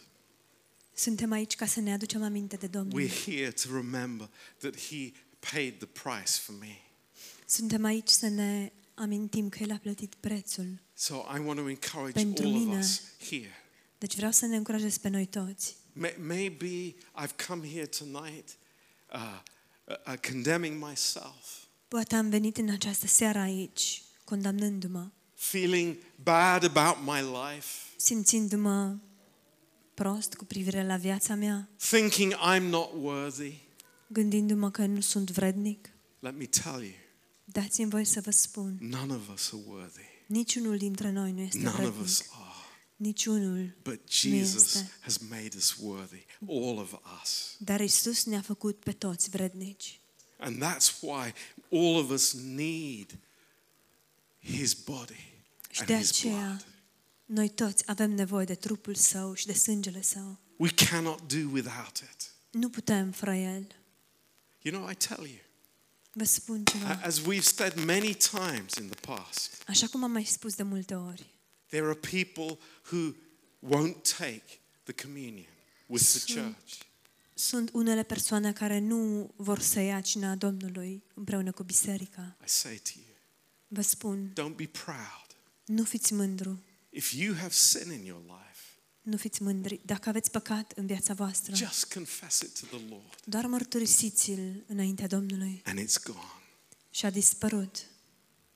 Suntem 0.94 1.32
aici 1.32 1.56
ca 1.56 1.66
să 1.66 1.80
ne 1.80 1.92
aducem 1.92 2.22
aminte 2.22 2.56
de 2.56 2.66
Domnul. 2.66 3.00
We're 3.02 3.24
here 3.24 3.50
to 3.50 3.68
remember 3.74 4.28
that 4.58 4.76
He 4.80 5.12
paid 5.52 5.74
the 5.78 5.86
price 5.86 6.32
for 6.40 6.54
me. 6.58 6.76
Suntem 7.46 7.84
aici 7.84 8.08
să 8.08 8.26
ne 8.28 8.72
amintim 8.94 9.48
că 9.48 9.58
El 9.62 9.70
a 9.70 9.76
plătit 9.76 10.14
prețul. 10.14 10.80
So 10.94 11.14
I 11.14 11.38
want 11.38 11.58
to 11.58 11.68
encourage 11.68 12.12
Pentru 12.12 12.44
all 12.46 12.54
of 12.54 12.60
mine. 12.62 12.78
us 12.78 13.00
here. 13.28 13.52
Deci 13.98 14.16
vreau 14.16 14.30
să 14.30 14.46
ne 14.46 14.56
încurajez 14.56 14.96
pe 14.96 15.08
noi 15.08 15.26
toți. 15.26 15.76
May- 15.92 16.16
Maybe 16.18 16.94
I've 16.94 17.46
come 17.46 17.68
here 17.70 17.86
tonight 17.86 18.56
uh, 19.14 19.40
uh, 19.88 19.94
uh, 20.06 20.18
condemning 20.30 20.84
myself, 20.88 21.66
Poate 21.88 22.14
am 22.14 22.28
venit 22.28 22.56
în 22.56 22.68
această 22.70 23.06
seară 23.06 23.38
aici, 23.38 24.02
condamnându-mă, 24.24 25.10
feeling 25.34 25.96
bad 26.22 26.64
about 26.76 26.96
my 27.06 27.20
life, 27.20 27.66
simțindu-mă 27.96 28.96
prost 29.94 30.34
cu 30.34 30.44
privire 30.44 30.86
la 30.86 30.96
viața 30.96 31.34
mea, 31.34 31.68
thinking 31.90 32.34
I'm 32.34 32.62
not 32.62 32.90
worthy. 33.00 33.52
gândindu-mă 34.06 34.70
că 34.70 34.86
nu 34.86 35.00
sunt 35.00 35.30
vrednic. 35.30 35.88
Let 36.18 36.36
me 36.38 36.44
tell 36.44 36.82
you, 36.82 36.92
Dați-mi 37.44 37.90
voi 37.90 38.04
să 38.04 38.20
vă 38.20 38.30
spun, 38.30 38.78
none 38.80 39.12
of 39.14 39.28
us 39.32 39.52
are 39.52 39.62
worthy. 39.66 40.04
niciunul 40.26 40.76
dintre 40.76 41.10
noi 41.10 41.32
nu 41.32 41.40
este 41.40 41.58
None 41.58 41.68
of 41.70 41.78
vrednic. 41.80 42.00
us 42.04 42.20
are. 42.30 42.46
Niciunul. 42.96 43.76
But 43.82 43.94
Nu 43.94 44.00
Jesus 44.08 44.74
este. 44.74 44.90
has 45.00 45.16
made 45.16 45.50
us 45.56 45.76
worthy, 45.80 46.24
all 46.48 46.78
of 46.78 46.92
us. 47.22 47.54
Dar 47.58 47.80
Isus 47.80 48.24
ne-a 48.24 48.40
făcut 48.40 48.78
pe 48.78 48.92
toți 48.92 49.30
vrednici. 49.30 50.00
And 50.38 50.62
that's 50.64 51.00
why 51.00 51.32
all 51.72 51.96
of 51.96 52.10
us 52.10 52.32
need 52.32 53.18
His 54.40 54.74
body 54.74 55.32
Și 55.70 55.78
and 55.80 55.88
de 55.88 55.96
His 55.96 56.08
aceea, 56.10 56.46
blood. 56.46 56.66
noi 57.24 57.48
toți 57.48 57.82
avem 57.86 58.10
nevoie 58.10 58.44
de 58.44 58.54
trupul 58.54 58.94
său 58.94 59.34
și 59.34 59.46
de 59.46 59.52
sângele 59.52 60.02
său. 60.02 60.38
We 60.56 60.70
cannot 60.70 61.32
do 61.32 61.48
without 61.52 61.96
it. 61.96 62.32
Nu 62.50 62.68
putem 62.68 63.10
fără 63.10 63.34
el. 63.34 63.66
You 64.62 64.74
know, 64.78 64.90
I 64.90 64.94
tell 64.94 65.26
you, 65.26 65.38
Vă 66.12 66.24
spun 66.24 66.64
ceva. 66.64 67.00
as 67.02 67.20
we've 67.20 67.42
said 67.42 67.84
many 67.84 68.14
times 68.14 68.74
in 68.80 68.88
the 68.88 69.00
past, 69.06 69.62
Așa 69.66 69.86
cum 69.86 70.04
am 70.04 70.10
mai 70.10 70.24
spus 70.24 70.54
de 70.54 70.62
multe 70.62 70.94
ori, 70.94 71.26
there 71.66 71.84
are 71.84 71.94
people 71.94 72.58
who 72.90 73.14
won't 73.68 74.16
take 74.18 74.44
the 74.82 74.92
communion 75.02 75.46
with 75.86 76.02
the 76.04 76.18
Sunt- 76.18 76.26
church. 76.36 76.78
Sunt 77.38 77.70
unele 77.72 78.02
persoane 78.02 78.52
care 78.52 78.78
nu 78.78 79.30
vor 79.36 79.58
să 79.60 79.80
ia 79.80 80.00
cina 80.00 80.34
Domnului 80.34 81.02
împreună 81.14 81.52
cu 81.52 81.62
biserica. 81.62 82.36
I 82.44 82.48
say 82.48 82.80
to 82.84 82.90
you, 82.94 83.16
Vă 83.68 83.80
spun, 83.82 84.32
don't 84.32 84.56
be 84.56 84.66
proud. 84.66 85.26
nu 85.64 85.84
fiți 85.84 86.12
mândru, 86.12 86.62
If 86.90 87.12
you 87.12 87.34
have 87.34 87.52
sin 87.52 87.92
in 87.92 88.04
your 88.04 88.20
life, 88.24 88.60
nu 89.02 89.16
fiți 89.16 89.42
mândri. 89.42 89.80
Dacă 89.84 90.08
aveți 90.08 90.30
păcat 90.30 90.72
în 90.76 90.86
viața 90.86 91.14
voastră, 91.14 91.54
just 91.54 91.92
confess 91.92 92.40
it 92.40 92.60
to 92.60 92.66
the 92.76 92.86
Lord, 92.88 93.14
doar 93.24 93.46
mărturisiți-l 93.46 94.64
înaintea 94.66 95.06
Domnului 95.06 95.62
and 95.64 95.78
it's 95.80 96.02
gone. 96.04 96.42
și 96.90 97.04
a 97.06 97.10
dispărut. 97.10 97.76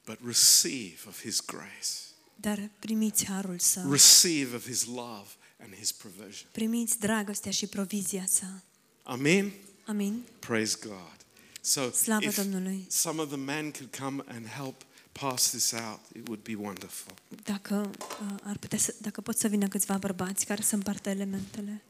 But 0.05 0.19
receive 0.25 0.99
of 1.07 1.21
His 1.21 1.41
grace, 1.45 1.89
Dar 2.37 2.71
primiți 2.79 3.27
harul 3.27 3.59
său, 3.59 3.91
receive 3.91 4.57
of 4.57 4.67
His 4.67 4.85
love 4.85 5.29
and 5.59 5.75
His 5.75 5.93
provision. 5.93 6.49
primiți 6.53 6.99
dragostea 6.99 7.51
și 7.51 7.67
provizia 7.67 8.27
sa. 8.29 8.63
Amen. 9.03 9.53
Amin? 9.87 10.23
Praise 10.39 10.77
God. 10.83 11.17
So, 11.61 11.91
Slavă 11.91 12.25
if 12.25 12.37
Domnului! 12.37 12.87
some 12.89 13.21
of 13.23 13.29
the 13.29 13.37
men 13.37 13.71
could 13.71 13.97
come 13.97 14.25
and 14.27 14.47
help 14.47 14.83
pass 15.13 15.51
this 15.51 15.73
out, 15.73 16.01
it 16.17 16.29
would 16.29 16.43
be 16.43 16.55
wonderful. 16.55 17.15
Dacă, 17.43 17.91
uh, 18.01 18.35
ar 18.43 18.57
putea 18.57 18.79
să, 18.79 18.95
dacă 19.01 19.21
pot 19.21 19.37
să 19.37 19.49
vină 19.49 19.69
câțiva 19.69 19.99
bărbați 19.99 20.47
care 20.47 20.63
să 20.63 20.75
împartă 20.75 21.09
elementele. 21.09 21.83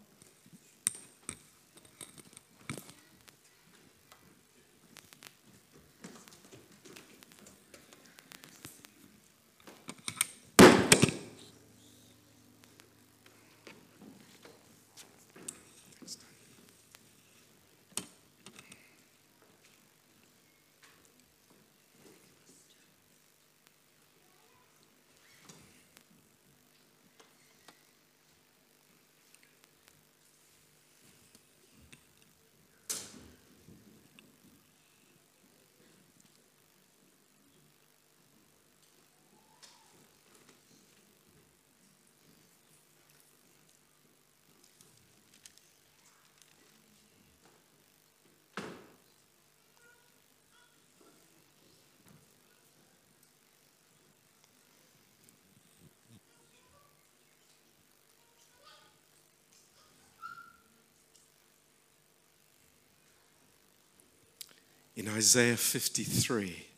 In 64.94 65.08
Isaiah 65.18 65.56
53 65.56 66.70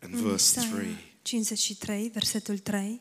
and 0.00 0.14
În 0.14 0.22
verse 0.22 0.60
Isaia 0.60 0.70
3, 0.70 0.96
53, 1.22 2.08
versetul 2.08 2.58
3, 2.58 3.00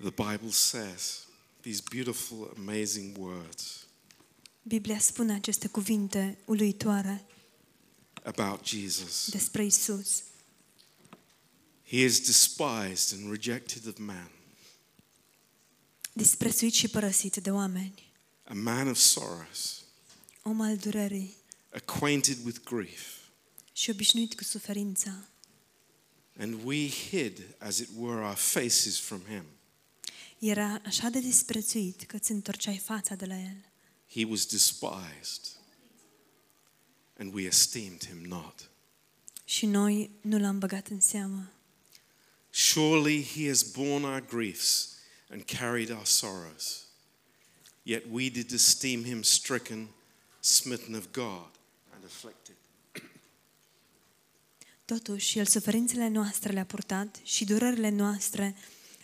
the 0.00 0.10
Bible 0.10 0.50
says 0.50 1.26
these 1.60 1.82
beautiful, 1.90 2.52
amazing 2.56 3.16
words 3.18 3.86
Biblia 4.62 4.98
spune 4.98 5.32
aceste 5.32 5.68
cuvinte 5.68 6.38
uluitoare 6.44 7.24
about 8.22 8.66
Jesus. 8.66 9.28
despre 9.30 9.64
Isus. 9.64 10.22
He 11.86 12.04
is 12.04 12.20
despised 12.20 13.18
and 13.18 13.30
rejected 13.30 13.86
of 13.86 13.98
man, 13.98 14.30
disprețuit 16.12 16.72
și 16.72 16.88
părăsit 16.88 17.36
de 17.36 17.50
oameni, 17.50 18.12
a 18.44 18.54
man 18.54 18.88
of 18.88 18.96
sorrows, 18.96 19.84
om 20.42 20.60
al 20.60 20.76
durerii 20.76 21.41
acquainted 21.74 22.44
with 22.44 22.58
grief. 22.64 23.16
și 23.72 23.90
obișnuit 23.90 24.34
cu 24.34 24.44
suferința. 24.44 25.24
And 26.38 26.60
we 26.64 26.88
hid, 26.88 27.54
as 27.58 27.78
it 27.78 27.88
were, 27.96 28.24
our 28.24 28.34
faces 28.34 28.98
from 28.98 29.20
him. 29.20 29.44
Era 30.38 30.80
așa 30.84 31.08
de 31.08 31.20
disprețuit 31.20 32.02
că 32.02 32.18
întorceai 32.28 32.78
fața 32.78 33.14
de 33.14 33.26
la 33.26 33.38
el. 33.38 33.56
He 34.10 34.24
was 34.24 34.46
despised, 34.46 35.46
and 37.18 37.34
we 37.34 37.42
esteemed 37.42 38.06
him 38.06 38.18
not. 38.18 38.70
Și 39.44 39.66
noi 39.66 40.10
nu 40.20 40.38
l-am 40.38 40.58
băgat 40.58 40.88
în 40.88 41.00
seamă. 41.00 41.52
Surely 42.50 43.24
he 43.24 43.48
has 43.48 43.62
borne 43.62 44.06
our 44.06 44.24
griefs 44.26 44.88
and 45.30 45.42
carried 45.42 45.90
our 45.90 46.04
sorrows. 46.04 46.86
Yet 47.82 48.04
we 48.10 48.28
did 48.28 48.52
esteem 48.52 49.04
him 49.04 49.22
stricken, 49.22 49.88
smitten 50.40 50.94
of 50.94 51.06
God, 51.12 51.50
and 52.02 52.10
afflicted. 52.10 52.56
Totuși, 54.84 55.38
el 55.38 55.46
suferințele 55.46 56.08
noastre 56.08 56.52
le-a 56.52 56.64
purtat 56.64 57.20
și 57.22 57.44
durările 57.44 57.88
noastre 57.88 58.56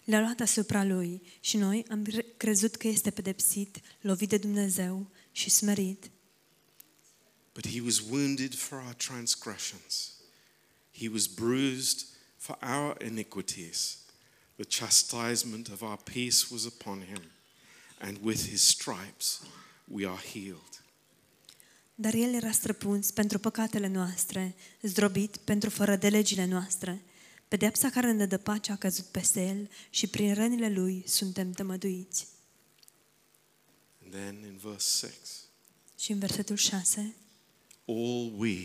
le-a 0.04 0.20
luat 0.20 0.40
asupra 0.40 0.84
lui 0.84 1.22
și 1.40 1.56
noi 1.56 1.84
am 1.90 2.02
cre- 2.02 2.26
crezut 2.36 2.76
că 2.76 2.88
este 2.88 3.10
pedepsit, 3.10 3.80
lovit 4.00 4.28
de 4.28 4.36
Dumnezeu 4.36 5.10
și 5.32 5.50
smerit. 5.50 6.10
But 7.52 7.68
he 7.68 7.80
was 7.80 7.98
wounded 7.98 8.54
for 8.54 8.78
our 8.78 8.94
transgressions, 8.94 10.12
he 10.98 11.08
was 11.08 11.26
bruised 11.26 12.06
for 12.36 12.58
our 12.62 13.02
iniquities. 13.02 13.98
The 14.54 14.64
chastisement 14.64 15.68
of 15.68 15.80
our 15.80 15.96
peace 15.96 16.46
was 16.50 16.64
upon 16.64 17.00
him, 17.00 17.22
and 17.98 18.18
with 18.22 18.48
his 18.48 18.62
stripes 18.62 19.40
we 19.84 20.06
are 20.06 20.20
healed. 20.32 20.82
Dar 22.00 22.14
el 22.14 22.34
era 22.34 22.50
străpuns 22.50 23.10
pentru 23.10 23.38
păcatele 23.38 23.86
noastre, 23.86 24.54
zdrobit 24.82 25.36
pentru 25.36 25.70
fără 25.70 25.96
de 25.96 26.08
legile 26.08 26.44
noastre. 26.44 27.02
Pedeapsa 27.48 27.90
care 27.90 28.12
ne 28.12 28.26
dă 28.26 28.38
pace 28.38 28.72
a 28.72 28.76
căzut 28.76 29.04
peste 29.04 29.46
el 29.46 29.70
și 29.90 30.06
prin 30.06 30.34
rănile 30.34 30.68
lui 30.68 31.04
suntem 31.06 31.52
tămăduiți. 31.52 32.26
And 34.02 34.12
then 34.12 34.44
in 34.44 34.56
verse 34.62 35.06
6 35.06 35.18
Și 35.98 36.12
în 36.12 36.18
versetul 36.18 36.56
6, 36.56 37.14
All 37.84 38.32
we, 38.36 38.58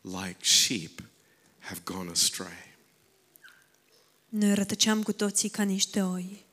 like 0.00 0.38
sheep, 0.44 1.02
have 1.58 1.80
gone 1.84 2.10
astray. 2.10 2.76
noi 4.28 4.54
rătăceam 4.54 5.02
cu 5.02 5.12
toții 5.12 5.48
ca 5.48 5.62
niște 5.62 6.02
oi. 6.02 6.44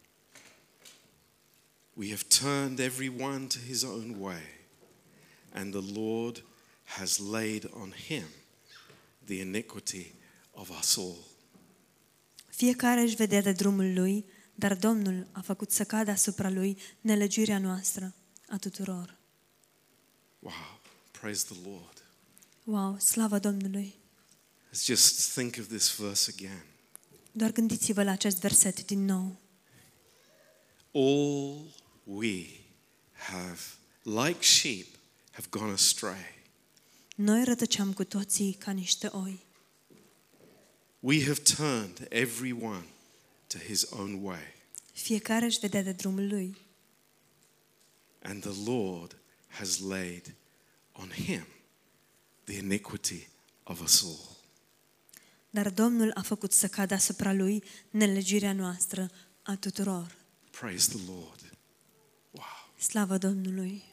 We 1.93 2.09
have 2.09 2.23
turned 2.39 2.79
everyone 2.79 3.45
to 3.45 3.57
his 3.67 3.81
own 3.83 4.15
way, 4.19 4.41
and 5.57 5.73
the 5.73 5.99
Lord 5.99 6.43
has 6.83 7.19
laid 7.19 7.69
on 7.73 7.91
him 8.07 8.27
the 9.25 9.41
iniquity 9.41 10.13
of 10.51 10.69
us 10.79 10.97
all. 10.97 11.17
Fiecare 12.47 13.01
își 13.01 13.15
vedea 13.15 13.41
de 13.41 13.51
drumul 13.51 13.93
lui, 13.93 14.25
dar 14.55 14.75
Domnul 14.75 15.27
a 15.31 15.41
făcut 15.41 15.71
să 15.71 15.83
cadă 15.83 16.11
asupra 16.11 16.49
lui 16.49 16.77
nelegiuirea 17.01 17.59
noastră 17.59 18.13
a 18.47 18.57
tuturor. 18.57 19.17
Wow, 20.39 20.79
praise 21.11 21.45
the 21.45 21.69
Lord. 21.69 22.03
Wow, 22.63 22.97
slavă 22.99 23.39
Domnului! 23.39 23.95
Let's 24.69 24.85
just 24.85 25.33
think 25.33 25.55
of 25.59 25.67
this 25.67 25.95
verse 25.95 26.33
again. 26.37 26.65
Doar 27.31 27.51
gândiți-vă 27.51 28.03
la 28.03 28.11
acest 28.11 28.39
verset 28.39 28.85
din 28.85 29.05
nou. 29.05 29.35
All 30.91 31.73
we 32.03 32.45
have, 33.13 33.59
like 34.03 34.43
sheep, 34.43 34.96
have 35.37 35.49
gone 35.49 35.71
astray. 35.71 36.35
Noi 37.15 37.43
rătăceam 37.43 37.93
cu 37.93 38.03
toții 38.03 38.53
ca 38.53 38.71
niște 38.71 39.07
oi. 39.07 39.45
We 40.99 41.23
have 41.23 41.39
turned 41.39 42.05
everyone 42.09 42.85
to 43.47 43.57
his 43.57 43.87
own 43.89 44.23
way, 44.23 44.55
Fiecare 44.93 45.45
își 45.45 45.59
vedea 45.59 45.83
de 45.83 45.91
drumul 45.91 46.27
lui, 46.27 46.57
and 48.21 48.41
the 48.41 48.71
Lord 48.71 49.15
has 49.47 49.79
laid 49.79 50.35
on 50.91 51.09
him 51.09 51.45
the 52.43 52.57
iniquity 52.57 53.27
of 53.63 53.81
us 53.81 54.03
all. 54.03 54.37
dar 55.49 55.69
Domnul 55.69 56.11
a 56.13 56.21
făcut 56.21 56.51
să 56.51 56.67
cadă 56.67 56.93
asupra 56.93 57.33
lui 57.33 57.63
nelegirea 57.89 58.53
noastră 58.53 59.11
a 59.41 59.55
tuturor. 59.55 60.15
Praise 60.51 60.89
the 60.89 61.11
Lord. 61.11 61.57
Wow. 62.31 62.73
Slavă 62.77 63.17
Domnului! 63.17 63.83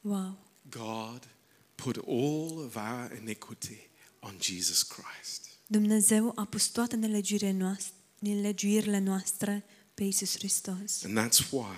Wow! 0.00 0.47
God 0.70 1.28
put 1.74 1.96
all 2.06 2.64
of 2.64 2.76
our 2.76 3.12
iniquity 3.20 3.88
on 4.20 4.34
Jesus 4.40 4.82
Christ. 4.82 5.46
Dumnezeu 5.66 6.32
a 6.36 6.44
pus 6.44 6.66
toate 6.68 6.96
nelegiurile 6.96 7.52
noastre, 7.52 7.92
nelegiuirile 8.18 8.98
noastre 8.98 9.64
pe 9.94 10.04
Iisus 10.04 10.36
Hristos. 10.36 11.04
And 11.04 11.18
that's 11.18 11.50
why 11.50 11.76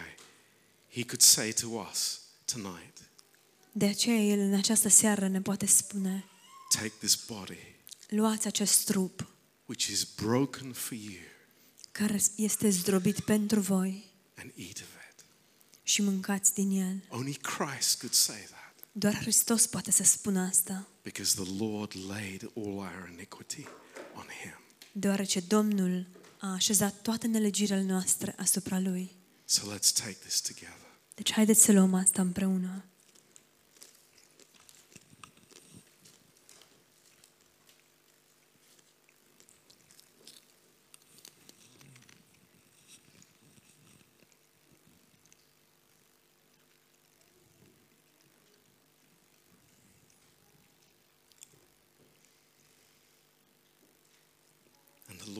he 0.88 1.02
could 1.04 1.20
say 1.20 1.52
to 1.52 1.66
us 1.90 2.20
tonight, 2.44 2.98
De 3.72 3.86
aceea 3.86 4.16
El 4.22 4.38
în 4.38 4.54
această 4.54 4.88
seară 4.88 5.28
ne 5.28 5.40
poate 5.40 5.66
spune, 5.66 6.24
take 6.68 6.92
this 6.98 7.24
body, 7.26 7.58
luați 8.08 8.46
acest 8.46 8.84
trup 8.84 9.26
which 9.66 9.86
is 9.86 10.04
broken 10.04 10.72
for 10.72 10.98
you, 10.98 11.22
care 11.92 12.20
este 12.36 12.68
zdrobit 12.68 13.20
pentru 13.20 13.60
voi 13.60 14.04
and 14.36 14.52
eat 14.56 14.76
of 14.76 14.88
it. 15.10 15.24
și 15.82 16.02
mâncați 16.02 16.54
din 16.54 16.70
el. 16.70 17.18
Only 17.18 17.34
Christ 17.34 17.98
could 17.98 18.14
say 18.14 18.38
that 18.50 18.59
Doar 18.92 19.14
Hristos 19.14 19.66
poate 19.66 19.90
să 19.90 20.02
spună 20.02 20.40
asta, 20.40 20.88
because 21.02 21.42
the 21.42 21.64
Lord 21.64 21.92
laid 22.08 22.50
all 22.56 22.76
our 22.76 23.08
iniquity 23.12 23.64
on 24.14 24.24
him. 24.42 24.58
deoarece 24.92 25.40
Domnul 25.40 26.06
a 26.38 26.52
așezat 26.52 27.02
toate 27.02 27.26
nelegirile 27.26 27.82
noastre 27.82 28.34
asupra 28.38 28.78
Lui. 28.78 29.10
So 29.44 29.62
let's 29.74 29.92
take 29.92 30.16
this 30.20 30.40
together. 30.40 30.90
Deci 31.14 31.32
haideți 31.32 31.64
să 31.64 31.72
luăm 31.72 31.94
asta 31.94 32.22
împreună. 32.22 32.84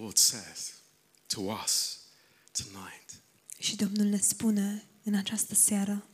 Lord 0.01 0.17
says 0.17 0.73
to 1.27 1.41
us 1.41 1.99
tonight, 2.53 3.23
Și 3.59 3.77
Domnul 3.77 4.07
ne 4.07 4.19
spune 4.19 4.85
în 5.03 5.15
această 5.15 5.55
seară, 5.55 6.05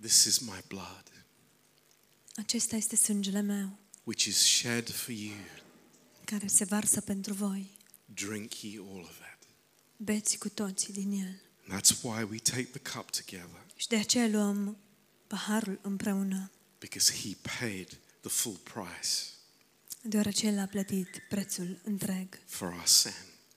This 0.00 0.24
is 0.24 0.38
my 0.38 0.62
blood, 0.66 1.04
acesta 2.36 2.76
este 2.76 2.96
sângele 2.96 3.40
meu, 3.40 3.78
which 4.04 4.24
is 4.24 4.36
shed 4.36 4.90
for 4.90 5.14
you. 5.14 5.36
care 6.24 6.46
se 6.46 6.64
varsă 6.64 7.00
pentru 7.00 7.32
voi. 7.34 7.76
Drink 8.04 8.62
ye 8.62 8.78
all 8.78 9.00
of 9.00 9.18
it. 9.18 9.48
Beți 9.96 10.38
cu 10.38 10.48
toții 10.48 10.92
din 10.92 11.10
el. 11.12 11.40
And 11.68 11.80
that's 11.82 12.02
why 12.02 12.22
we 12.22 12.38
take 12.38 12.62
the 12.78 12.92
cup 12.96 13.10
together, 13.10 13.66
Și 13.76 13.88
de 13.88 13.96
aceea 13.96 14.28
luăm 14.28 14.76
paharul 15.26 15.78
împreună, 15.82 16.50
because 16.78 17.12
he 17.12 17.36
paid 17.58 17.98
the 18.20 18.30
full 18.30 18.56
price 18.56 19.16
deoarece 20.08 20.46
El 20.46 20.58
a 20.58 20.66
plătit 20.66 21.08
prețul 21.28 21.80
întreg 21.84 22.38
for 22.46 22.68
our 22.68 22.86
sin. 22.86 23.12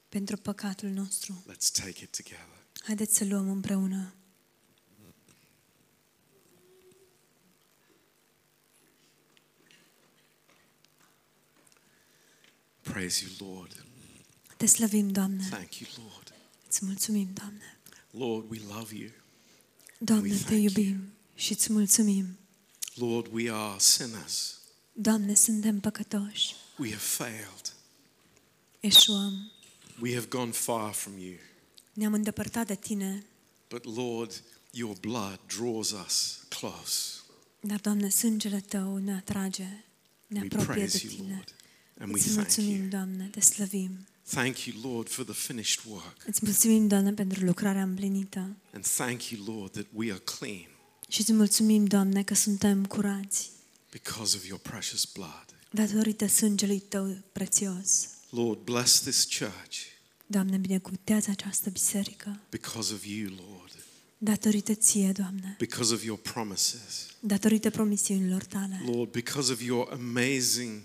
pentru 0.09 0.37
păcatul 0.37 0.89
nostru. 0.89 1.43
Let's 1.51 1.71
take 1.73 2.03
it 2.03 2.15
together. 2.15 2.47
Haideți 2.83 3.17
să 3.17 3.25
luăm 3.25 3.49
împreună. 3.49 4.13
Praise 12.81 13.23
you, 13.25 13.53
Lord. 13.53 13.85
Te 14.57 14.65
slăvim, 14.65 15.09
Doamne. 15.11 15.47
Thank 15.49 15.75
you, 15.79 15.89
Lord. 15.97 16.33
Îți 16.67 16.85
mulțumim, 16.85 17.33
Doamne. 17.33 17.79
Lord, 18.11 18.49
we 18.51 18.59
love 18.67 18.95
you. 18.95 19.09
Doamne, 19.97 20.29
We 20.31 20.37
Te 20.37 20.43
thank 20.43 20.61
iubim 20.61 21.13
și 21.35 21.51
îți 21.51 21.71
mulțumim. 21.71 22.37
Lord, 22.95 23.27
we 23.31 23.51
are 23.51 23.79
sinners. 23.79 24.60
Doamne, 24.93 25.33
suntem 25.33 25.79
păcătoși. 25.79 26.55
We 26.77 26.89
have 26.89 27.01
failed. 27.01 27.73
Eșuăm. 28.79 29.51
We 30.01 30.13
have 30.13 30.25
gone 30.29 30.51
far 30.51 30.93
from 30.93 31.17
you. 31.17 31.33
Ne-am 31.93 32.13
îndepărtat 32.13 32.67
de 32.67 32.75
Tine, 32.75 33.25
But 33.69 33.95
Lord, 33.95 34.43
your 34.71 34.97
blood 34.99 35.39
draws 35.57 35.91
us 35.91 36.39
close. 36.49 37.19
dar, 37.59 37.79
Doamne, 37.79 38.09
sângele 38.09 38.59
Tău 38.59 38.97
ne 38.97 39.13
atrage, 39.13 39.83
ne 40.27 40.39
We 40.39 40.45
apropie 40.51 40.65
de 40.65 40.87
praise 40.87 41.05
you, 41.05 41.13
Tine. 41.15 41.33
Lord. 41.33 41.55
And 41.99 42.09
we 42.13 42.19
Îți 42.19 42.23
thank 42.29 42.37
mulțumim, 42.37 42.79
you. 42.79 42.87
Doamne, 42.89 43.27
te 43.31 43.39
slăvim. 43.39 44.05
Thank 44.29 44.59
you, 44.59 44.93
Lord, 44.93 45.09
for 45.09 45.25
the 45.25 45.33
finished 45.33 45.83
work. 45.87 46.15
Îți 46.25 46.39
mulțumim, 46.43 46.87
Doamne, 46.87 47.13
pentru 47.13 47.45
lucrarea 47.45 47.83
împlinită. 47.83 48.55
And 48.73 48.85
thank 48.87 49.23
you, 49.29 49.55
Lord, 49.57 49.71
that 49.71 49.85
we 49.93 50.11
are 50.11 50.21
clean 50.37 50.67
Și 51.09 51.19
îți 51.21 51.33
mulțumim, 51.33 51.85
Doamne, 51.85 52.23
că 52.23 52.33
suntem 52.33 52.85
curați 52.85 53.49
because 53.91 54.35
of 54.37 54.45
your 54.45 54.59
precious 54.59 55.05
blood. 55.13 55.45
datorită 55.71 56.27
sângelui 56.27 56.79
Tău 56.79 57.17
prețios. 57.31 58.07
Lord, 58.29 58.59
bless 58.59 58.99
this 59.01 59.23
church 59.37 59.77
Doamne, 60.25 60.57
binecuvintează 60.57 61.29
această 61.29 61.69
biserică. 61.69 62.39
because 62.49 62.93
of 62.93 63.05
you, 63.05 63.29
Lord, 63.29 63.75
Datorită 64.17 64.73
Ție, 64.73 65.11
Doamne. 65.11 65.55
because 65.59 65.93
of 65.93 66.03
your 66.03 66.19
promises. 66.19 67.05
Datorită 67.19 67.69
promisiunilor 67.69 68.43
Tale. 68.43 68.81
Lord, 68.85 69.11
because 69.11 69.51
of 69.51 69.61
your 69.61 69.89
amazing 69.91 70.81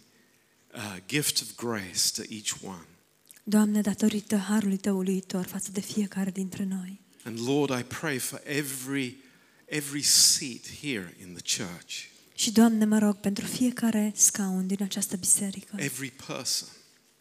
uh, 0.74 0.96
gift 1.06 1.40
of 1.40 1.54
grace 1.56 2.00
to 2.14 2.22
each 2.28 2.52
one. 2.62 2.86
Doamne, 3.44 3.80
datorită 3.80 4.36
harului 4.36 4.76
Tău 4.76 4.96
uluitor 4.96 5.46
față 5.46 5.70
de 5.70 5.80
fiecare 5.80 6.30
dintre 6.30 6.64
noi. 6.64 7.00
And 7.24 7.38
Lord, 7.46 7.78
I 7.80 7.82
pray 7.82 8.18
for 8.18 8.40
every 8.44 9.16
every 9.64 10.02
seat 10.02 10.68
here 10.80 11.16
in 11.20 11.34
the 11.34 11.62
church, 11.64 11.94
Și, 12.38 12.50
Doamne, 12.52 12.84
mă 12.84 12.98
rog 12.98 13.16
pentru 13.16 13.44
fiecare 13.46 14.12
scaun 14.16 14.66
din 14.66 14.82
această 14.82 15.16
biserică, 15.16 15.76
every 15.78 16.10
person. 16.26 16.68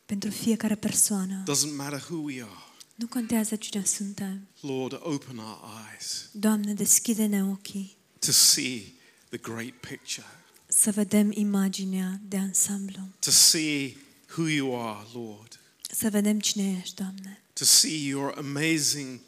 pentru 0.06 0.30
fiecare 0.30 0.76
persoană. 0.76 1.44
Doesn't 1.52 1.76
matter 1.76 2.00
who 2.10 2.16
we 2.22 2.42
are. 2.42 2.64
Nu 2.96 3.08
contează 3.08 3.56
cine 3.56 3.84
suntem. 3.86 4.48
Lord, 4.60 4.94
open 5.04 5.38
our 5.38 5.58
eyes 5.92 6.30
Doamne, 6.32 6.74
deschide-ne 6.74 7.44
ochii 7.44 7.98
to 8.20 8.32
see 8.32 8.94
the 9.30 9.38
great 9.38 9.74
picture, 9.74 10.26
să 10.68 10.92
vedem 10.92 11.32
imaginea 11.32 12.20
de 12.28 12.38
ansamblu. 12.38 13.08
to 13.20 13.32
see 13.32 13.98
who 14.38 14.48
you 14.48 14.88
are, 14.88 15.08
Lord, 15.14 15.60
Să 15.92 16.10
vedem 16.10 16.40
cine 16.40 16.78
ești, 16.82 16.96
Doamne. 16.96 17.42
to 17.54 17.64
see 17.66 18.06
your 18.08 18.34
amazing 18.38 19.20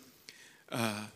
uh, 0.71 0.77
uh, 0.79 1.07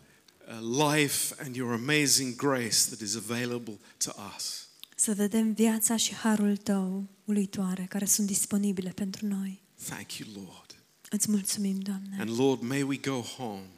life 0.60 1.36
and 1.44 1.56
your 1.56 1.74
amazing 1.74 2.36
grace 2.36 2.86
that 2.90 3.00
is 3.00 3.16
available 3.16 3.78
to 3.98 4.12
us. 4.36 4.68
Să 4.96 5.14
vedem 5.14 5.54
viața 5.54 5.96
și 5.96 6.14
harul 6.14 6.58
Tău 6.58 7.08
uluitoare 7.26 7.86
care 7.90 8.06
sunt 8.06 8.28
disponibile 8.28 8.90
pentru 8.90 9.26
noi. 9.26 9.62
Thank 9.86 10.14
you, 10.14 10.30
Lord. 10.36 10.76
Îți 11.10 11.32
mulțumim, 11.32 11.80
Doamne. 11.80 12.18
And 12.20 12.40
Lord, 12.40 12.62
may 12.62 12.82
we 12.82 12.98
go 12.98 13.22
home 13.22 13.70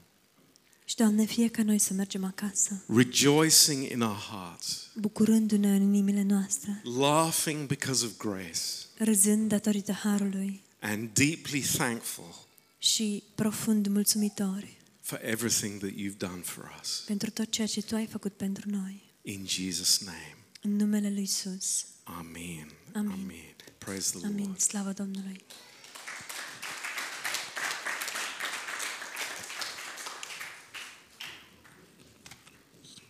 Și, 0.86 0.96
Doamne, 0.96 1.26
fie 1.26 1.48
ca 1.48 1.64
noi 1.64 1.80
să 1.80 1.94
mergem 1.94 2.24
acasă, 2.24 2.84
rejoicing 2.88 3.92
in 3.92 4.02
our 4.02 4.18
hearts, 4.32 4.90
bucurându-ne 4.96 5.76
în 5.76 5.82
inimile 5.82 6.22
noastre, 6.22 6.82
laughing 6.98 7.68
because 7.68 8.06
of 8.06 8.18
grace, 8.18 8.60
râzând 8.98 9.50
datorită 9.50 9.92
harului 9.92 10.62
and 10.80 11.10
deeply 11.14 11.60
thankful 11.60 12.48
și 12.78 13.24
profund 13.36 13.88
mulțumitori 13.88 14.78
for 15.04 15.20
everything 15.22 15.80
that 15.80 15.92
you've 15.92 16.18
done 16.18 16.42
for 16.42 16.72
us. 16.82 17.04
pentru 17.06 17.30
tot 17.30 17.52
ceea 17.52 17.68
ce 17.68 17.82
Tu 17.82 17.96
ai 17.96 18.06
făcut 18.06 18.34
pentru 18.34 18.70
noi. 18.70 19.14
In 19.22 19.46
Jesus' 19.48 19.98
name. 20.06 20.38
În 20.62 20.76
numele 20.76 21.10
Lui 21.10 21.22
Isus. 21.22 21.86
Amen. 22.04 22.72
Amen. 22.94 23.12
Amen. 23.12 23.56
Praise 23.78 24.18
the 24.18 24.26
Amin. 24.26 24.46
Lord. 24.46 24.60
Slavă 24.60 24.92
Domnului. 24.92 25.42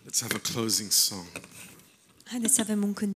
Let's 0.06 0.22
have 0.22 0.36
a 0.36 0.40
closing 0.40 0.92
song. 0.92 1.26
Haideți 2.26 2.54
să 2.56 2.62
avem 2.62 2.84
un 2.84 2.94
cânt. 2.94 3.12